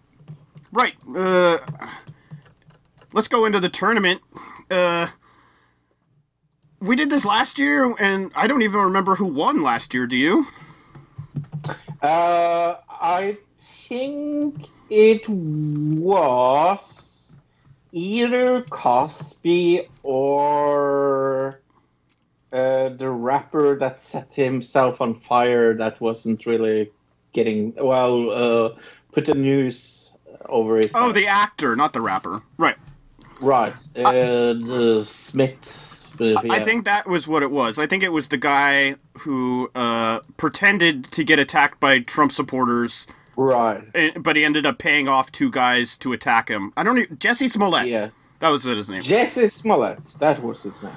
[0.71, 0.95] right.
[1.17, 1.59] Uh,
[3.15, 4.21] let's go into the tournament.
[4.71, 5.09] Uh.
[6.81, 10.07] We did this last year, and I don't even remember who won last year.
[10.07, 10.47] Do you?
[12.03, 17.37] uh, I think it was
[17.93, 21.61] either Cosby or
[22.53, 26.91] uh, the rapper that set himself on fire that wasn't really
[27.33, 28.75] getting well uh,
[29.13, 30.17] put the news
[30.49, 31.17] over his Oh, head.
[31.17, 32.43] the actor, not the rapper.
[32.57, 32.77] Right.
[33.41, 37.79] Right uh, the Smith uh, I think that was what it was.
[37.79, 43.07] I think it was the guy who uh, pretended to get attacked by Trump supporters,
[43.37, 46.73] right eh, but he ended up paying off two guys to attack him.
[46.77, 46.99] I don't.
[46.99, 47.87] Even, Jussie Smollett.
[47.87, 48.11] yeah
[48.41, 49.03] That was his name.
[49.03, 50.93] Jussie Smollett that was his name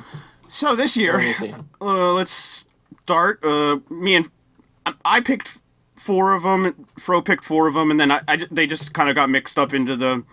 [0.50, 1.36] So this year,
[1.82, 2.66] uh, let's
[3.04, 3.44] start.
[3.44, 4.30] Uh, me and
[5.06, 5.60] I picked
[5.96, 6.88] four of them.
[6.98, 9.60] Fro picked four of them, and then I, I they just kind of got mixed
[9.60, 10.24] up into the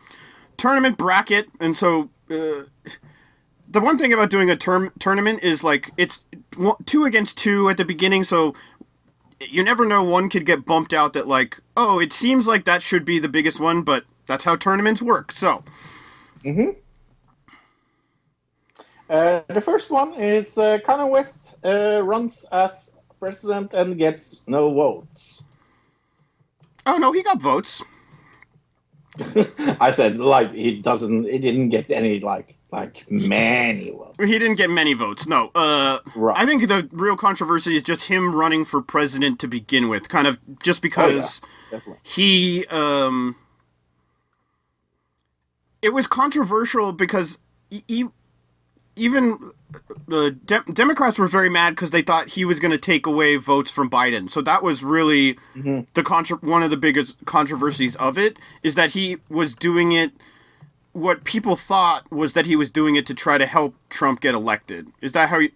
[0.58, 1.48] tournament bracket.
[1.60, 2.64] And so, uh,
[3.70, 6.24] the one thing about doing a term tournament is like it's
[6.86, 8.54] two against two at the beginning, so
[9.40, 10.02] you never know.
[10.02, 11.14] One could get bumped out.
[11.14, 14.56] That like, oh, it seems like that should be the biggest one, but that's how
[14.56, 15.32] tournaments work.
[15.32, 15.64] So,
[19.10, 24.72] Uh, the first one is uh, Kanye West uh, runs as president and gets no
[24.72, 25.42] votes.
[26.86, 27.82] oh no, he got votes.
[29.80, 31.24] I said like he doesn't.
[31.24, 34.16] He didn't get any like like many votes.
[34.20, 35.26] He didn't get many votes.
[35.26, 35.50] No.
[35.54, 36.36] Uh, Right.
[36.36, 40.26] I think the real controversy is just him running for president to begin with, kind
[40.26, 41.40] of just because
[41.70, 42.00] Definitely.
[42.02, 43.36] he um
[45.80, 47.38] it was controversial because
[47.70, 48.04] e- e-
[48.98, 52.70] even uh, uh, the de- Democrats were very mad because they thought he was going
[52.70, 54.30] to take away votes from Biden.
[54.30, 55.80] So that was really mm-hmm.
[55.94, 60.12] the contra- one of the biggest controversies of it is that he was doing it.
[60.92, 64.34] What people thought was that he was doing it to try to help Trump get
[64.34, 64.88] elected.
[65.00, 65.50] Is that how you,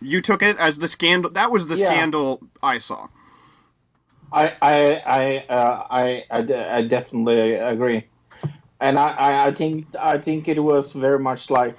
[0.00, 1.30] you took it as the scandal?
[1.30, 1.90] That was the Yeah.
[1.90, 3.08] scandal I saw.
[4.32, 8.06] I I I uh, I, I, I definitely agree,
[8.80, 11.76] and I, I think I think it was very much like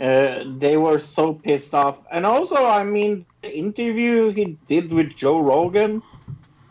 [0.00, 5.14] uh, they were so pissed off, and also I mean the interview he did with
[5.16, 6.02] Joe Rogan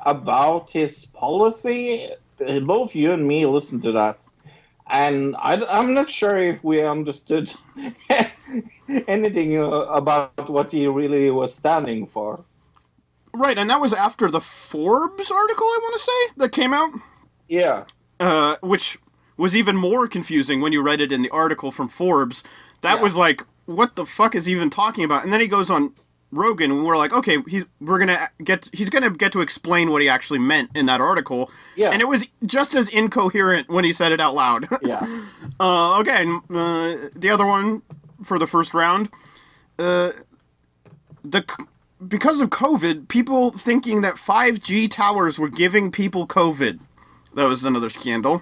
[0.06, 2.10] about his policy.
[2.48, 4.28] uh, Both you and me listened to that,
[4.90, 7.54] and I, I'm not sure if we understood
[9.08, 12.44] anything uh, about what he really was standing for.
[13.34, 16.92] Right, and that was after the Forbes article, I want to say, that came out,
[17.48, 17.86] Yeah.
[18.20, 18.98] uh, which
[19.38, 22.44] was even more confusing when you read it in the article from Forbes.
[22.82, 23.02] That Yeah.
[23.04, 25.24] was like, what the fuck is he even talking about?
[25.24, 25.94] And then he goes on
[26.32, 30.02] Rogan, and we're like, okay, he's we're gonna get he's gonna get to explain what
[30.02, 31.50] he actually meant in that article.
[31.76, 31.90] Yeah.
[31.90, 34.68] and it was just as incoherent when he said it out loud.
[34.84, 35.06] Yeah.
[35.60, 37.82] Uh, okay, and, uh, the other one
[38.24, 39.10] for the first round,
[39.80, 40.12] uh,
[41.24, 41.44] the
[42.08, 46.80] because of COVID, people thinking that 5G towers were giving people COVID.
[47.36, 48.42] That was another scandal.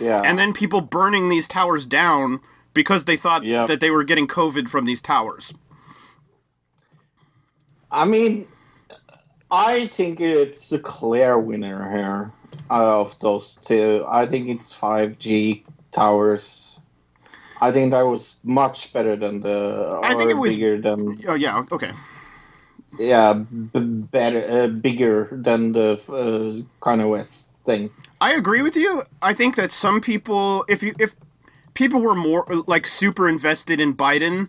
[0.00, 0.20] Yeah.
[0.24, 2.40] And then people burning these towers down
[2.74, 3.68] because they thought Yep.
[3.68, 5.52] that they were getting COVID from these towers.
[7.90, 8.46] I mean,
[9.50, 12.32] I think it's a clear winner here
[12.70, 14.04] of those two.
[14.08, 16.80] I think it's 5G towers.
[17.60, 20.00] I think that was much better than the.
[20.02, 21.20] I think it was- bigger than.
[21.28, 21.90] Oh yeah, okay.
[22.98, 23.80] Yeah, b-
[24.10, 27.90] better, uh, bigger than the uh, Kanye West thing.
[28.20, 29.02] I agree with you.
[29.22, 31.14] I think that some people, if you if
[31.74, 34.48] people were more like super invested in Biden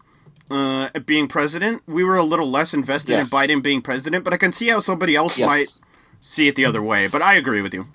[0.50, 3.32] uh, being president, we were a little less invested Yes.
[3.32, 4.24] in Biden being president.
[4.24, 5.48] But I can see how somebody else Yes.
[5.48, 5.68] might
[6.22, 7.08] see it the other way.
[7.08, 7.86] But I agree with you.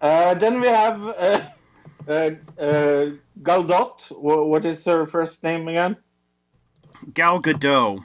[0.00, 1.40] Uh, then we have uh,
[2.08, 2.30] uh,
[2.60, 3.10] uh,
[3.42, 4.10] Galdot.
[4.20, 5.96] What is her first name again?
[7.12, 8.02] Gal Gadot.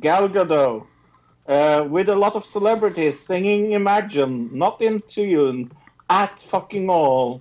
[0.00, 0.86] Gal Gadot,
[1.46, 5.70] uh, with a lot of celebrities singing Imagine, not in tune,
[6.10, 7.40] at fucking all,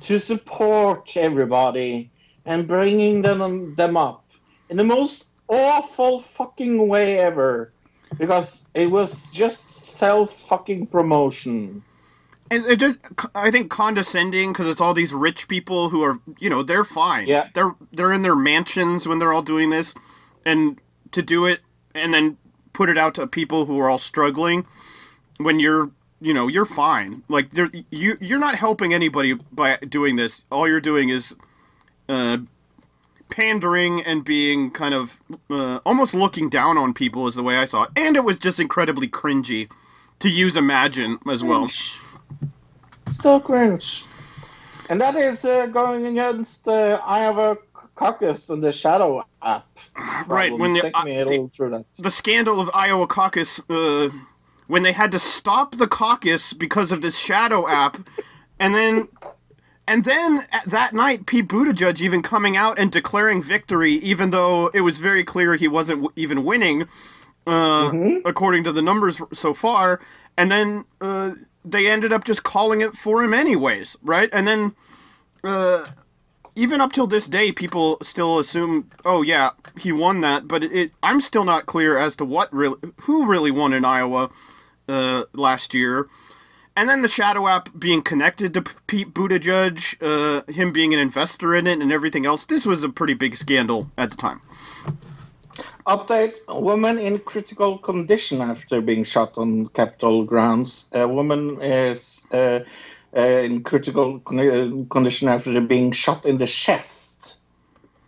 [0.00, 2.10] to support everybody
[2.44, 4.24] and bringing them, them up
[4.68, 7.72] in the most awful fucking way ever.
[8.16, 11.82] Because it was just self fucking promotion.
[12.50, 12.98] And it just,
[13.34, 17.26] I think condescending because it's all these rich people who are, you know, they're fine.
[17.26, 17.48] Yeah.
[17.52, 19.94] they're they're in their mansions when they're all doing this,
[20.46, 20.80] and
[21.12, 21.60] to do it
[21.94, 22.38] and then
[22.72, 24.66] put it out to people who are all struggling
[25.38, 25.90] when you're,
[26.20, 27.22] you know, you're fine.
[27.28, 27.48] Like
[27.90, 30.44] you you're not helping anybody by doing this.
[30.50, 31.34] All you're doing is,
[32.08, 32.38] uh,
[33.30, 37.64] pandering and being kind of uh, almost looking down on people is the way I
[37.66, 39.68] saw it, and it was just incredibly cringy
[40.20, 41.68] to use Imagine as well.
[43.10, 44.04] So cringe.
[44.90, 47.58] And that is uh, going against the Iowa
[47.94, 49.66] caucus and the Shadow app.
[50.26, 51.84] Right, when the- uh, a little through that.
[51.98, 54.08] the scandal of Iowa caucus uh,
[54.68, 57.96] when they had to stop the caucus because of this shadow app,
[58.60, 59.08] and then
[59.88, 64.68] and then at that night, Pete Buttigieg even coming out and declaring victory, even though
[64.68, 66.86] it was very clear he wasn't w- even winning,
[67.46, 67.90] uh,
[68.24, 70.00] according to the numbers so far.
[70.36, 71.32] And then uh,
[71.64, 74.28] they ended up just calling it for him anyways, right?
[74.32, 74.76] And then.
[75.42, 75.86] Uh,
[76.56, 80.48] even up till this day, people still assume, oh yeah, he won that.
[80.48, 83.84] But it, it I'm still not clear as to what really, who really won in
[83.84, 84.28] Iowa
[84.88, 86.08] uh, last year.
[86.76, 91.54] And then the Shadow app being connected to Pete Buttigieg, uh, him being an investor
[91.54, 92.44] in it, and everything else.
[92.44, 94.40] This was a pretty big scandal at the time.
[95.86, 100.88] Update: woman in critical condition after being shot on Capitol grounds.
[100.92, 102.60] A woman is uh,
[103.16, 107.40] uh, in critical con- uh, condition after being shot in the chest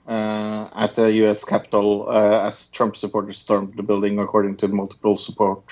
[0.07, 1.45] uh, at the U.S.
[1.45, 5.63] Capitol uh, as Trump supporters stormed the building, according to multiple support.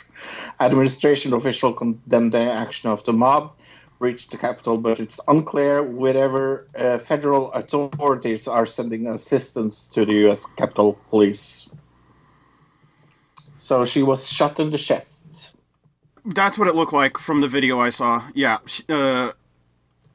[0.61, 3.53] Administration official condemned the action of the mob.
[4.01, 10.13] Reached the capital, but it's unclear whether uh, federal authorities are sending assistance to the
[10.27, 10.47] U.S.
[10.47, 11.71] Capitol Police.
[13.57, 15.57] So she was shot in the chest.
[16.25, 18.23] That's what it looked like from the video I saw.
[18.35, 19.33] Yeah, she, uh,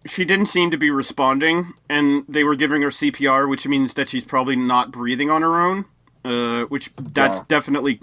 [0.05, 4.07] she didn't seem to be responding, and they were giving her CPR, which means that
[4.07, 5.85] she's probably not breathing on her own.
[6.23, 7.45] Uh, which that's Yeah.
[7.49, 7.99] definitely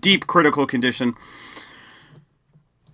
[0.00, 1.14] deep critical condition.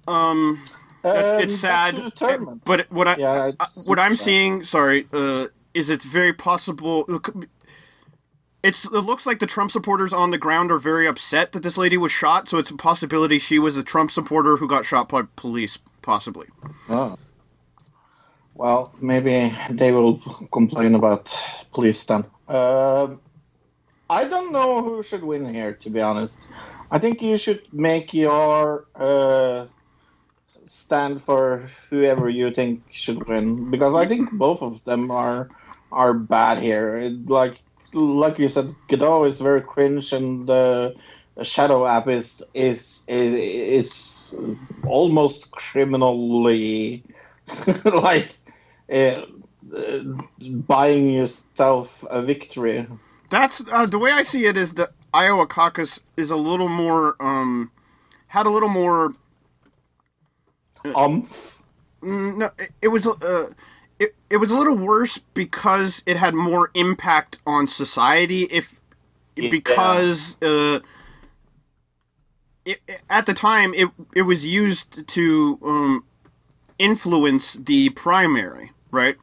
[0.07, 0.63] Um,
[1.05, 2.63] it's sad, tournament.
[2.65, 4.25] but what I Yeah, uh, what I'm sad.
[4.25, 7.07] seeing, sorry, uh, is it's very possible.
[8.63, 11.77] It's it looks like the Trump supporters on the ground are very upset that this
[11.77, 12.49] lady was shot.
[12.49, 16.47] So it's a possibility she was a Trump supporter who got shot by police, possibly.
[16.89, 17.19] Oh.
[18.55, 20.19] Well, maybe they will
[20.53, 21.35] complain about
[21.73, 22.25] police then.
[22.49, 23.21] Um
[24.09, 26.41] I don't know who should win here, to be honest.
[26.91, 29.67] I think you should make your uh,
[30.67, 35.49] stand for whoever you think should win, because I think both of them are
[35.93, 36.97] are bad here.
[36.97, 37.61] It- like
[37.93, 40.95] like you said, Gadot is very cringe, and the
[41.43, 44.39] Shadow app is is is, is
[44.87, 47.03] almost criminally
[47.85, 48.37] like
[48.93, 49.23] uh,
[50.67, 52.87] buying yourself a victory.
[53.31, 54.57] That's uh, the way I see it.
[54.57, 57.71] Is the Iowa caucus is a little more um
[58.29, 59.15] had a little more.
[60.85, 63.51] Mm, No, it, it was uh,
[63.99, 68.43] it it was a little worse because it had more impact on society.
[68.51, 68.81] If
[69.37, 69.51] Yeah.
[69.51, 70.81] because uh,
[72.65, 76.05] it, at the time it it was used to um
[76.79, 79.17] influence the primary, right?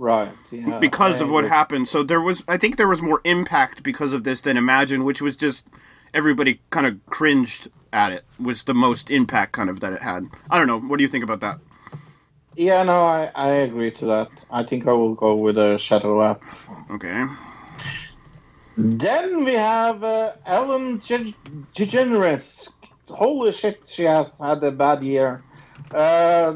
[0.00, 0.32] Right.
[0.50, 0.78] Yeah.
[0.78, 1.86] because I of what happened.
[1.86, 5.20] So there was, I think, there was more impact because of this than Imagine, which
[5.20, 5.66] was just
[6.14, 8.24] everybody kind of cringed at it.
[8.40, 10.28] Was the most impact kind of that it had.
[10.50, 10.80] I don't know.
[10.80, 11.58] What do you think about that?
[12.56, 14.46] Yeah, no, I, I agree to that.
[14.50, 16.42] I think I will go with a shadow app.
[16.90, 17.26] Okay.
[18.78, 21.34] Then we have uh, Ellen Ge-
[21.74, 22.70] DeGeneres.
[23.10, 25.42] Holy shit, she has had a bad year.
[25.92, 26.54] Uh,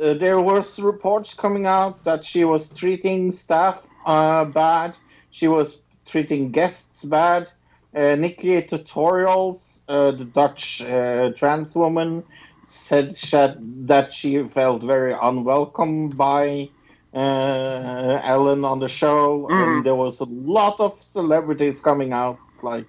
[0.00, 4.94] uh, there was reports coming out that she was treating staff uh, bad.
[5.30, 7.50] She was treating guests bad.
[7.94, 12.22] Uh, NikkieTutorials, uh, the Dutch uh, trans woman,
[12.64, 13.16] said
[13.86, 16.68] that she felt very unwelcome by
[17.14, 22.86] uh, Ellen on the show, and there was a lot of celebrities coming out like,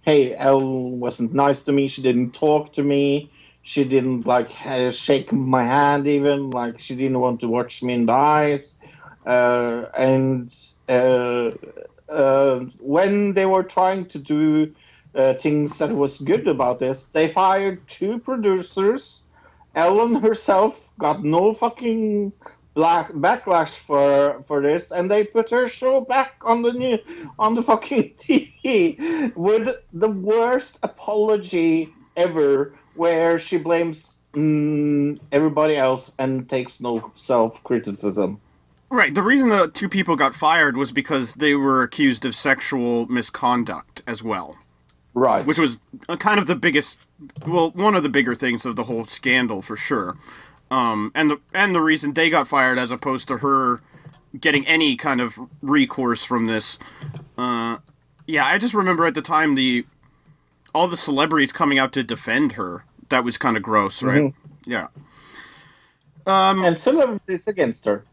[0.00, 1.88] "Hey, Ellen wasn't nice to me.
[1.88, 3.30] She didn't talk to me.
[3.68, 4.50] She didn't like
[4.92, 8.78] shake my hand, even like she didn't want to watch me in the eyes."
[9.26, 10.54] Uh, and
[10.88, 11.50] uh,
[12.08, 14.72] uh, when they were trying to do
[15.14, 19.24] uh, things that was good about this, they fired two producers.
[19.74, 22.32] Ellen herself got no fucking
[22.72, 26.96] black backlash for for this, and they put her show back on the new
[27.38, 36.14] on the fucking TV with the worst apology ever, where she blames mm, everybody else
[36.18, 38.40] and takes no self criticism.
[38.90, 39.14] Right.
[39.14, 44.02] The reason the two people got fired was because they were accused of sexual misconduct
[44.06, 44.56] as well,
[45.12, 45.44] Right.
[45.44, 47.06] which was uh, kind of the biggest,
[47.46, 50.16] well, one of the bigger things of the whole scandal for sure.
[50.70, 53.80] Um, and the and the reason they got fired as opposed to her
[54.38, 56.78] getting any kind of recourse from this.
[57.36, 57.78] Uh,
[58.26, 59.86] yeah, I just remember at the time the
[60.74, 62.84] all the celebrities coming out to defend her.
[63.10, 64.32] That was kind of gross, right?
[64.66, 64.88] Yeah.
[66.26, 68.04] Um, and celebrities against her.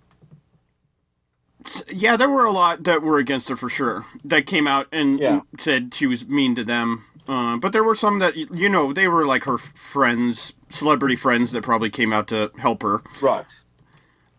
[1.90, 4.06] yeah, there were a lot that were against her for sure.
[4.24, 5.42] That came out and Yeah.
[5.58, 7.06] said she was mean to them.
[7.28, 11.52] Uh, but there were some that you know they were like her friends, celebrity friends
[11.52, 13.02] that probably came out to help her.
[13.20, 13.46] Right.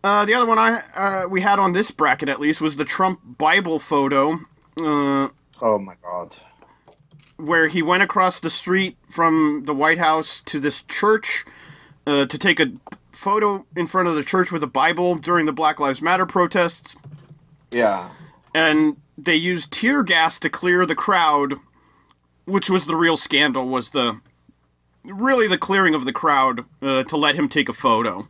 [0.03, 2.85] Uh, the other one I uh, we had on this bracket at least was the
[2.85, 4.39] Trump Bible photo,
[4.79, 5.27] uh,
[5.61, 6.37] Oh my god.
[7.37, 11.45] Where he went across the street from the White House to this church
[12.05, 12.71] uh, to take a
[13.11, 16.95] photo in front of the church with a Bible during the Black Lives Matter protests.
[17.71, 18.09] Yeah.
[18.53, 21.55] and they used tear gas to clear the crowd,
[22.45, 23.67] which was the real scandal.
[23.67, 24.21] Was the
[25.03, 28.27] really the clearing of the crowd uh, to let him take a photo?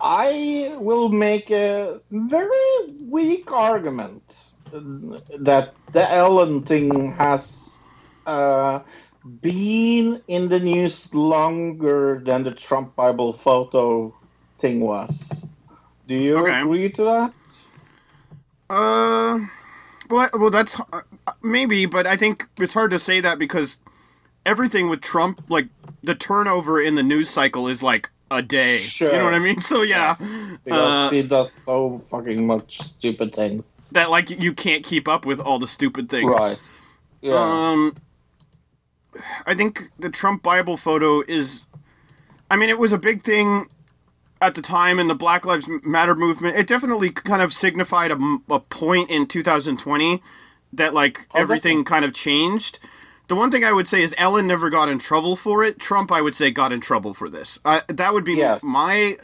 [0.00, 7.78] I will make a very weak argument that the Ellen thing has
[8.26, 8.80] uh,
[9.40, 14.14] been in the news longer than the Trump Bible photo
[14.58, 15.46] thing was.
[16.06, 16.60] Do you Okay.
[16.60, 17.34] agree to that?
[18.68, 19.46] Uh,
[20.10, 21.02] well, well, that's uh,
[21.42, 23.76] maybe, but I think it's hard to say that because
[24.44, 25.68] everything with Trump, like
[26.02, 28.76] the turnover in the news cycle, is like a day.
[28.78, 29.12] Sure.
[29.12, 29.60] You know what I mean?
[29.60, 30.14] So yeah,
[30.64, 33.88] Because Uh, he does so fucking much stupid things.
[33.92, 36.28] that like you can't keep up with all the stupid things.
[36.30, 36.58] Right.
[37.22, 37.34] Yeah.
[37.36, 37.96] Um,
[39.46, 41.62] I think the Trump Bible photo is.
[42.50, 43.66] I mean, it was a big thing
[44.40, 46.56] at the time in the Black Lives Matter movement.
[46.56, 50.22] It definitely kind of signified a, a point in 2020
[50.72, 52.78] that like Oh, everything kind of changed.
[53.28, 55.78] The one thing I would say is Ellen never got in trouble for it.
[55.80, 57.58] Trump, I would say, got in trouble for this.
[57.64, 58.62] Uh, that would be Yes.
[58.62, 59.16] my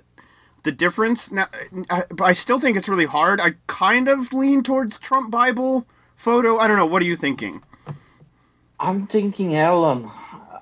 [0.65, 1.31] the difference.
[1.31, 1.49] Now,
[1.91, 3.41] I, but I still think it's really hard.
[3.41, 6.59] I kind of lean towards Trump Bible photo.
[6.59, 6.87] I don't know.
[6.87, 7.63] What are you thinking?
[8.81, 10.11] I'm thinking Ellen.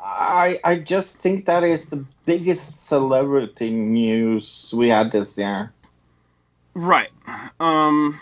[0.03, 5.73] I I just think that is the biggest celebrity news we had this year.
[6.75, 7.11] Right.
[7.59, 8.21] Um.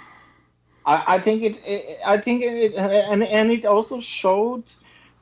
[0.86, 4.64] I, I think it, it I think it and and it also showed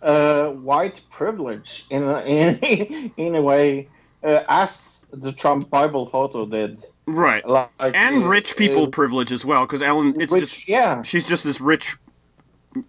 [0.02, 3.88] uh, white privilege in a, in in a way
[4.22, 6.84] uh, as the Trump Bible photo did.
[7.06, 7.46] Right.
[7.46, 11.02] Like And uh, rich people uh, privilege as well, because Ellen, it's which, just yeah
[11.02, 11.96] she's just this rich,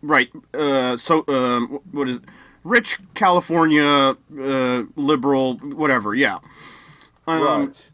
[0.02, 0.30] right?
[0.54, 0.98] Uh.
[0.98, 1.80] So um.
[1.92, 2.20] What is?
[2.68, 6.14] rich California uh, liberal, whatever.
[6.14, 6.40] Yeah.
[7.26, 7.92] Um, right.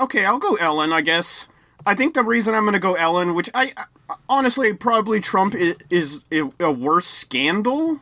[0.00, 0.92] Okay, I'll go Ellen.
[0.92, 1.48] I guess.
[1.86, 3.72] I think the reason I'm going to go Ellen, which I
[4.28, 8.00] honestly probably Trump is, is a worse scandal,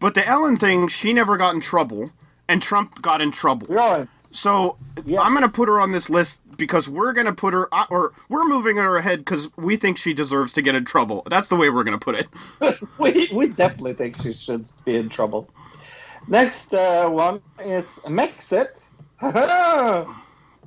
[0.00, 2.10] but the Ellen thing, she never got in trouble,
[2.48, 3.66] and Trump got in trouble.
[3.68, 4.08] Right.
[4.32, 5.20] So Yes.
[5.22, 7.86] I'm going to put her on this list because we're going to put her, uh,
[7.90, 11.22] or we're moving her ahead because we think she deserves to get in trouble.
[11.26, 12.78] That's the way we're going to put it.
[12.98, 15.48] we we definitely think she should be in trouble.
[16.28, 18.84] Next uh, one is Mexit.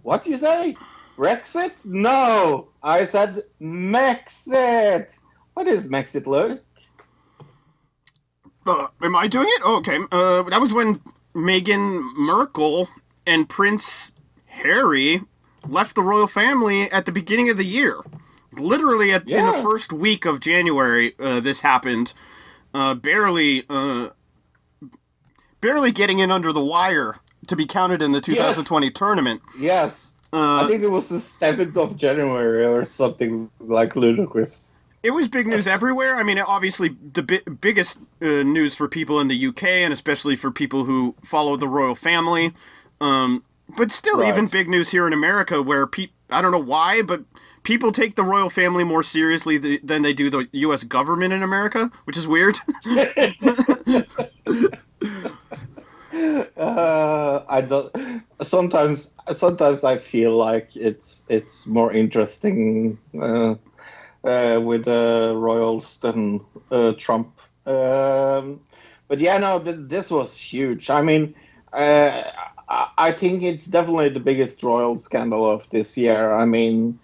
[0.03, 0.75] what do you say?
[1.17, 1.85] Brexit?
[1.85, 5.19] No, I said Mexit.
[5.53, 6.61] What is Mexit, Luke?
[8.65, 9.61] Uh, am I doing it?
[9.63, 9.97] Oh, okay.
[10.11, 11.01] Uh, that was when
[11.35, 12.87] Meghan Markle
[13.27, 14.11] and Prince
[14.45, 15.21] Harry
[15.67, 17.97] left the royal family at the beginning of the year.
[18.57, 22.13] Literally at, in the first week of January, uh, this happened.
[22.73, 24.09] Uh, barely, uh,
[25.61, 27.15] barely getting in under the wire
[27.47, 29.41] to be counted in the 2020 tournament.
[29.57, 34.77] Yes, I Uh, think it was the seventh of January or something like ludicrous.
[35.03, 36.15] It was big news everywhere.
[36.15, 40.35] I mean, obviously, the bi- biggest uh, news for people in the UK and especially
[40.35, 42.53] for people who follow the royal family.
[43.01, 43.43] Um,
[43.77, 44.29] but still, Right.
[44.29, 47.23] even big news here in America, where pe- I don't know why, but
[47.63, 50.83] people take the royal family more seriously th- than they do the U.S.
[50.83, 52.57] government in America, which is weird.
[56.57, 57.91] Uh, I don't.
[58.41, 63.55] Sometimes, sometimes I feel like it's it's more interesting uh,
[64.23, 66.41] uh, with the royals than
[66.71, 67.39] uh, Trump.
[67.65, 68.59] Um,
[69.07, 70.89] but yeah, no, th- this was huge.
[70.89, 71.35] I mean,
[71.71, 72.23] uh,
[72.97, 76.33] I- think it's definitely the biggest royal scandal of this year.
[76.33, 76.99] I mean,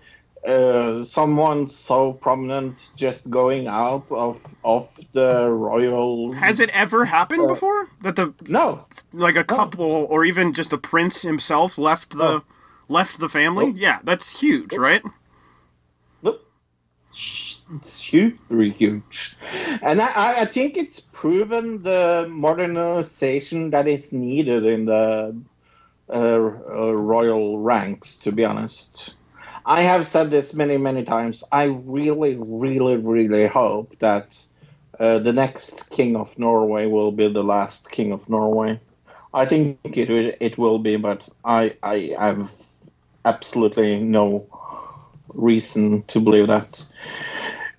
[0.48, 6.32] uh, someone so prominent just going out of of the royal.
[6.34, 10.70] Has it ever happened Uh, before that the No, like a couple or even just
[10.70, 12.44] the prince himself left the Oh.
[12.88, 13.74] left the family?
[13.76, 15.04] Yeah, that's huge, right?
[17.20, 19.36] Huge,
[19.82, 25.36] and I- I, think it's proven the modernization that is needed in the
[26.10, 28.18] uh, uh, royal ranks.
[28.20, 29.16] To be honest,
[29.66, 31.44] I have said this many, many times.
[31.52, 34.41] I really, really, really hope that
[35.00, 38.80] uh, the next king of Norway will be the last king of Norway.
[39.34, 42.54] I think it it will be, but I I have
[43.26, 44.48] absolutely no
[45.34, 46.85] reason to believe that.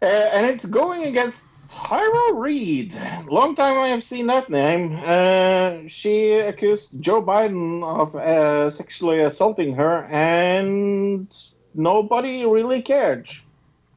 [0.03, 2.97] Uh, and it's going against Tara Reade.
[3.29, 4.99] Long time I have seen that name.
[5.05, 11.35] Uh, she accused Joe Biden of uh, sexually assaulting her, and
[11.75, 13.31] nobody really cared.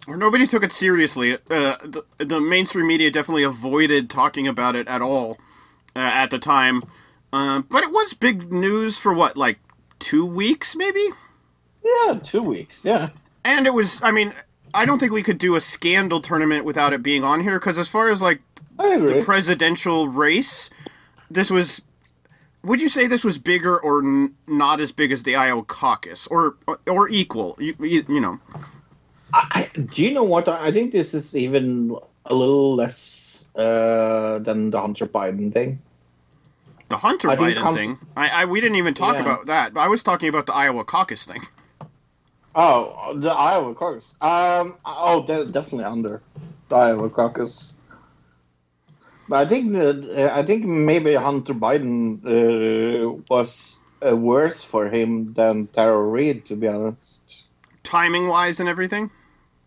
[0.07, 1.33] Or nobody took it seriously.
[1.33, 5.37] Uh, the, the mainstream media definitely avoided talking about it at all
[5.95, 6.83] uh, at the time.
[7.31, 9.59] Uh, but it was big news for what, like
[9.99, 11.07] two weeks, maybe?
[11.83, 12.85] Yeah, two weeks.
[12.85, 13.09] Yeah.
[13.45, 14.33] And it was, I mean,
[14.73, 17.77] I don't think we could do a scandal tournament without it being on here, because
[17.77, 18.41] as far as like
[18.77, 20.69] the presidential race,
[21.29, 21.81] this was.
[22.63, 26.27] Would you say this was bigger or n- not as big as the Iowa caucus,
[26.27, 26.55] or
[26.87, 27.57] or equal?
[27.59, 28.39] You, you, you know,
[29.33, 30.47] I, do you know what?
[30.47, 35.81] I think this is even a little less uh, than the Hunter Biden thing.
[36.87, 37.97] the Hunter Biden thing.
[38.15, 39.21] I, I we didn't even talk Yeah.
[39.23, 39.73] about that.
[39.73, 41.41] But I was talking about the Iowa caucus thing.
[42.55, 44.15] Oh, the Iowa caucus.
[44.21, 44.75] Um.
[44.85, 46.21] Oh, de- definitely under
[46.69, 47.77] the Iowa caucus.
[49.29, 55.33] But I think that I think maybe Hunter Biden uh, was uh, worse for him
[55.33, 57.45] than Tara Reade, to be honest.
[57.83, 59.09] timing wise and everything.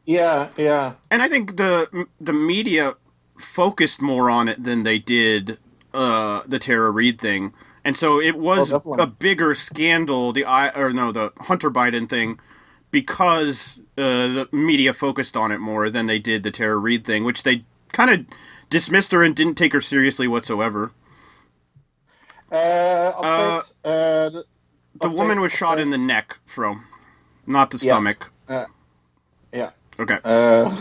[0.05, 2.95] Yeah, yeah, And I think the the media
[3.39, 5.59] focused more on it than they did
[5.93, 7.53] uh, the Tara Reade thing,
[7.85, 10.33] and so it was Oh, a bigger scandal.
[10.33, 12.39] The I or no the Hunter Biden thing
[12.91, 17.25] because uh, the media focused on it more than they did the Tara Reade thing,
[17.25, 18.27] which they kind of
[18.71, 20.93] dismissed her and didn't take her seriously whatsoever.
[22.51, 24.45] Uh, update, uh, the
[25.01, 26.85] The woman was shot in the neck, from,
[27.47, 28.31] not the stomach.
[28.49, 28.67] Uh,
[29.53, 29.71] yeah.
[29.99, 30.19] Okay.
[30.25, 30.75] Uh,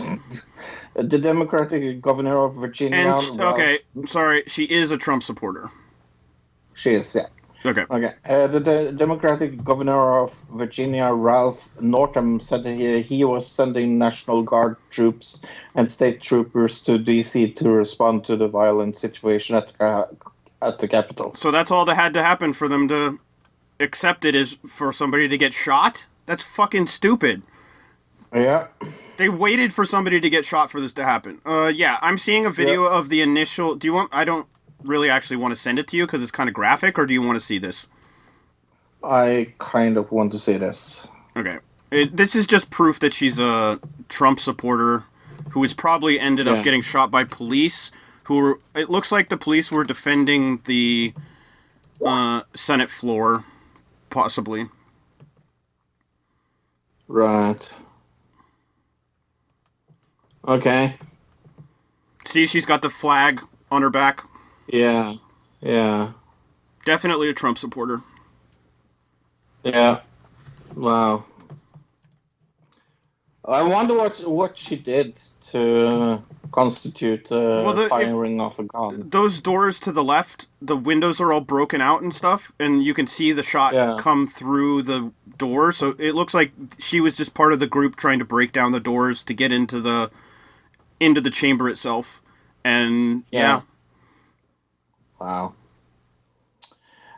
[0.94, 2.98] the Democratic governor of Virginia.
[2.98, 5.70] And okay, sorry, she is a Trump supporter.
[6.74, 7.26] She is, yeah.
[7.66, 7.84] Okay.
[7.90, 8.14] Okay.
[8.24, 14.42] Uh, the, the Democratic governor of Virginia, Ralph Northam, said he, he was sending National
[14.42, 15.44] Guard troops
[15.74, 17.52] and state troopers to D.C.
[17.52, 20.06] to respond to the violent situation at uh,
[20.62, 21.34] at the Capitol.
[21.34, 23.18] So that's all that had to happen for them to
[23.80, 26.06] accept it is for somebody to get shot?
[26.26, 27.42] That's fucking stupid.
[28.34, 28.68] Yeah.
[29.16, 31.40] They waited for somebody to get shot for this to happen.
[31.46, 34.46] Uh yeah, I'm seeing a video of the initial Do you want I don't
[34.82, 37.14] really actually want to send it to you because it's kind of graphic, or do
[37.14, 37.86] you want to see this?
[39.02, 41.08] I kind of want to see this.
[41.36, 41.58] Okay.
[41.90, 43.78] It, this is just proof that she's a
[44.08, 45.04] Trump supporter
[45.50, 46.54] who has probably ended Yeah.
[46.54, 47.92] up getting shot by police.
[48.24, 51.14] Who were, it looks like the police were defending the
[52.04, 53.44] uh, Senate floor,
[54.10, 54.66] possibly.
[57.06, 57.70] Right.
[60.46, 60.96] Okay.
[62.26, 63.40] See, she's got the flag
[63.70, 64.24] on her back.
[64.68, 65.14] Yeah.
[65.60, 66.12] Yeah.
[66.84, 68.02] Definitely a Trump supporter.
[69.64, 70.00] Yeah.
[70.74, 71.24] Wow.
[73.48, 75.20] I wonder what what she did
[75.50, 76.20] to
[76.50, 79.08] constitute uh, Well, the- firing off a gun.
[79.08, 82.92] Those doors to the left, the windows are all broken out and stuff, and you
[82.92, 83.96] can see the shot Yeah.
[84.00, 85.70] come through the door.
[85.70, 88.72] So it looks like she was just part of the group trying to break down
[88.72, 90.10] the doors to get into the
[90.98, 92.20] into the chamber itself.
[92.64, 93.60] And yeah, Yeah.
[95.20, 95.54] Wow.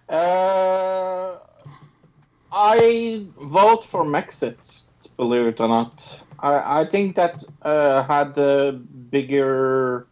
[0.09, 1.37] Uh,
[2.51, 6.23] I vote for Mexit, believe it or not.
[6.39, 10.07] I, I think that uh, had a bigger.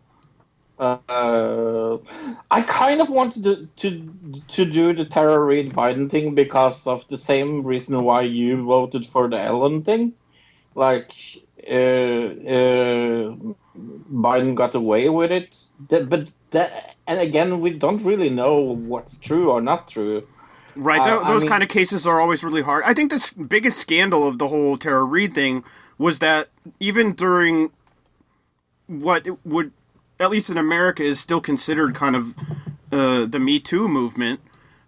[0.78, 1.96] Uh,
[2.50, 7.08] I kind of wanted to, to to do the Tara Reade Biden thing because of
[7.08, 10.12] the same reason why you voted for the Ellen thing.
[10.74, 11.12] Like,
[11.66, 13.36] uh, uh,
[13.74, 15.56] Biden got away with it,
[15.88, 20.26] but that, and again, we don't really know what's true or not true.
[20.74, 21.00] right.
[21.00, 22.82] Uh, tho- I those mean- kind of cases are always really hard.
[22.84, 25.64] I think the biggest scandal of the whole Tara Reade thing
[25.98, 26.48] was that
[26.80, 27.70] even during
[28.86, 29.72] what would,
[30.20, 32.34] at least in America, is still considered kind of
[32.92, 34.40] uh, the Me Too movement,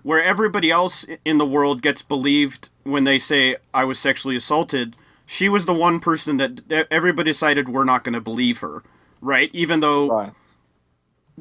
[0.03, 4.95] where everybody else in the world gets believed when they say I was sexually assaulted.
[5.27, 8.83] She was the one person that that everybody decided we're not going to believe her,
[9.21, 9.51] right?
[9.53, 10.33] Even though Right.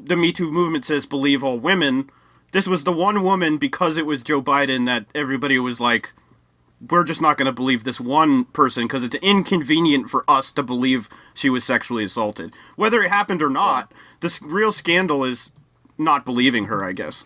[0.05, 2.09] The Me Too movement says believe all women.
[2.51, 6.11] This was the one woman because it was Joe Biden that everybody was like,
[6.89, 10.63] we're just not going to believe this one person because it's inconvenient for us to
[10.63, 12.53] believe she was sexually assaulted.
[12.75, 13.91] Whether it happened or not,
[14.21, 15.49] the real scandal is
[15.97, 17.25] not believing her, I guess.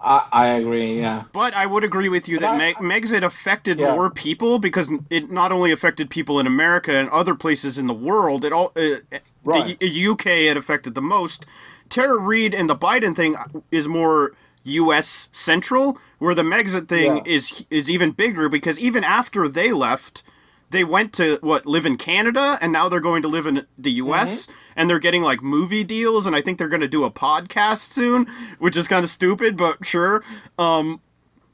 [0.00, 1.00] I, I agree.
[1.00, 1.24] Yeah.
[1.32, 3.94] But I would agree with you that I- Meg- Megxit affected Yeah.
[3.94, 7.94] more people because it not only affected people in America and other places in the
[7.94, 8.44] world.
[8.44, 8.96] It all uh,
[9.44, 9.78] Right.
[9.78, 11.46] the UK it affected the most.
[11.88, 13.34] Tara Reade and the Biden thing
[13.70, 14.32] is more
[14.64, 15.28] U.S.
[15.32, 17.22] central, where the Megxit thing Yeah.
[17.24, 20.22] is is even bigger because even after they left.
[20.70, 23.90] They went to what live in Canada, and now they're going to live in the
[23.92, 24.42] U.S.
[24.44, 24.52] Mm-hmm.
[24.76, 27.90] and they're getting like movie deals, and I think they're going to do a podcast
[27.94, 28.26] soon,
[28.58, 30.22] which is kind of stupid, but sure.
[30.58, 31.00] Um,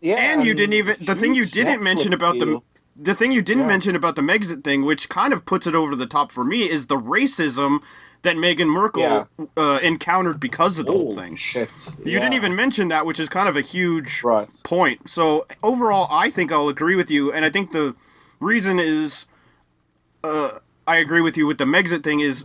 [0.01, 0.16] Yeah.
[0.16, 2.44] and you didn't even the thing you didn't mention about deal.
[2.47, 2.61] the
[3.15, 3.69] thing you didn't Yeah.
[3.69, 6.69] mention about the Megxit thing, which kind of puts it over the top for me,
[6.71, 7.81] is the racism
[8.23, 9.25] that Meghan Markle Yeah.
[9.57, 11.37] uh, encountered because of the whole thing.
[11.37, 11.69] shit.
[12.05, 14.49] You didn't even mention that, which is kind of a huge Right.
[14.62, 15.11] point.
[15.11, 17.95] So overall, I think I'll agree with you, and I think the
[18.41, 19.27] reason is,
[20.23, 22.45] uh, I agree with you with the Megxit thing is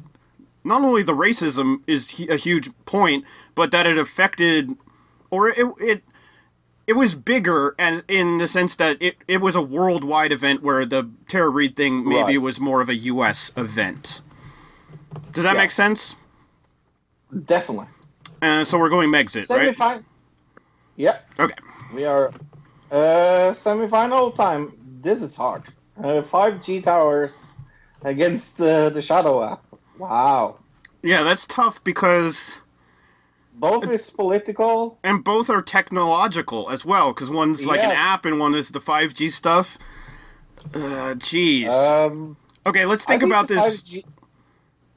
[0.63, 3.23] not only the racism is a huge point,
[3.55, 4.75] but that it affected,
[5.29, 6.03] or it it
[6.89, 10.85] it was bigger, and in the sense that it it was a worldwide event where
[10.85, 12.41] the Tara Reade thing maybe Right.
[12.41, 13.51] was more of a U.S.
[13.55, 14.21] event.
[15.33, 15.61] Does that Yeah.
[15.63, 16.15] make sense?
[17.45, 17.87] Definitely.
[18.41, 19.45] Uh, so we're going Megxit, right?
[19.45, 20.03] Semi-final.
[20.95, 21.53] Yeah, Okay.
[21.93, 22.31] we are.
[22.91, 24.73] Uh, semi-final time.
[25.01, 25.63] This is hard.
[26.03, 27.57] Uh, 5G towers
[28.03, 29.61] against uh, the Shadow app.
[29.99, 30.57] Wow.
[31.03, 32.59] Yeah, that's tough because
[33.59, 34.97] Both is political.
[35.03, 38.79] and both are technological as well because one's like an app and one is the
[38.81, 39.77] 5G stuff.
[40.73, 41.69] Uh, jeez.
[41.71, 43.81] Um, okay, let's I think about this.
[43.81, 44.05] 5G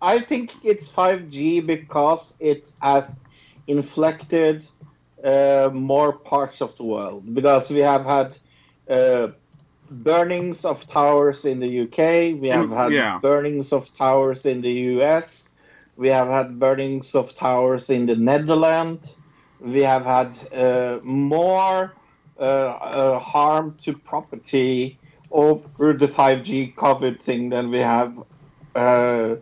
[0.00, 3.20] I think it's 5G because it has
[3.68, 4.66] inflected
[5.22, 7.32] uh, more parts of the world.
[7.34, 8.36] Because we have had
[8.90, 9.28] uh,
[9.90, 13.18] burnings of towers in the UK, we have Mm, had yeah.
[13.20, 15.51] burnings of towers in the US,
[15.96, 19.16] we have had burnings of towers in the Netherlands,
[19.60, 21.94] we have had uh, more
[22.38, 24.98] uh, uh, harm to property
[25.30, 28.18] over the 5G COVID thing than we have.
[28.74, 29.36] Uh,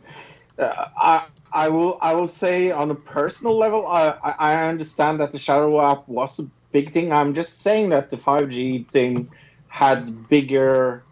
[0.58, 5.32] uh, I I will I will say on a personal level, I I understand that
[5.32, 7.12] the Shadow app was a big thing.
[7.12, 9.30] I'm just saying that the 5G thing
[9.68, 11.02] had bigger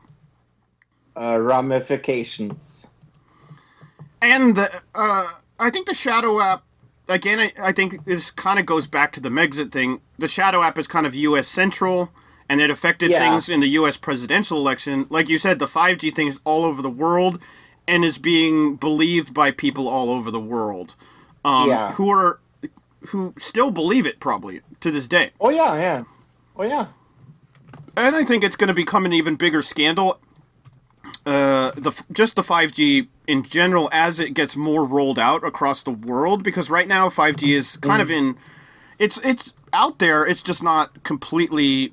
[1.16, 2.77] uh, ramifications.
[4.20, 5.28] And the, uh,
[5.58, 6.62] I think the Shadow app,
[7.08, 10.00] again, I, I think this kind of goes back to the Megxit thing.
[10.18, 11.46] The Shadow app is kind of U.S.
[11.48, 12.10] central,
[12.48, 13.20] and it affected Yeah.
[13.30, 13.96] things in the U.S.
[13.96, 15.06] presidential election.
[15.10, 17.40] Like you said, the 5G thing is all over the world
[17.86, 20.94] and is being believed by people all over the world.
[21.44, 21.92] Um, Yeah.
[21.92, 22.40] Who are
[23.10, 25.30] who still believe it probably to this day.
[25.40, 26.02] Oh yeah, yeah.
[26.56, 26.88] Oh yeah.
[27.96, 30.18] And I think it's going to become an even bigger scandal.
[31.28, 35.90] Uh, the just the 5G in general as it gets more rolled out across the
[35.90, 38.38] world because right now 5G is kind of in
[38.98, 41.92] it's it's out there it's just not completely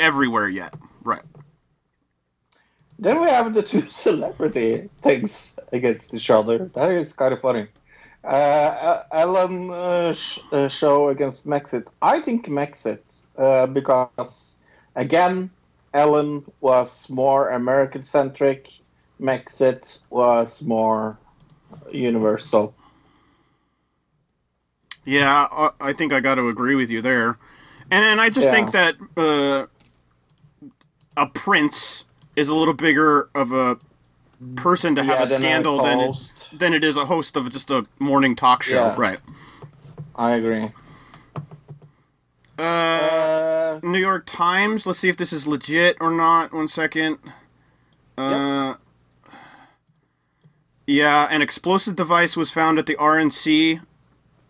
[0.00, 0.74] everywhere yet.
[1.04, 1.22] Right.
[2.98, 6.68] Then we have the two celebrity things against each other.
[6.74, 7.68] That is kind of funny.
[8.24, 11.86] Uh, Ellen uh, sh- uh, show against Mexit.
[12.02, 14.58] I think Mexit uh, because
[14.96, 15.50] again,
[15.94, 18.70] Ellen was more American centric.
[19.20, 21.18] Mexit was more
[21.90, 22.74] universal.
[25.04, 27.38] Yeah, I- I think I got to agree with you there.
[27.90, 28.52] And and I just Yeah.
[28.52, 29.66] think that uh,
[31.16, 32.04] a prince
[32.36, 33.78] is a little bigger of a
[34.56, 37.36] person to have Yeah, a than a scandal than it, than it is a host
[37.36, 38.74] of just a morning talk show.
[38.74, 38.94] Yeah.
[38.96, 39.18] Right.
[40.16, 40.70] I agree.
[42.58, 44.86] Uh, Uh, New York Times.
[44.86, 46.52] Let's see if this is legit or not.
[46.52, 47.18] One second.
[48.18, 48.74] Uh,
[50.86, 53.80] Yeah, an explosive device was found at the RNC,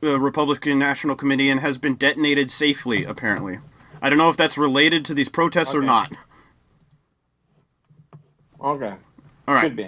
[0.00, 3.04] the Republican National Committee, and has been detonated safely.
[3.04, 3.58] Apparently,
[4.00, 6.12] I don't know if that's related to these protests or not.
[8.60, 8.94] okay.
[9.46, 9.84] All right, Could be.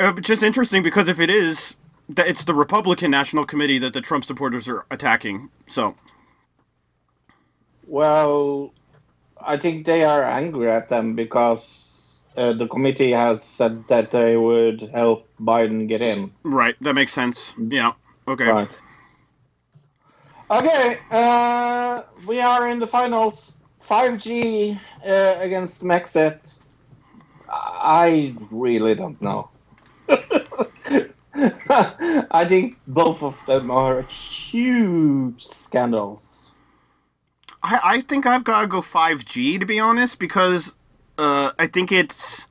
[0.00, 1.76] uh, but just interesting because if it is,
[2.16, 5.50] it's the Republican National Committee that the Trump supporters are attacking.
[5.66, 5.96] So
[7.86, 8.72] Well,
[9.40, 14.36] I think they are angry at them because uh, the committee has said that they
[14.36, 16.32] would help Biden get in.
[16.42, 17.54] right, that makes sense.
[17.58, 17.92] Yeah.
[18.28, 18.48] Okay.
[18.48, 18.80] Right.
[20.50, 23.58] Okay, uh, we are in the finals.
[23.82, 26.62] 5G uh, against Mexit.
[27.48, 29.50] I really don't know.
[31.34, 36.52] I think both of them are huge scandals.
[37.62, 40.74] I, I think I've got to go 5G to be honest because
[41.18, 42.46] uh, I think it's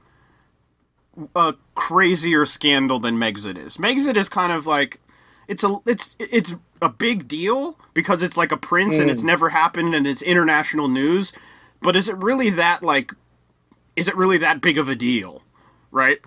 [1.36, 3.78] a crazier scandal than Megxit is.
[3.78, 5.00] Megxit is kind of like
[5.48, 9.50] it's a it's it's a big deal because it's like a prince and it's never
[9.50, 11.34] happened and it's international news.
[11.82, 13.12] But is it really that like?
[13.96, 15.42] Is it really that big of a deal?
[15.92, 16.20] Right?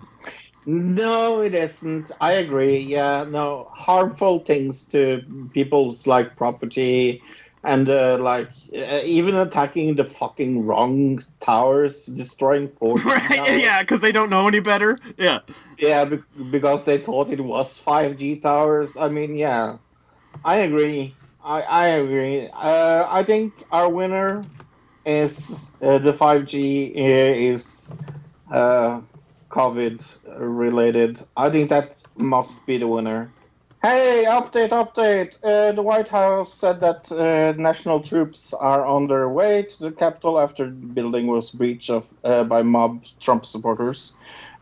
[0.65, 2.11] No, it isn't.
[2.21, 2.77] I agree.
[2.79, 5.21] Yeah, no harmful things to
[5.53, 7.21] people's like property,
[7.63, 13.29] and uh, like uh, even attacking the fucking wrong towers, destroying 4G Right?
[13.35, 13.61] towers.
[13.61, 14.97] Yeah, because they don't know any better.
[15.17, 15.39] Yeah.
[15.77, 18.95] Yeah, be- because they thought it was 5G towers.
[18.95, 19.77] I mean, yeah,
[20.43, 21.17] I agree.
[21.43, 22.47] I, I agree.
[22.49, 24.45] Uh, I think our winner
[25.05, 27.91] is uh, the 5G is
[28.51, 29.01] uh,
[29.53, 29.99] COVID
[30.39, 31.21] related.
[31.37, 33.31] I think that must be the winner.
[33.83, 35.37] Hey, update, update.
[35.43, 39.91] Uh, the White House said that uh, national troops are on their way to the
[39.91, 44.13] Capitol after the building was breached of, uh, by mob Trump supporters.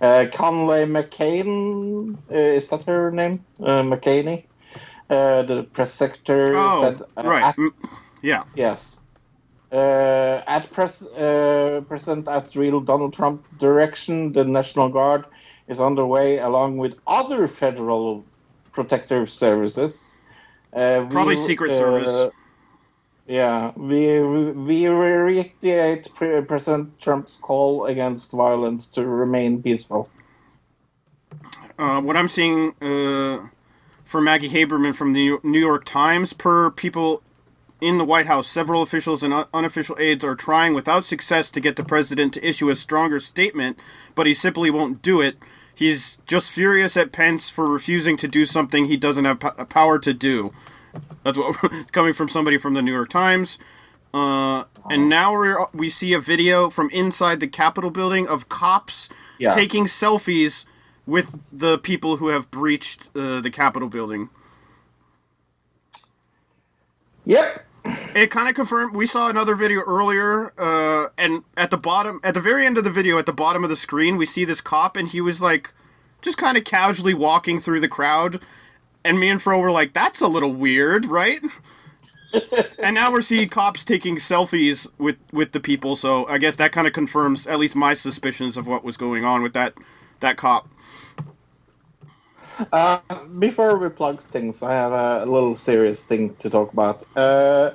[0.01, 3.45] Uh, Conley McCain, uh, is that her name?
[3.59, 4.45] Uh, McCaney?
[5.09, 7.01] Uh, the press secretary Oh, said.
[7.15, 7.43] uh, right.
[7.43, 7.71] at- Mm,
[8.23, 8.43] Yeah.
[8.55, 9.00] yes.
[9.71, 15.25] Uh, at pres- uh, President at real Donald Trump direction, the National Guard
[15.67, 18.25] is underway along with other federal
[18.73, 20.17] protective services.
[20.73, 22.33] Uh, we- Probably Secret Service.
[23.27, 24.19] Yeah, we
[24.51, 30.09] we reiterate President Trump's call against violence to remain peaceful.
[31.79, 33.47] Uh, what I'm seeing uh,
[34.03, 37.21] for Maggie Haberman from the New York Times, per people
[37.81, 41.75] in the White House, several officials and unofficial aides are trying without success to get
[41.75, 43.77] the president to issue a stronger statement,
[44.15, 45.37] but he simply won't do it.
[45.73, 49.97] He's just furious at Pence for refusing to do something he doesn't have po- power
[49.99, 50.53] to do.
[51.23, 51.55] That's what
[51.91, 53.57] coming from somebody from the New York Times.
[54.13, 59.07] Uh, and now we we see a video from inside the Capitol building of cops
[59.39, 59.55] Yeah.
[59.55, 60.65] taking selfies
[61.07, 64.29] with the people who have breached uh, the Capitol building.
[67.25, 67.65] Yep.
[67.83, 68.95] It kind of confirmed.
[68.95, 72.83] We saw another video earlier, uh, and at the bottom, at the very end of
[72.83, 75.41] the video, at the bottom of the screen, we see this cop, and he was
[75.41, 75.71] like,
[76.21, 78.41] just kind of casually walking through the crowd,
[79.03, 81.41] and me and Fro were like, "That's a little weird, right?"
[82.79, 86.71] and now we're seeing cops taking selfies with with the people, so I guess that
[86.71, 89.73] kind of confirms at least my suspicions of what was going on with that
[90.19, 90.69] that cop.
[92.71, 92.99] Uh,
[93.39, 97.05] before we plug things, I have a little serious thing to talk about.
[97.15, 97.71] Uh,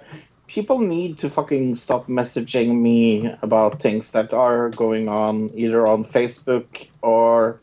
[0.47, 6.05] people need to fucking stop messaging me about things that are going on either on
[6.05, 7.61] Facebook or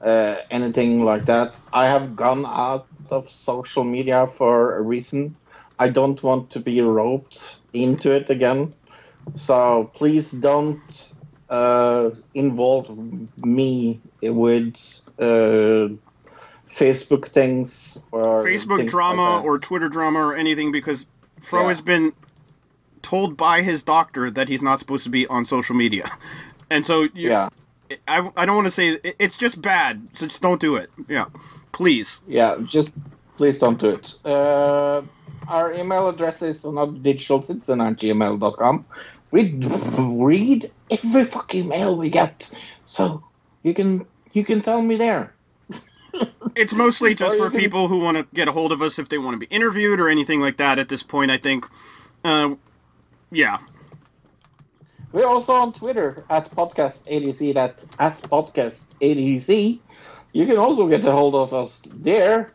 [0.00, 1.60] uh, anything like that.
[1.72, 5.36] I have gone out of social media for a reason.
[5.78, 8.74] I don't want to be roped into it again.
[9.34, 11.12] So please don't
[11.48, 12.90] uh, involve
[13.44, 14.76] me with
[15.18, 15.88] uh,
[16.74, 21.06] Facebook things or Facebook things drama like or Twitter drama or anything because
[21.40, 21.68] Fro Yeah.
[21.68, 22.12] has been
[23.02, 26.10] told by his doctor that he's not supposed to be on social media.
[26.70, 27.50] And so you, yeah.
[28.08, 30.90] I, I don't want to say it's just bad, so just don't do it.
[31.08, 31.26] Yeah,
[31.72, 32.20] please.
[32.26, 32.94] Yeah, just
[33.36, 34.14] please don't do it.
[34.24, 35.02] Uh,
[35.46, 38.86] our email address is anotherdigitalcitizen at gmail.com.
[39.30, 39.60] We
[39.98, 43.22] read every fucking mail we get, so
[43.62, 45.33] you can you can tell me there.
[46.54, 49.18] It's mostly just for people who want to get a hold of us if they
[49.18, 50.78] want to be interviewed or anything like that.
[50.78, 51.66] At this point, I think,
[52.24, 52.54] uh,
[53.30, 53.58] yeah,
[55.12, 57.54] We're also on Twitter at podcast ADC.
[57.54, 59.80] That's at podcast ADC.
[60.32, 62.52] You can also get a hold of us there.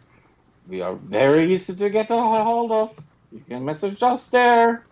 [0.67, 2.91] We are very easy to get a hold of.
[3.31, 4.85] You can message us there.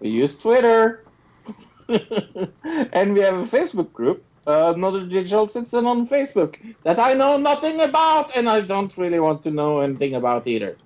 [0.00, 1.04] We use Twitter.
[1.88, 7.80] and we have a Facebook group, Another Digital Citizen on Facebook, that I know nothing
[7.80, 10.76] about and I don't really want to know anything about either.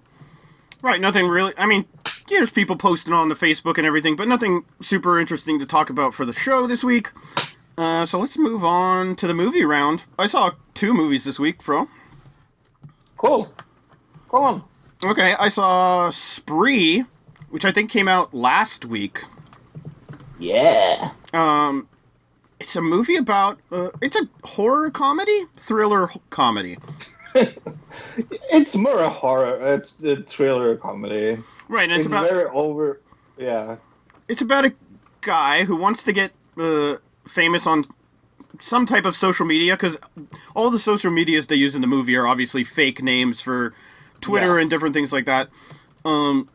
[0.82, 1.00] right.
[1.00, 1.52] Nothing really.
[1.58, 1.84] I mean,
[2.28, 6.14] there's people posting on the Facebook and everything, but nothing super interesting to talk about
[6.14, 7.10] for the show this week.
[7.76, 10.04] Uh, so let's move on to the movie round.
[10.18, 11.88] I saw two movies this week, Fro.
[13.16, 13.52] Cool.
[14.28, 14.64] Go on.
[15.04, 17.04] Okay, I saw Spree,
[17.50, 19.22] which I think came out last week.
[20.40, 21.12] Yeah.
[21.32, 21.88] Um,
[22.60, 23.58] it's a movie about.
[23.70, 26.78] Uh, it's a horror comedy, thriller comedy.
[28.50, 29.74] It's more a horror.
[29.74, 31.38] It's the thriller comedy.
[31.68, 33.00] Right, and it's, It's, about very over.
[33.36, 33.76] Yeah.
[34.28, 34.74] it's about a
[35.20, 37.84] guy who wants to get uh, famous on
[38.60, 39.96] some type of social media because
[40.56, 43.72] all the social medias they use in the movie are obviously fake names for
[44.20, 44.62] Twitter Yes.
[44.62, 45.48] and different things like that.
[46.04, 46.48] Um,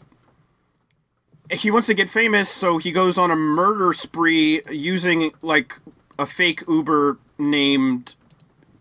[1.52, 5.78] he wants to get famous, so he goes on a murder spree using like
[6.18, 8.16] a fake Uber named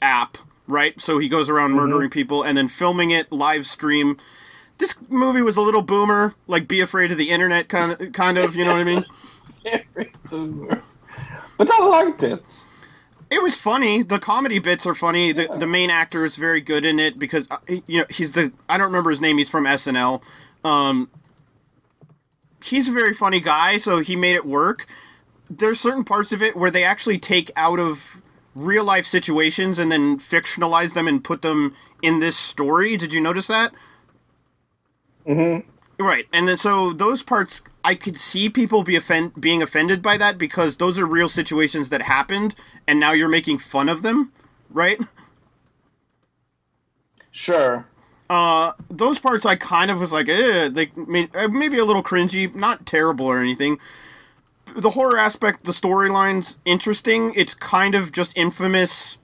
[0.01, 1.01] app, right?
[1.01, 4.19] So he goes around murdering people and then filming it live stream.
[4.79, 8.39] This movie was a little boomer, like be afraid of the internet kind of kind
[8.39, 9.05] of, you know what I mean?
[9.95, 10.83] Very boomer.
[11.59, 12.43] But I liked it.
[13.31, 14.03] It was funny.
[14.03, 15.33] The comedy bits are funny.
[15.33, 18.53] The the main actor is very good in it because uh, you know he's the
[18.69, 19.39] I don't remember his name.
[19.39, 20.21] He's from SNL.
[20.65, 21.09] Um,
[22.65, 24.87] he's a very funny guy, so he made it work.
[25.51, 28.23] There's certain parts of it where they actually take out of
[28.55, 32.97] real life situations and then fictionalize them and put them in this story.
[32.97, 33.73] Did you notice that?
[35.27, 35.69] Mm-hmm.
[36.03, 40.17] Right, and then so those parts I could see people be offend being offended by
[40.17, 42.55] that because those are real situations that happened,
[42.87, 44.33] and now you're making fun of them,
[44.71, 45.01] right?
[47.31, 47.87] Sure.
[48.33, 52.03] Uh, those parts I kind of was like, eh, they made, uh, maybe a little
[52.03, 53.79] cringy, not terrible or anything.
[54.75, 57.35] The horror aspect, the storyline's interesting.
[57.37, 59.19] It's kind of just infamous,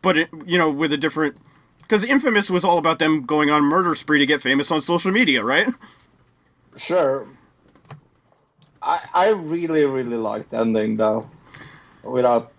[0.00, 1.36] but it, you know, with a different.
[1.82, 5.12] Because Infamous was all about them going on murder spree to get famous on social
[5.12, 5.68] media, right?
[6.78, 7.26] Sure.
[8.80, 11.28] I I really really liked ending though,
[12.02, 12.52] without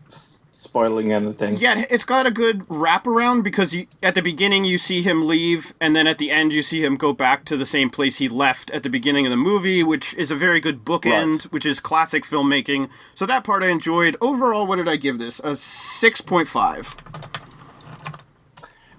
[0.77, 1.57] spoiling anything.
[1.57, 5.73] Yeah, it's got a good wraparound because you, at the beginning you see him leave,
[5.81, 8.29] and then at the end you see him go back to the same place he
[8.29, 11.51] left at the beginning of the movie, which is a very good bookend, Right.
[11.51, 12.89] which is classic filmmaking.
[13.15, 14.17] So that part I enjoyed.
[14.21, 15.39] Overall, what did I give this?
[15.43, 16.95] A six point five.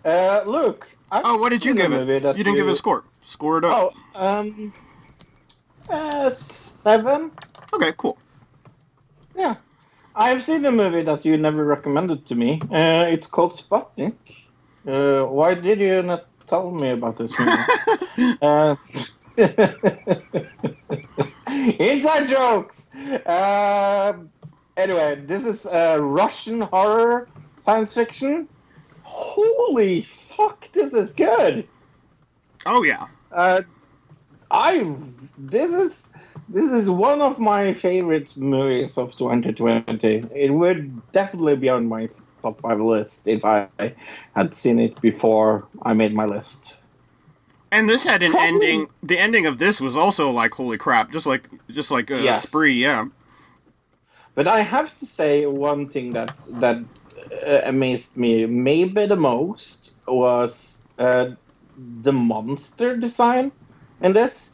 [0.05, 0.89] Uh, Luke.
[1.11, 2.09] I've Oh, what did you give it?
[2.09, 3.05] You didn't give it a score.
[3.25, 3.95] Score it up.
[4.15, 4.73] Oh, um,
[5.89, 7.31] uh, seven.
[7.73, 8.19] Okay, cool.
[9.37, 9.57] Yeah.
[10.19, 12.61] I've seen a movie that you never recommended to me.
[12.62, 14.16] Uh, it's called Sputnik.
[14.85, 18.36] Uh, why did you not tell me about this movie?
[18.43, 18.74] uh,
[21.78, 22.90] inside jokes.
[23.24, 24.15] Uh,
[24.77, 27.28] anyway, this is uh, Russian horror
[27.59, 28.49] science fiction.
[29.05, 31.69] Holy fuck, this is good.
[32.66, 33.07] Oh yeah.
[33.31, 33.62] Uh,
[34.51, 34.97] I
[35.39, 36.09] this is
[36.49, 40.25] this is one of my favorite movies of 2020.
[40.35, 42.09] It would definitely be on my
[42.43, 43.69] top five list if I
[44.35, 46.83] had seen it before I made my list.
[47.70, 48.87] And this had an Probably- ending.
[49.03, 52.45] The ending of this was also like holy crap, just like just like uh, Yes.
[52.49, 52.73] Spree.
[52.75, 53.07] Yeah.
[54.35, 56.79] But I have to say one thing that that
[57.47, 61.31] uh, amazed me maybe the most was uh,
[62.03, 63.53] the monster design
[64.01, 64.51] in this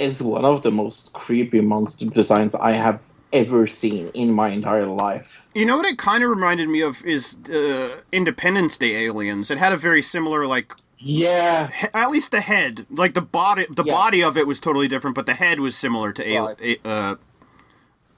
[0.00, 3.00] is one of the most creepy monster designs I have
[3.32, 5.42] ever seen in my entire life.
[5.54, 9.50] You know what it kind of reminded me of is uh, Independence Day aliens.
[9.50, 13.66] It had a very similar like Yeah, He- At least the head, like the body,
[13.70, 13.94] the Yes.
[13.94, 17.16] body of it was totally different, but the head was similar to A- uh,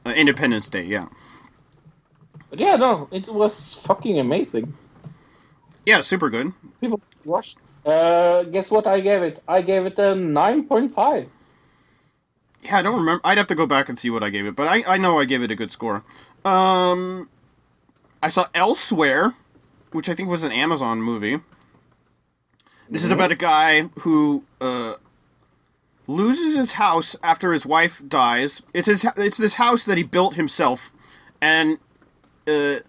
[0.06, 0.84] uh, Independence Day.
[0.84, 1.08] Yeah,
[2.50, 4.74] but yeah, no, it was fucking amazing.
[5.86, 6.52] yeah, super good.
[6.80, 7.58] People watched.
[7.84, 9.42] Uh, guess what I gave it?
[9.48, 11.28] I gave it a nine point five.
[12.62, 13.20] Yeah, I don't remember.
[13.24, 15.18] I'd have to go back and see what I gave it, but I, I know
[15.18, 16.04] I gave it a good score.
[16.44, 17.28] Um,
[18.22, 19.34] I saw Elsewhere,
[19.90, 21.40] which I think was an Amazon movie.
[22.88, 24.94] This is about a guy who uh,
[26.06, 28.62] loses his house after his wife dies.
[28.74, 29.06] It's his.
[29.16, 30.92] It's this house that he built himself,
[31.40, 31.78] and
[32.46, 32.80] uh,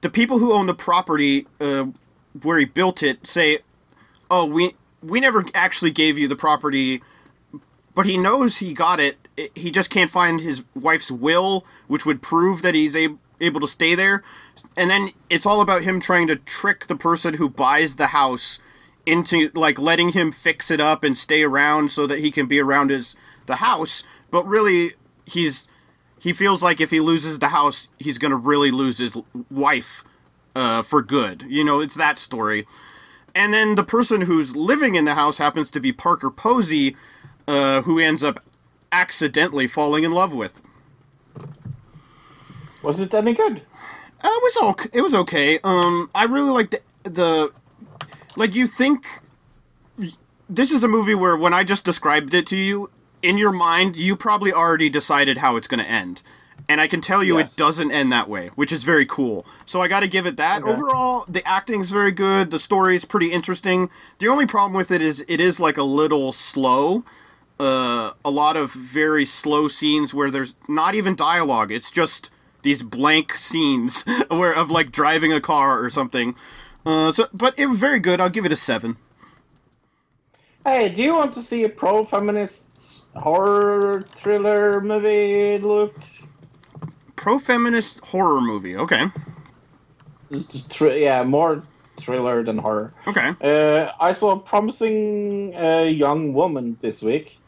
[0.00, 1.86] the people who own the property uh,
[2.42, 3.60] where he built it say,
[4.30, 7.02] "Oh, we we never actually gave you the property."
[7.94, 9.16] But he knows he got it.
[9.54, 13.94] He just can't find his wife's will, which would prove that he's able to stay
[13.94, 14.22] there.
[14.76, 18.58] And then it's all about him trying to trick the person who buys the house
[19.04, 22.60] into like letting him fix it up and stay around so that he can be
[22.60, 23.14] around his
[23.46, 24.02] the house.
[24.30, 24.94] But really,
[25.26, 25.68] he's
[26.18, 29.16] he feels like if he loses the house, he's gonna really lose his
[29.50, 30.04] wife
[30.54, 31.44] uh, for good.
[31.48, 32.66] You know, it's that story.
[33.34, 36.96] And then the person who's living in the house happens to be Parker Posey,
[37.48, 38.42] uh, who ends up
[38.90, 40.62] accidentally falling in love with.
[42.82, 43.62] Was it any good?
[44.22, 44.88] Uh, it was okay.
[44.92, 45.58] It was okay.
[45.64, 47.52] Um, I really liked the, the
[48.36, 48.54] like.
[48.54, 49.06] You think
[50.48, 52.90] this is a movie where when I just described it to you
[53.22, 56.22] in your mind, you probably already decided how it's going to end,
[56.68, 57.54] and I can tell you Yes.
[57.54, 59.46] it doesn't end that way, which is very cool.
[59.64, 60.62] So I got to give it that.
[60.62, 60.70] Okay.
[60.72, 62.50] Overall, the acting's very good.
[62.50, 63.90] The story's pretty interesting.
[64.18, 67.04] The only problem with it is it is like a little slow.
[67.60, 71.70] Uh, a lot of very slow scenes where there's not even dialogue.
[71.70, 72.30] It's just
[72.62, 76.34] these blank scenes where of like driving a car or something.
[76.84, 78.20] Uh, so, but it was very good.
[78.20, 78.96] I'll give it a seven.
[80.64, 85.58] Hey, do you want to see a pro-feminist horror thriller movie?
[85.58, 85.94] Look,
[87.16, 88.76] Pro feminist horror movie.
[88.76, 89.06] Okay.
[90.30, 91.62] it's just thr- yeah, more
[92.00, 92.92] thriller than horror.
[93.06, 93.34] Okay.
[93.40, 97.38] Uh, I saw a promising uh, young woman this week.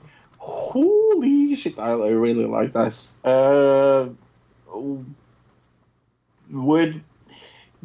[0.47, 1.79] Holy shit!
[1.79, 3.25] I really like this.
[3.25, 4.11] Uh,
[6.51, 7.03] would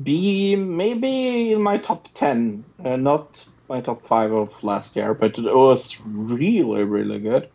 [0.01, 5.39] be maybe in my top ten, uh, not my top five of last year, but
[5.39, 7.49] it was really, really good.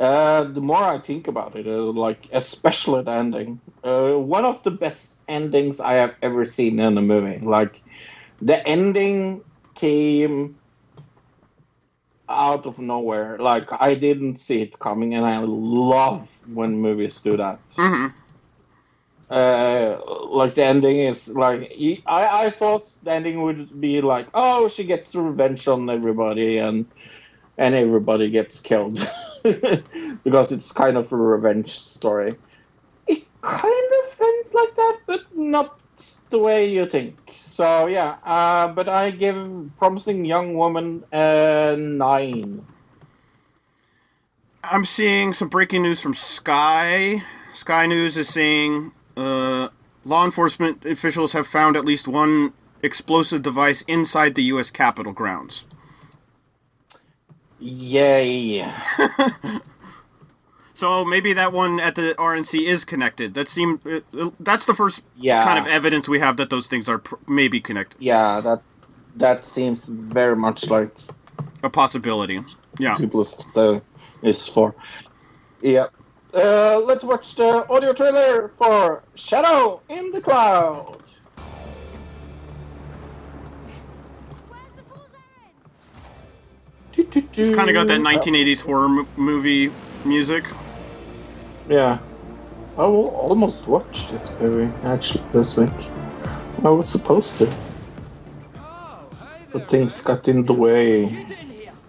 [0.00, 4.62] Uh, the more I think about it, uh, like especially the ending, uh, one of
[4.62, 7.44] the best endings I have ever seen in a movie.
[7.44, 7.82] Like
[8.40, 9.42] the ending
[9.74, 10.56] came
[12.28, 13.38] out of nowhere.
[13.38, 17.60] Like I didn't see it coming, and I love when movies do that.
[17.76, 18.06] hmm
[19.30, 19.98] Uh,
[20.30, 21.72] like the ending is like
[22.06, 26.86] I, I thought the ending would be like, oh, she gets revenge on everybody, and
[27.58, 28.98] and everybody gets killed
[29.44, 32.38] because it's kind of a revenge story.
[33.06, 35.81] It kind of ends like that, but not
[36.32, 37.16] the way you think.
[37.36, 42.66] So yeah, uh, but I give promising young woman a nine.
[44.64, 47.22] I'm seeing some breaking news from Sky.
[47.52, 49.68] Sky News is saying uh,
[50.04, 52.52] law enforcement officials have found at least one
[52.82, 54.70] explosive device inside the U.S.
[54.70, 55.66] Capitol grounds.
[57.60, 58.68] Yay!
[60.82, 63.34] So maybe that one at the RNC is connected.
[63.34, 65.44] That seem uh, that's the first Yeah.
[65.44, 67.98] kind of evidence we have that those things are pr- maybe connected.
[68.02, 68.62] Yeah, that
[69.14, 70.90] that seems very much like
[71.62, 72.42] A possibility.
[72.80, 72.96] Yeah.
[73.12, 73.80] plus the
[74.24, 74.74] is four.
[75.60, 75.86] Yeah.
[76.34, 80.98] Uh, let's watch the audio trailer for Shadow in the Cloud.
[86.94, 89.70] It's kind of got that 1980s horror m- movie
[90.04, 90.44] music.
[91.68, 91.98] Yeah.
[92.78, 95.70] I will almost watch this movie actually this week.
[96.64, 97.52] I was supposed to,
[99.52, 101.26] but things got in the way.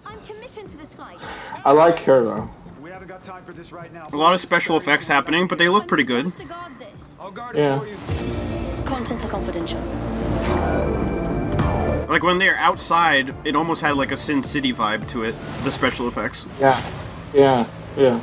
[0.06, 1.20] I'm commissioned to this flight.
[1.64, 2.50] I like her though.
[2.82, 4.10] We haven't got time for this right now.
[4.12, 6.26] A lot of special effects happening, but they look pretty good.
[6.26, 7.18] I'm supposed to guard this.
[7.22, 7.76] I'll guard Yeah.
[7.76, 8.84] it for you.
[8.84, 9.80] Contents are confidential.
[12.10, 15.34] Like when they're outside, it almost had like a Sin City vibe to it.
[15.64, 16.46] The special effects.
[16.60, 16.82] Yeah.
[17.34, 17.66] Yeah.
[17.96, 18.20] Yeah.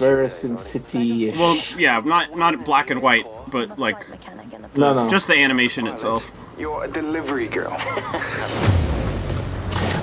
[0.00, 1.30] Very Sin City.
[1.32, 5.10] Well, yeah, not not black and white, but like Mechanic No, no.
[5.10, 6.32] just the animation itself.
[6.58, 7.76] You're a delivery girl.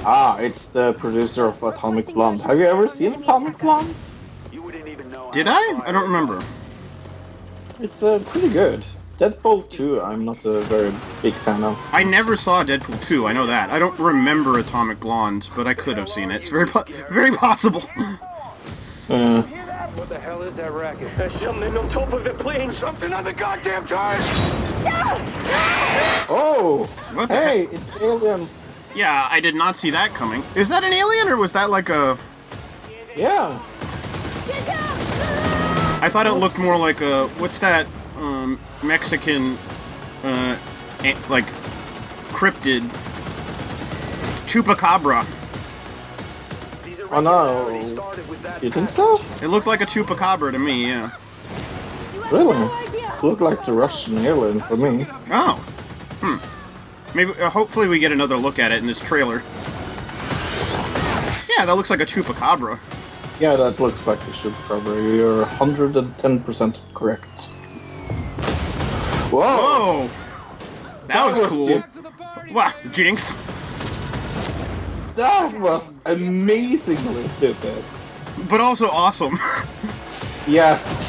[0.09, 2.39] Ah, it's the producer of Atomic Blonde.
[2.43, 3.93] Have you ever seen Atomic Blonde?
[4.53, 5.29] You wouldn't even know.
[5.33, 5.81] Did I?
[5.85, 6.39] I don't remember.
[7.81, 8.85] It's uh, pretty good.
[9.19, 10.91] Deadpool 2, I'm not a very
[11.21, 11.77] big fan of.
[11.91, 13.27] I never saw Deadpool 2.
[13.27, 13.69] I know that.
[13.69, 16.41] I don't remember Atomic Blonde, but I could have seen it.
[16.43, 17.83] It's very po- very possible.
[19.09, 19.41] Uh,
[19.97, 21.09] What the hell is that racket?
[21.17, 22.71] There's something on top of the plane.
[22.73, 24.21] Something on the goddamn tires.
[26.29, 26.85] oh!
[27.13, 28.47] What the Hey, it's Alien.
[28.95, 30.43] Yeah, I did not see that coming.
[30.55, 32.17] Is that an alien or was that like a
[33.15, 33.59] Yeah.
[35.99, 37.87] I thought it looked more like a what's that
[38.17, 39.57] um, Mexican
[40.23, 40.57] uh,
[41.03, 41.45] a- like
[42.33, 42.81] cryptid
[44.45, 45.25] chupacabra.
[47.11, 47.69] Oh no.
[48.61, 49.21] You think so?
[49.41, 50.87] It looked like a chupacabra to me.
[50.87, 51.11] Yeah.
[52.31, 52.69] Really?
[53.23, 55.05] Looked like the Russian alien for me.
[55.31, 55.55] Oh.
[56.21, 57.15] Hmm.
[57.17, 57.31] Maybe.
[57.31, 59.41] Uh, hopefully, we get another look at it in this trailer.
[61.57, 62.79] Yeah, that looks like a chupacabra.
[63.39, 65.15] Yeah, that looks like a chupacabra.
[65.15, 67.53] You're 110% correct.
[69.31, 70.07] Whoa!
[70.07, 70.09] Whoa.
[71.07, 71.83] That was was cool.
[72.51, 73.35] Wow, Jinx.
[75.17, 77.83] That was amazingly stupid.
[78.47, 79.39] But also awesome.
[80.47, 81.03] Yes.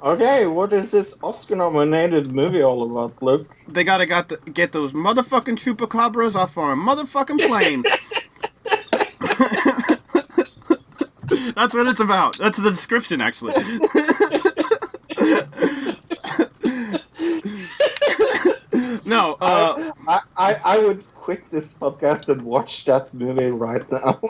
[0.00, 3.52] Okay, what is this Oscar-nominated movie all about, Luke?
[3.66, 7.82] they gotta got the, get those motherfucking chupacabras off our motherfucking plane.
[11.56, 12.38] That's what it's about.
[12.38, 13.54] That's the description, actually.
[19.08, 24.18] No, uh, I, I, I would quit this podcast and watch that movie right now.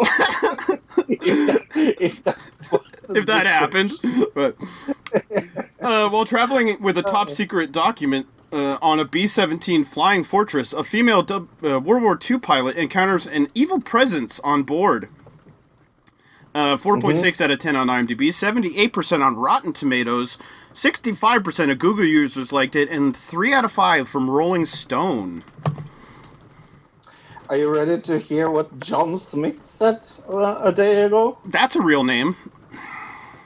[1.09, 1.67] if that,
[2.01, 2.39] if that,
[3.11, 3.93] if that happened.
[4.35, 4.57] But
[5.81, 10.73] uh, while traveling with a top secret document uh, on a B 17 Flying Fortress,
[10.73, 15.09] a female dub, uh, World War II pilot encounters an evil presence on board.
[16.55, 20.39] Uh, 4.6 out of 10 on IMDb, 78% on Rotten Tomatoes,
[20.75, 25.45] 65% of Google users liked it, and 3 out of 5 from Rolling Stone.
[27.49, 31.39] Are you ready to hear what John Smith said uh, a day ago?
[31.47, 32.37] That's a real name.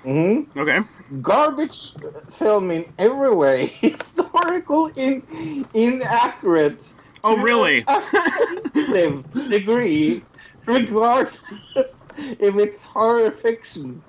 [0.03, 0.81] hmm Okay.
[1.21, 1.95] Garbage
[2.33, 5.23] film in every way, historical, in,
[5.73, 6.93] inaccurate.
[7.23, 7.85] Oh, really?
[9.49, 10.23] degree,
[10.67, 14.03] regardless if it's horror fiction.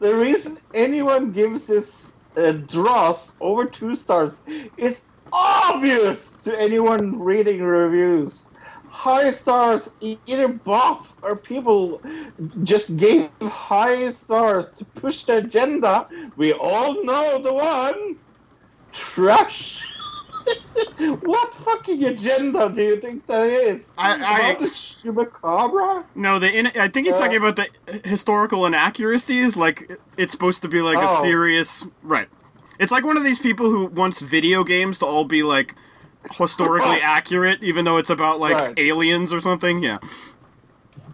[0.00, 4.42] The reason anyone gives this uh, dross over two stars
[4.76, 8.50] is obvious to anyone reading reviews.
[8.86, 12.02] High stars, either bots or people
[12.62, 16.08] just gave high stars to push the agenda.
[16.36, 18.16] We all know the one.
[18.92, 19.84] Trash.
[21.22, 23.94] What fucking agenda do you think that is?
[23.98, 26.04] I- I- About the chupacabra?
[26.14, 27.66] No, the in- I think he's Uh, talking about the
[28.08, 29.56] historical inaccuracies.
[29.56, 31.22] Like it's supposed to be like a Oh.
[31.22, 32.28] serious right.
[32.78, 35.74] It's like one of these people who wants video games to all be like
[36.32, 38.78] historically accurate, even though it's about like Right.
[38.78, 39.82] aliens or something.
[39.82, 39.98] Yeah.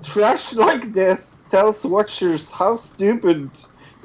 [0.02, 3.50] Trash like this tells watchers how stupid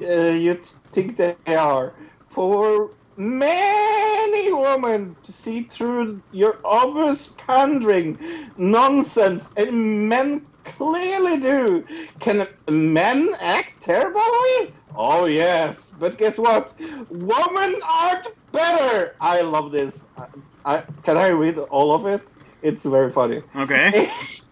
[0.01, 0.11] uh,
[0.45, 1.93] you t- think they are.
[2.29, 8.17] For many women to see through your obvious pandering
[8.57, 11.85] nonsense, and men clearly do.
[12.19, 14.73] Can men act terribly?
[14.95, 16.73] Oh yes, but guess what?
[17.09, 19.15] Women aren't better.
[19.19, 20.07] I love this.
[20.17, 20.27] I,
[20.65, 22.21] I, can I read all of it?
[22.61, 24.09] It's very funny Okay.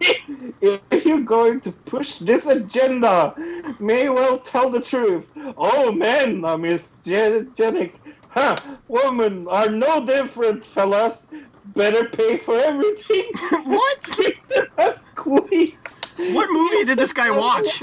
[0.60, 3.34] if you're going to push this agenda,
[3.78, 5.26] may well tell the truth.
[5.56, 7.92] All men are misgenic.
[8.88, 11.28] Women are no different, fellas.
[11.74, 13.30] Better pay for everything.
[13.64, 14.02] What?
[14.02, 16.14] Treat them as queens.
[16.16, 17.82] what movie did this guy watch?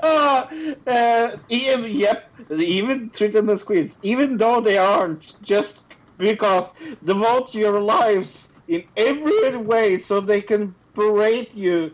[0.00, 0.46] uh,
[0.86, 5.80] uh, even, yep, even treat them as queens, even though they aren't, just
[6.18, 6.72] because
[7.04, 11.92] devote your lives in every way so they can berate you.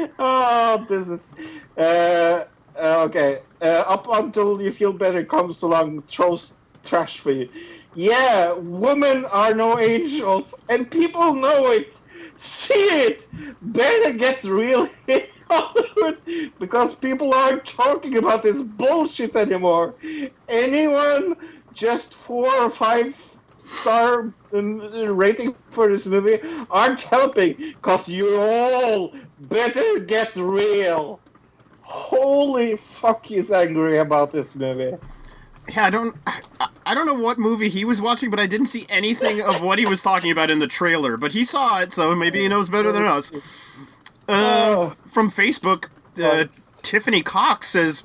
[0.18, 1.34] oh, this is
[1.76, 2.44] uh,
[2.76, 3.38] uh, okay.
[3.60, 7.48] Uh, up until you feel better comes along, throws trash for you.
[7.94, 11.94] Yeah, women are no angels, and people know it.
[12.36, 13.22] See it.
[13.60, 14.88] Better get real
[15.50, 16.18] Hollywood
[16.58, 19.96] because people aren't talking about this bullshit anymore.
[20.48, 21.36] Anyone
[21.72, 23.14] just four or five
[23.70, 26.40] star rating for this movie
[26.70, 31.20] aren't helping because you all better get real.
[31.82, 34.96] Holy fuck, he's angry about this movie.
[35.68, 36.16] Yeah, I don't.
[36.26, 36.40] I,
[36.86, 39.78] I don't know what movie he was watching, but I didn't see anything of what
[39.78, 41.16] he was talking about in the trailer.
[41.16, 43.30] But he saw it, so maybe he knows better than us.
[43.32, 43.38] Uh,
[44.28, 44.96] Oh.
[45.10, 45.86] from Facebook,
[46.20, 46.44] uh,
[46.82, 48.02] Tiffany Cox says,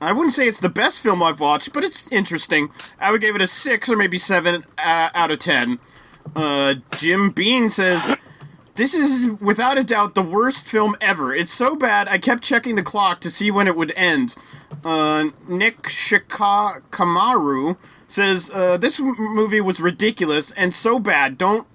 [0.00, 2.70] "I wouldn't say it's the best film I've watched, but it's interesting.
[3.00, 5.78] I would give it a six or maybe seven uh, out of ten.
[6.34, 8.16] Uh, Jim Bean says."
[8.76, 11.34] This is without a doubt the worst film ever.
[11.34, 14.34] It's so bad I kept checking the clock to see when it would end.
[14.84, 21.38] Uh, Nick Shikamaru says uh, this movie was ridiculous and so bad.
[21.38, 21.66] Don't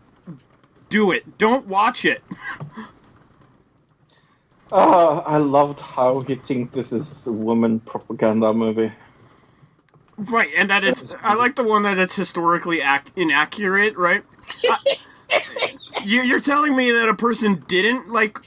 [0.90, 1.40] do it.
[1.40, 2.24] Don't watch it.
[4.72, 8.92] Oh, I loved how he think this is a woman propaganda movie.
[10.18, 11.16] Right, and that it's.
[11.22, 13.98] I like the one that it's historically ac- inaccurate.
[13.98, 14.24] Right.
[14.70, 14.98] I-
[16.04, 18.40] you, you're telling me that a person didn't like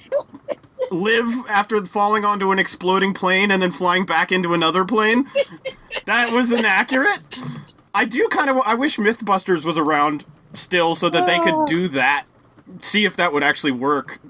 [0.91, 5.27] live after falling onto an exploding plane and then flying back into another plane?
[6.07, 7.21] That was inaccurate.
[7.95, 8.59] I do kind of.
[8.65, 11.65] I wish MythBusters was around still so that they could ah.
[11.65, 12.27] do that.
[12.81, 14.21] See if that would actually work.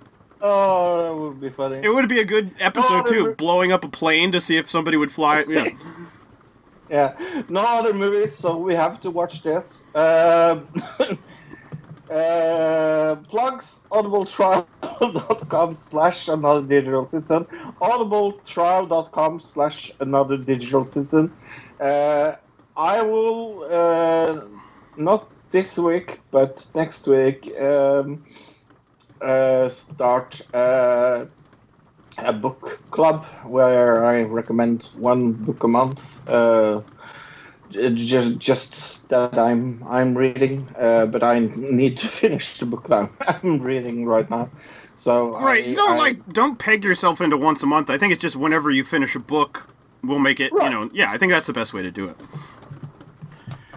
[0.46, 1.78] Oh, that would be funny.
[1.82, 4.68] It would be a good episode too, there- blowing up a plane to see if
[4.68, 5.44] somebody would fly.
[5.48, 5.68] Yeah.
[6.90, 9.86] Yeah, no other movies, so we have to watch this.
[9.94, 10.60] Uh,
[12.10, 17.46] uh, plugs audibletrial.com slash another digital citizen.
[17.80, 21.32] audibletrial.com slash another digital citizen.
[21.80, 22.32] Uh,
[22.76, 24.42] I will, uh,
[24.98, 28.22] not this week, but next week, um,
[29.24, 31.24] uh, start uh,
[32.18, 36.28] a book club where I recommend one book a month.
[36.28, 36.82] Uh,
[37.70, 43.10] just just that I'm I'm reading, uh, but I need to finish the book now.
[43.26, 44.50] I'm reading right now,
[44.96, 45.68] so Right.
[45.68, 47.90] I, don't I- like don't peg yourself into once a month.
[47.90, 49.66] I think it's just whenever you finish a book,
[50.04, 50.52] we'll make it.
[50.52, 50.70] Right.
[50.70, 50.90] You know.
[50.92, 52.16] Yeah, I think that's the best way to do it.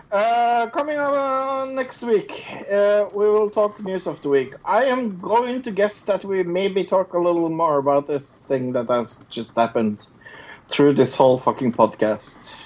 [0.10, 4.54] Uh, coming up uh, next week, uh, we will talk news of the week.
[4.64, 8.72] I am going to guess that we maybe talk a little more about this thing
[8.72, 10.08] that has just happened
[10.70, 12.62] through this whole fucking podcast.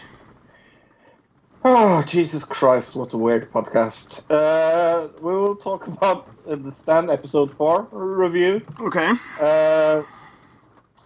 [1.66, 4.30] Oh, Jesus Christ, what a weird podcast.
[4.30, 8.62] Uh, we will talk about uh, the Stand episode 4 review.
[8.80, 9.14] Okay.
[9.40, 10.04] Uh,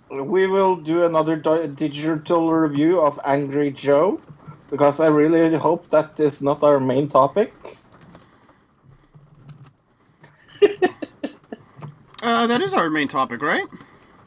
[0.10, 4.20] we will do another di- digital review of Angry Joe
[4.70, 7.54] because I really hope that is not our main topic.
[12.24, 13.66] Uh, that is our main topic, right?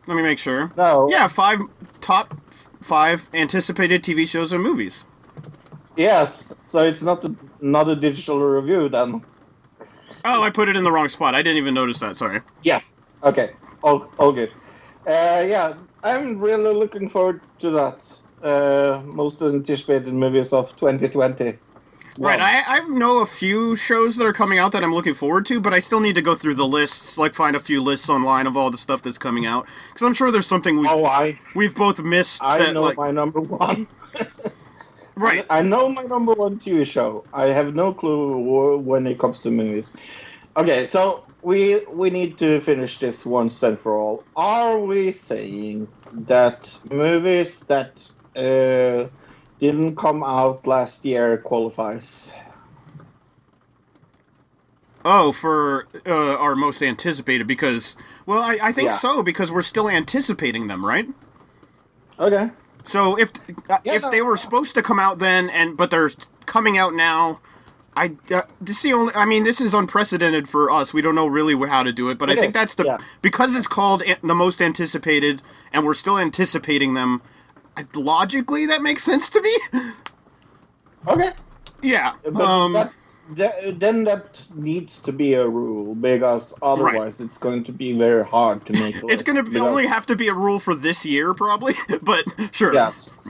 [0.07, 0.71] Let me make sure.
[0.77, 1.09] No.
[1.11, 1.59] Yeah, five
[2.01, 2.33] top
[2.81, 5.05] five anticipated TV shows and movies.
[5.97, 9.21] Yes, so it's not a, not a digital review then.
[10.25, 11.35] Oh, I put it in the wrong spot.
[11.35, 12.17] I didn't even notice that.
[12.17, 12.41] Sorry.
[12.63, 12.95] Yes.
[13.25, 13.51] Okay.
[13.83, 14.53] All, all good.
[15.05, 15.75] Uh, yeah,
[16.05, 18.09] I'm really looking forward to that.
[18.43, 21.59] Uh, most anticipated movies of 2020.
[22.19, 25.47] Right, I, I know a few shows that are coming out that I'm looking forward
[25.47, 28.09] to, but I still need to go through the lists, like find a few lists
[28.09, 31.05] online of all the stuff that's coming out, because I'm sure there's something we Oh,
[31.05, 32.43] I we've both missed.
[32.43, 33.87] I that, know like, my number one.
[35.15, 35.47] right.
[35.49, 37.25] I know my number one TV show.
[37.33, 39.97] I have no clue when it comes to movies.
[40.57, 44.25] Okay, so we we need to finish this once and for all.
[44.35, 49.09] Are we saying that movies that uh,
[49.61, 52.35] didn't come out last year qualifies?
[55.05, 57.97] Oh, for uh, our most anticipated, because
[58.27, 58.99] well, I, I think Yeah.
[58.99, 61.09] so because we're still anticipating them, right?
[62.19, 62.51] Okay.
[62.85, 63.33] So if
[63.71, 64.11] uh, Yeah, if no.
[64.11, 66.11] they were supposed to come out then, and but they're
[66.47, 67.41] coming out now,
[67.97, 69.15] I uh, this is the only.
[69.15, 70.95] I mean, this is unprecedented for us.
[70.95, 72.85] We don't know really how to do it, but It I think is, that's the
[72.85, 72.99] yeah.
[73.23, 75.43] because it's called the most anticipated,
[75.73, 77.23] and we're still anticipating them.
[77.95, 79.57] Logically, that makes sense to me.
[81.07, 81.33] Okay.
[81.83, 82.15] yeah.
[82.25, 82.93] But Um, that,
[83.37, 88.25] that, then that needs to be a rule because otherwise it's going to be very
[88.25, 88.97] hard to make.
[89.05, 91.75] it's going to only have to be a rule for this year, probably.
[92.03, 93.29] but sure, Yes.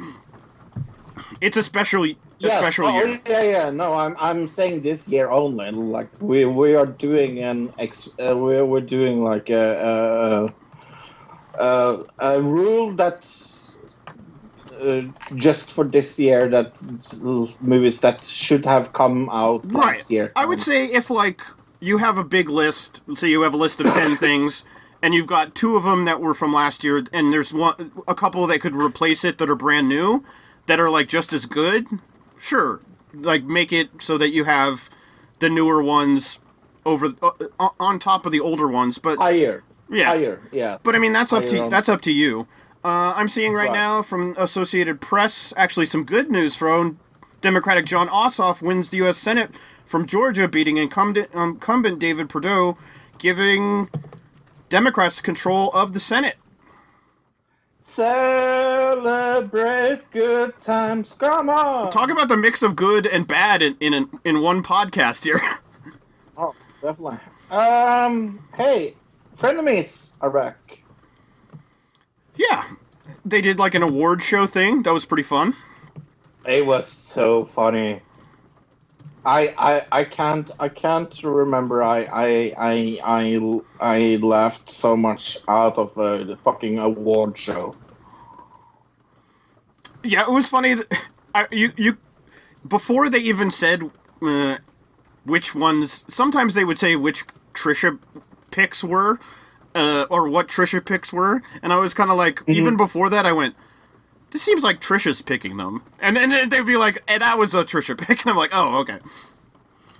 [1.41, 2.59] it's a special a Yes.
[2.59, 3.21] special oh, year.
[3.27, 3.71] Yeah, yeah.
[3.71, 5.73] No, I'm I'm saying this year only.
[5.73, 8.09] Like we we are doing an ex.
[8.19, 10.53] Uh, we're we're doing like a
[11.59, 13.58] a, a, a rule that's
[14.81, 15.03] uh,
[15.35, 16.81] just for this year that
[17.61, 19.87] movies that should have come out Right.
[19.97, 20.33] last year.
[20.37, 21.41] I would say if like
[21.81, 24.65] you have a big list, say you have a list of ten things,
[25.03, 28.15] and you've got two of them that were from last year, and there's one, a
[28.15, 30.25] couple that could replace it that are brand new,
[30.67, 31.87] that are like just as good.
[32.39, 32.81] Sure,
[33.15, 34.91] like make it so that you have
[35.41, 36.39] the newer ones
[36.85, 38.99] over uh, on top of the older ones.
[38.99, 39.63] But higher.
[39.91, 40.41] yeah, Higher.
[40.53, 40.79] Yeah.
[40.83, 41.71] but I mean, that's up to Higher.
[41.71, 42.47] that's up to you.
[42.89, 43.75] Uh, I'm seeing right, Right.
[43.75, 46.99] now from Associated Press actually some good news from
[47.43, 49.19] Democratic Jon Ossoff wins the U.S.
[49.19, 49.51] Senate
[49.85, 52.77] from Georgia, beating incumbent, incumbent David Perdue,
[53.19, 53.89] giving
[54.71, 56.37] Democrats control of the Senate.
[58.79, 61.15] Celebrate good times.
[61.15, 61.91] Come on.
[61.91, 65.41] Talk about the mix of good and bad in in, an, in one podcast here.
[66.41, 67.19] Oh, definitely.
[67.51, 68.95] Um, hey,
[69.37, 70.81] frenemies are back.
[72.39, 72.65] Yeah,
[73.25, 74.83] they did like an award show thing.
[74.85, 75.55] That was pretty fun.
[76.47, 78.01] It was so funny.
[79.25, 85.39] I I I can't I can't remember I I I I, I laughed so much
[85.49, 87.75] out of uh, the fucking award show.
[90.03, 90.75] Yeah, it was funny.
[90.75, 90.87] That,
[91.35, 91.99] I, you you
[92.67, 93.91] before they even said
[94.23, 94.59] uh,
[95.25, 96.05] which ones.
[96.09, 97.99] Sometimes they would say which Trisha
[98.51, 99.19] picks were,
[99.79, 103.25] uh, or what Trisha picks were, and I was kind of like, even before that,
[103.25, 103.55] I went.
[104.33, 107.65] This seems like Trisha's picking them, and then they'd be like, "And that was a
[107.65, 108.99] Trisha pick," and I'm like, "Oh, okay."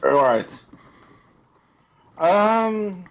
[0.05, 0.53] All right.
[2.19, 3.05] Um,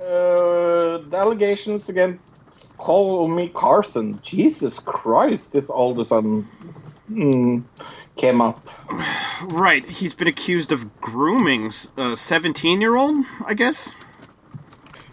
[0.00, 4.20] uh, the allegations against Call Me Carson.
[4.22, 5.52] Jesus Christ!
[5.52, 6.48] This all of a sudden
[7.10, 7.64] mm,
[8.16, 8.68] came up.
[9.42, 13.92] Right, he's been accused of grooming a 17 year old, I guess.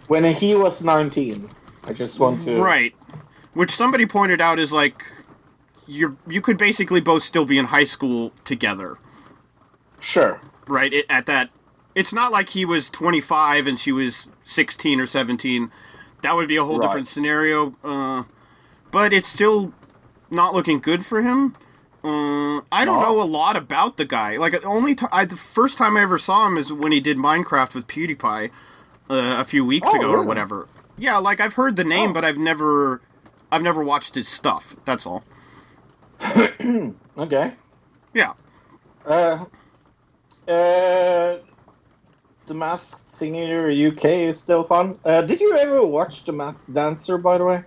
[0.08, 1.48] When he was nineteen,
[1.84, 2.60] I just want to.
[2.60, 2.94] Right,
[3.54, 5.02] which somebody pointed out is like,
[5.86, 8.98] you're you could basically both still be in high school together.
[10.00, 10.40] Sure.
[10.66, 11.50] right it, at that
[11.94, 15.70] it's not like he was 25 and she was 16 or 17
[16.22, 16.88] that would be a whole Right.
[16.88, 18.24] different scenario uh,
[18.90, 19.72] but it's still
[20.28, 21.54] not looking good for him
[22.02, 23.12] uh, I don't No.
[23.14, 24.36] know a lot about the guy.
[24.38, 26.98] Like the only t- I, the first time I ever saw him is when he
[26.98, 28.50] did Minecraft with PewDiePie
[29.12, 30.68] uh, a few weeks Oh, ago or whatever.
[30.98, 32.12] Yeah, like I've heard the name, Oh.
[32.12, 33.00] but I've never,
[33.50, 34.76] I've never watched his stuff.
[34.84, 35.24] That's all.
[37.18, 37.52] Okay.
[38.14, 38.32] Yeah.
[39.04, 39.44] Uh,
[40.48, 41.36] uh,
[42.46, 44.98] the Masked Singer UK is still fun.
[45.04, 47.64] Uh, did you ever watch The Masked Dancer, by the way?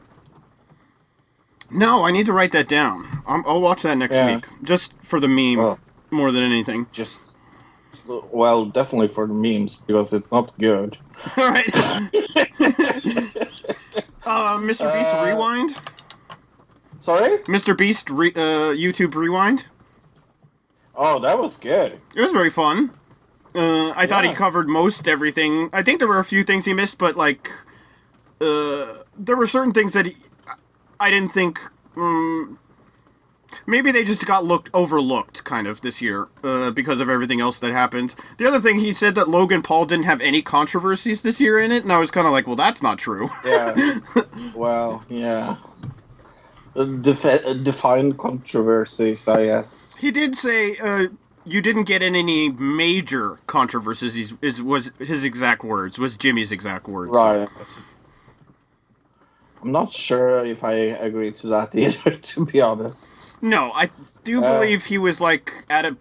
[1.69, 3.21] No, I need to write that down.
[3.27, 4.35] I'm, I'll watch that next Yeah.
[4.35, 5.79] week, just for the meme Well.
[6.09, 6.87] more than anything.
[6.91, 7.21] Just,
[8.07, 10.97] well, definitely for the memes because it's not good.
[11.37, 11.75] All right.
[14.25, 14.91] uh, Mr.
[14.93, 15.75] Beast Uh, Rewind.
[16.99, 17.37] Sorry?
[17.43, 17.77] Mr.
[17.77, 19.65] Beast re- uh, YouTube Rewind.
[20.95, 21.99] Oh, that was good.
[22.15, 22.91] It was very fun.
[23.53, 25.69] Uh, I thought he covered most everything.
[25.71, 27.49] I think there were a few things he missed, but like,
[28.41, 30.15] uh, there were certain things that he,
[30.99, 31.59] I didn't think.
[31.95, 32.59] Um,
[33.65, 37.59] maybe they just got looked overlooked, kind of this year, uh, because of everything else
[37.59, 38.15] that happened.
[38.37, 41.71] The other thing he said that Logan Paul didn't have any controversies this year in
[41.71, 43.29] it, and I was kind of like, well, that's not true.
[43.43, 43.99] Yeah.
[44.55, 45.57] well, yeah.
[46.75, 49.95] Defi- uh, define controversies, I guess.
[49.95, 51.07] He did say uh,
[51.45, 54.17] you didn't get in any major controversies.
[54.17, 55.97] Is, is was his exact words?
[55.97, 57.11] Was Jimmy's exact words?
[57.11, 57.47] Right.
[59.65, 63.41] I'm not sure if I agree to that either, to be honest.
[63.41, 63.89] No, I
[64.23, 65.97] do Uh, believe he was like at a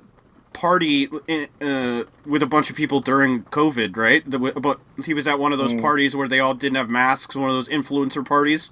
[0.53, 4.23] party uh, with a bunch of people during COVID, right?
[4.31, 5.81] The, but he was at one of those Mm.
[5.81, 7.35] parties where they all didn't have masks.
[7.35, 8.71] One of those influencer parties.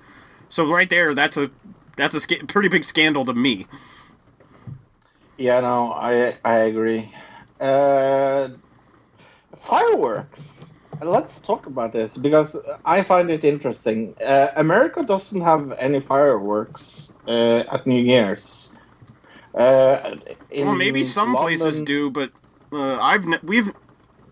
[0.50, 1.50] So right there, that's a
[1.96, 3.66] that's a sca- pretty big scandal to me.
[5.38, 7.10] Yeah, no, I I agree.
[7.58, 8.50] Uh,
[9.60, 10.71] fireworks.
[11.02, 14.14] Let's talk about this because I find it interesting.
[14.24, 18.78] Uh, America doesn't have any fireworks uh, at New Year's.
[19.54, 20.16] Uh,
[20.56, 22.32] well, maybe some places do, but
[22.72, 23.72] uh, I've ne- we've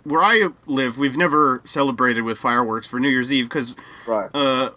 [0.05, 3.75] where I live, we've never celebrated with fireworks for New Year's Eve because
[4.07, 4.31] Right.
[4.35, 4.71] uh,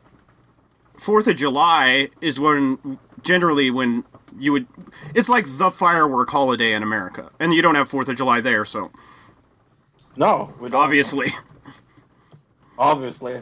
[0.98, 4.04] Fourth of July is when generally when
[4.38, 4.68] you would.
[5.14, 8.66] It's like the firework holiday in America, and you don't have Fourth of July there,
[8.66, 8.92] so
[10.16, 11.34] no, obviously.
[12.78, 13.42] Obviously,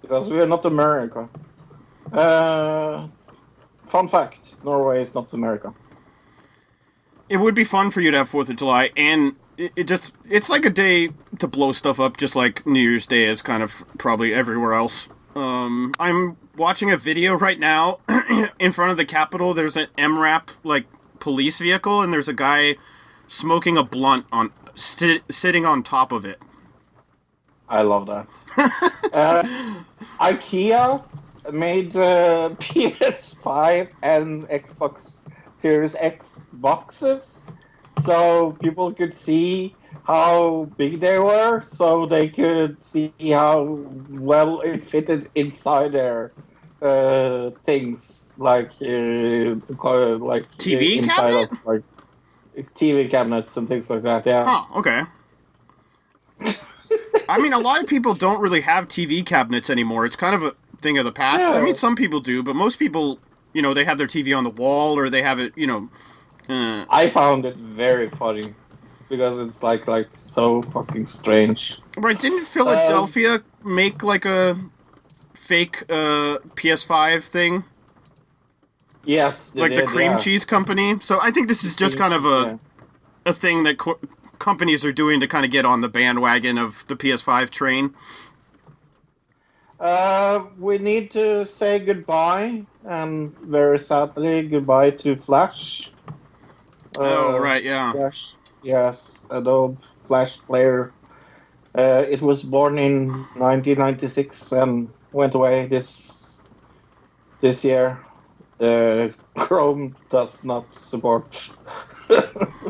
[0.00, 1.28] because we are not America.
[2.12, 3.08] Uh,
[3.86, 5.72] fun fact: Norway is not America.
[7.28, 10.12] It would be fun for you to have Fourth of July, and it, it just
[10.28, 13.62] it's like a day to blow stuff up, just like New Year's Day is kind
[13.62, 15.08] of probably everywhere else.
[15.34, 18.00] Um, I'm watching a video right now
[18.58, 19.54] in front of the Capitol.
[19.54, 20.86] There's an MRAP like
[21.20, 22.76] police vehicle, and there's a guy
[23.28, 26.38] smoking a blunt on sit, sitting on top of it.
[27.72, 28.28] I love that.
[29.14, 29.42] uh,
[30.20, 31.02] IKEA
[31.50, 35.24] made uh, PS5 and Xbox
[35.56, 37.40] Series X boxes
[38.00, 43.62] so people could see how big they were, so they could see how
[44.10, 46.32] well it fitted inside their
[46.82, 49.54] uh, things, like uh,
[50.18, 51.50] like TV cabinet?
[51.52, 51.82] of like
[52.76, 54.26] TV cabinets and things like that.
[54.26, 54.44] Yeah.
[54.44, 55.04] Huh, okay.
[57.28, 60.04] I mean, a lot of people don't really have TV cabinets anymore.
[60.06, 61.42] It's kind of a thing of the past.
[61.42, 63.18] I mean, some people do, but most people,
[63.52, 65.88] you know, they have their TV on the wall or they have it, you know.
[66.48, 68.54] Uh, I found it very funny
[69.08, 71.80] because it's like like so fucking strange.
[71.96, 72.18] right?
[72.18, 74.58] Didn't Philadelphia make like a
[75.34, 77.64] fake uh, PS5 thing,
[79.04, 80.18] Yes, like the cream yeah.
[80.18, 80.98] cheese company?
[81.00, 82.56] So I think this is just kind of a Yeah.
[83.26, 83.98] a thing that co-
[84.42, 87.94] companies are doing to kind of get on the bandwagon of the PS5 train.
[89.78, 95.92] Uh, we need to say goodbye, and very sadly, goodbye to Flash.
[96.98, 97.92] oh, Uh, right, yeah.
[97.92, 100.92] Flash, yes, Adobe Flash player.
[101.78, 106.42] Uh, it was born in 1996 and went away this
[107.40, 107.98] this year.
[108.60, 111.56] Uh, Chrome does not support.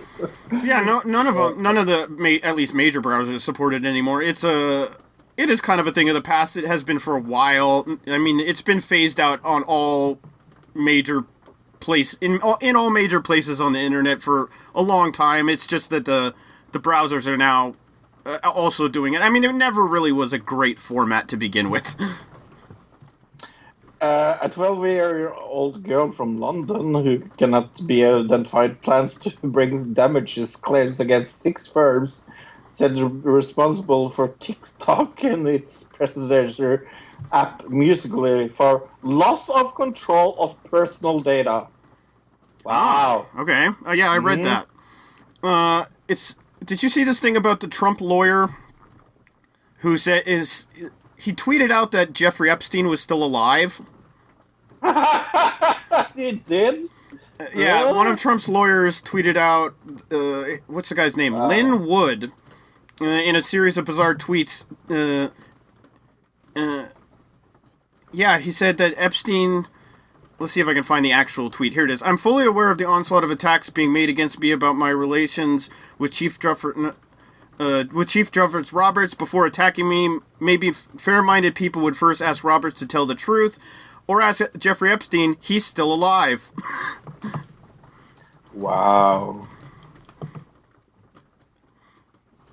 [0.63, 3.85] Yeah, no, none of them, none of the ma- at least major browsers support it
[3.85, 4.23] anymore.
[4.23, 4.95] It's a,
[5.37, 6.57] it is kind of a thing of the past.
[6.57, 7.87] It has been for a while.
[8.07, 10.19] I mean, it's been phased out on all
[10.75, 11.25] major
[11.81, 15.49] place in all, in all major places on the internet for a long time.
[15.49, 16.35] It's just that the
[16.73, 17.75] the browsers are now
[18.27, 19.23] uh, also doing it.
[19.23, 21.97] I mean, it never really was a great format to begin with.
[24.03, 29.95] Uh, a 12 year old girl from London who cannot be identified plans to bring
[29.95, 32.27] damages claims against six firms
[32.73, 36.89] said responsible for TikTok and its predecessor
[37.31, 41.69] app Musical.ly for loss of control of personal data.
[42.65, 43.29] Wow.
[43.39, 43.69] Okay.
[43.87, 44.45] Uh, yeah, I read Mhm.
[44.45, 44.67] that.
[45.47, 46.35] Uh, it's.
[46.65, 48.51] Did you see this thing about the Trump lawyer
[49.79, 50.67] who said is
[51.17, 53.81] he tweeted out that Jeffrey Epstein was still alive?
[56.17, 56.85] it did?
[57.41, 57.93] Uh, yeah, Really?
[57.95, 59.75] one of Trump's lawyers tweeted out.
[60.11, 61.35] Uh, what's the guy's name?
[61.35, 62.33] Lin Wood.
[63.01, 64.65] Uh, in a series of bizarre tweets.
[64.89, 65.31] Uh,
[66.59, 66.89] uh,
[68.13, 69.67] yeah, he said that Epstein.
[70.39, 71.73] Let's see if I can find the actual tweet.
[71.73, 72.03] Here it is.
[72.03, 75.71] I'm fully aware of the onslaught of attacks being made against me about my relations
[75.99, 76.95] with Chief Drufford,
[77.61, 79.15] uh, with Chief Jeffords Roberts.
[79.15, 83.59] Before attacking me, maybe fair-minded people would first ask Roberts to tell the truth,
[84.13, 85.37] or ask Jeffrey Epstein.
[85.41, 86.51] He's still alive.
[88.55, 89.49] Wow.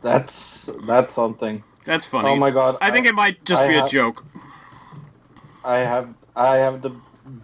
[0.02, 1.62] That's that's something.
[1.84, 2.30] That's funny.
[2.30, 2.78] Oh my god.
[2.80, 4.26] I think it might just I be a joke.
[5.66, 6.96] I have I have the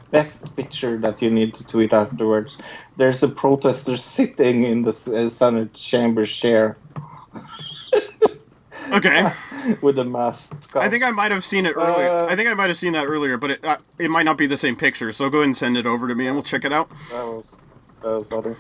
[0.10, 2.58] best picture that you need to tweet afterwards.
[2.96, 6.78] There's a protester sitting in the uh, Senate chamber chair
[8.92, 9.32] Okay.
[9.82, 10.76] with the mask.
[10.76, 12.10] I think I might have seen it earlier.
[12.10, 14.38] Uh, I think I might have seen that earlier, but it uh, it might not
[14.38, 15.12] be the same picture.
[15.12, 16.90] So go ahead and send it over to me, and we'll check it out.
[17.12, 17.58] that was
[18.02, 18.58] that was.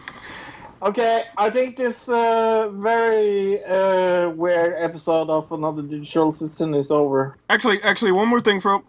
[0.81, 7.37] Okay, I think this uh, very uh, weird episode of another digital citizen is over.
[7.49, 8.83] Actually, actually, one more thing, Fro.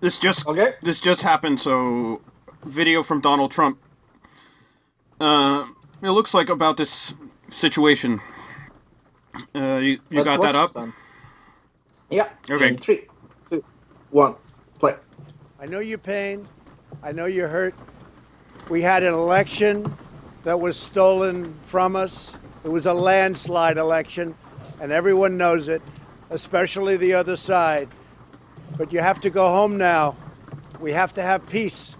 [0.00, 0.74] This just Okay.
[0.82, 1.60] this just happened.
[1.60, 2.22] So,
[2.64, 3.78] video from Donald Trump.
[5.20, 5.66] Uh,
[6.00, 7.12] it looks like about this
[7.50, 8.20] situation.
[9.54, 10.72] Uh, you you Let's got that up?
[10.74, 10.92] then.
[12.10, 12.28] Yeah.
[12.50, 12.68] Okay.
[12.68, 13.06] In three,
[13.50, 13.64] two,
[14.10, 14.36] one,
[14.78, 14.96] play.
[15.60, 16.46] I know your pain.
[17.02, 17.74] I know you're hurt.
[18.68, 19.96] We had an election
[20.44, 22.36] that was stolen from us.
[22.64, 24.34] It was a landslide election,
[24.80, 25.82] and everyone knows it,
[26.30, 27.88] especially the other side.
[28.76, 30.16] But you have to go home now.
[30.80, 31.96] We have to have peace.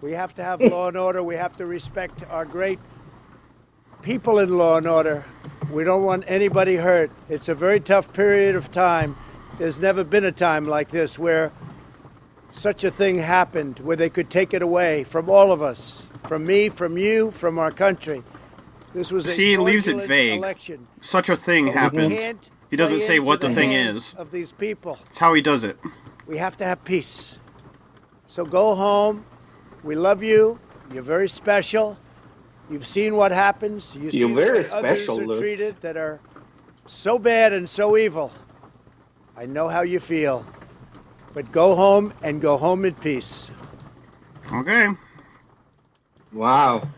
[0.00, 1.22] We have to have law and order.
[1.22, 2.78] We have to respect our great
[4.02, 5.24] people in law and order.
[5.70, 7.10] We don't want anybody hurt.
[7.28, 9.16] It's a very tough period of time.
[9.58, 11.52] There's never been a time like this where
[12.50, 16.46] such a thing happened where they could take it away from all of us, from
[16.46, 18.22] me, from you, from our country.
[18.94, 20.38] This was a See, he leaves it vague.
[20.38, 20.86] election.
[21.00, 22.48] Such a thing happened.
[22.70, 24.14] He doesn't say what the thing is.
[24.14, 25.78] Of these people, It's how he does it.
[26.26, 27.38] we have to have peace.
[28.26, 29.24] So go home.
[29.84, 30.58] We love you.
[30.92, 31.98] You're very special.
[32.70, 33.94] You've seen what happens.
[33.96, 35.38] You see You're the very way special, Others are Luke.
[35.38, 36.20] treated that are
[36.86, 38.32] so bad and so evil.
[39.36, 40.44] I know how you feel.
[41.34, 43.50] But go home and go home in peace.
[44.52, 44.88] Okay.
[46.32, 46.88] Wow.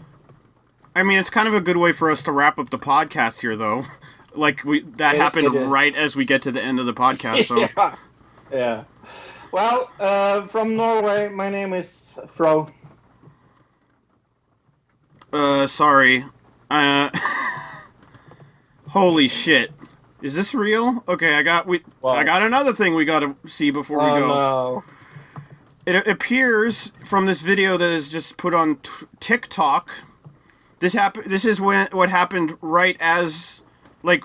[0.94, 3.40] I mean, it's kind of a good way for us to wrap up the podcast
[3.40, 3.84] here, though.
[4.34, 5.66] Like we that It- happened it is.
[5.66, 7.46] right as we get to the end of the podcast.
[7.46, 7.96] So yeah.
[8.52, 8.84] Yeah.
[9.50, 12.68] Well, uh, from Norway, my name is Fro.
[15.32, 16.24] Uh, sorry.
[16.70, 17.10] Uh,
[18.88, 19.72] holy shit.
[20.22, 21.04] Is this real?
[21.06, 21.82] Okay, I got we.
[22.04, 24.26] I got another thing we got to see before we Oh go.
[24.26, 24.84] no.
[25.86, 29.90] It appears from this video that is just put on t- TikTok.
[30.80, 31.24] This happen.
[31.26, 33.62] This is when what happened right as,
[34.02, 34.22] like,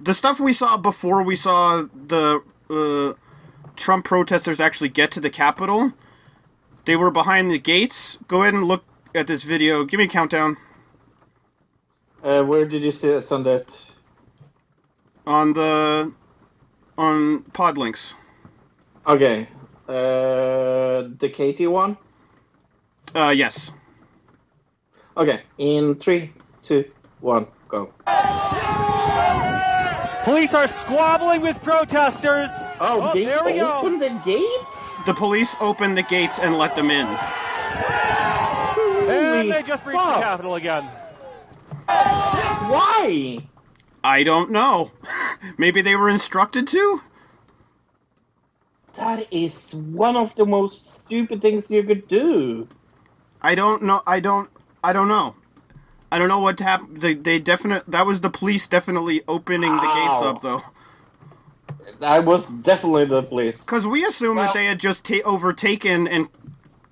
[0.00, 3.14] the stuff we saw before we saw the uh,
[3.76, 5.94] Trump protesters actually get to the Capitol,
[6.84, 8.18] they were behind the gates.
[8.28, 8.84] Go ahead and look
[9.18, 9.84] at this video.
[9.84, 10.56] Give me a countdown
[12.22, 13.82] Uh, where did you see send it?
[15.26, 16.12] on the
[16.96, 18.14] on Podlinks.
[19.06, 19.48] Okay.
[19.88, 21.96] Uh, the Katie one.
[23.14, 23.72] Uh, yes.
[25.16, 25.42] Okay.
[25.58, 26.32] In three,
[26.62, 26.84] two,
[27.20, 27.92] one, go.
[30.24, 32.50] Police are squabbling with protesters.
[32.80, 33.78] Oh, they there we go.
[33.78, 34.66] opened the gate.
[35.06, 37.06] The police opened the gates and let them in.
[39.40, 40.22] And they just reached the fuck.
[40.22, 40.84] Capitol again.
[41.86, 43.38] Why?
[44.04, 44.92] I don't know.
[45.58, 47.02] Maybe they were instructed to?
[48.94, 52.68] That is one of the most stupid things you could do.
[53.40, 54.02] I don't know.
[54.06, 54.50] I don't.
[54.82, 55.34] I don't know.
[56.10, 56.98] I don't know what happened.
[56.98, 57.84] They, they definite.
[57.86, 60.30] That was the police definitely opening the gates Ow.
[60.30, 60.62] up, though.
[62.00, 63.64] That was definitely the police.
[63.64, 66.28] Because we assumed Well- that they had just ta- overtaken and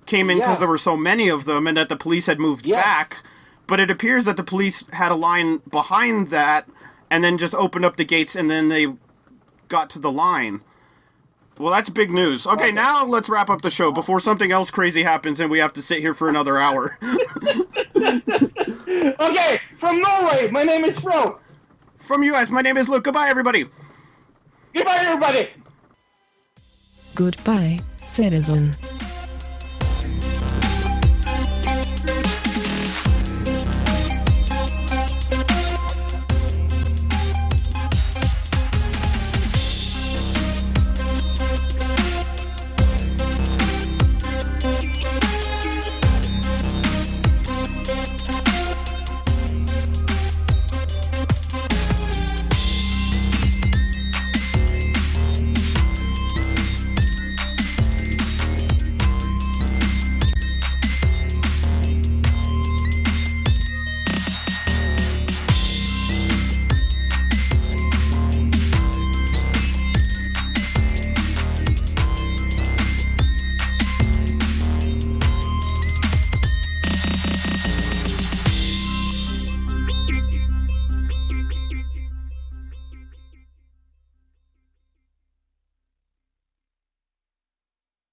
[0.07, 0.59] came in because Yes.
[0.59, 2.83] there were so many of them, and that the police had moved Yes.
[2.83, 3.17] back.
[3.67, 6.65] But it appears that the police had a line behind that,
[7.11, 8.87] and then just opened up the gates, and then they
[9.67, 10.61] got to the line.
[11.59, 12.45] Well, that's big news.
[12.47, 15.73] Okay, now let's wrap up the show before something else crazy happens and we have
[15.73, 16.97] to sit here for another hour.
[19.19, 21.39] Okay, from Norway, my name is Fro.
[21.97, 23.03] From US, my name is Luke.
[23.03, 23.65] Goodbye, everybody.
[24.73, 25.49] Goodbye, everybody.
[27.15, 28.75] Goodbye, citizen.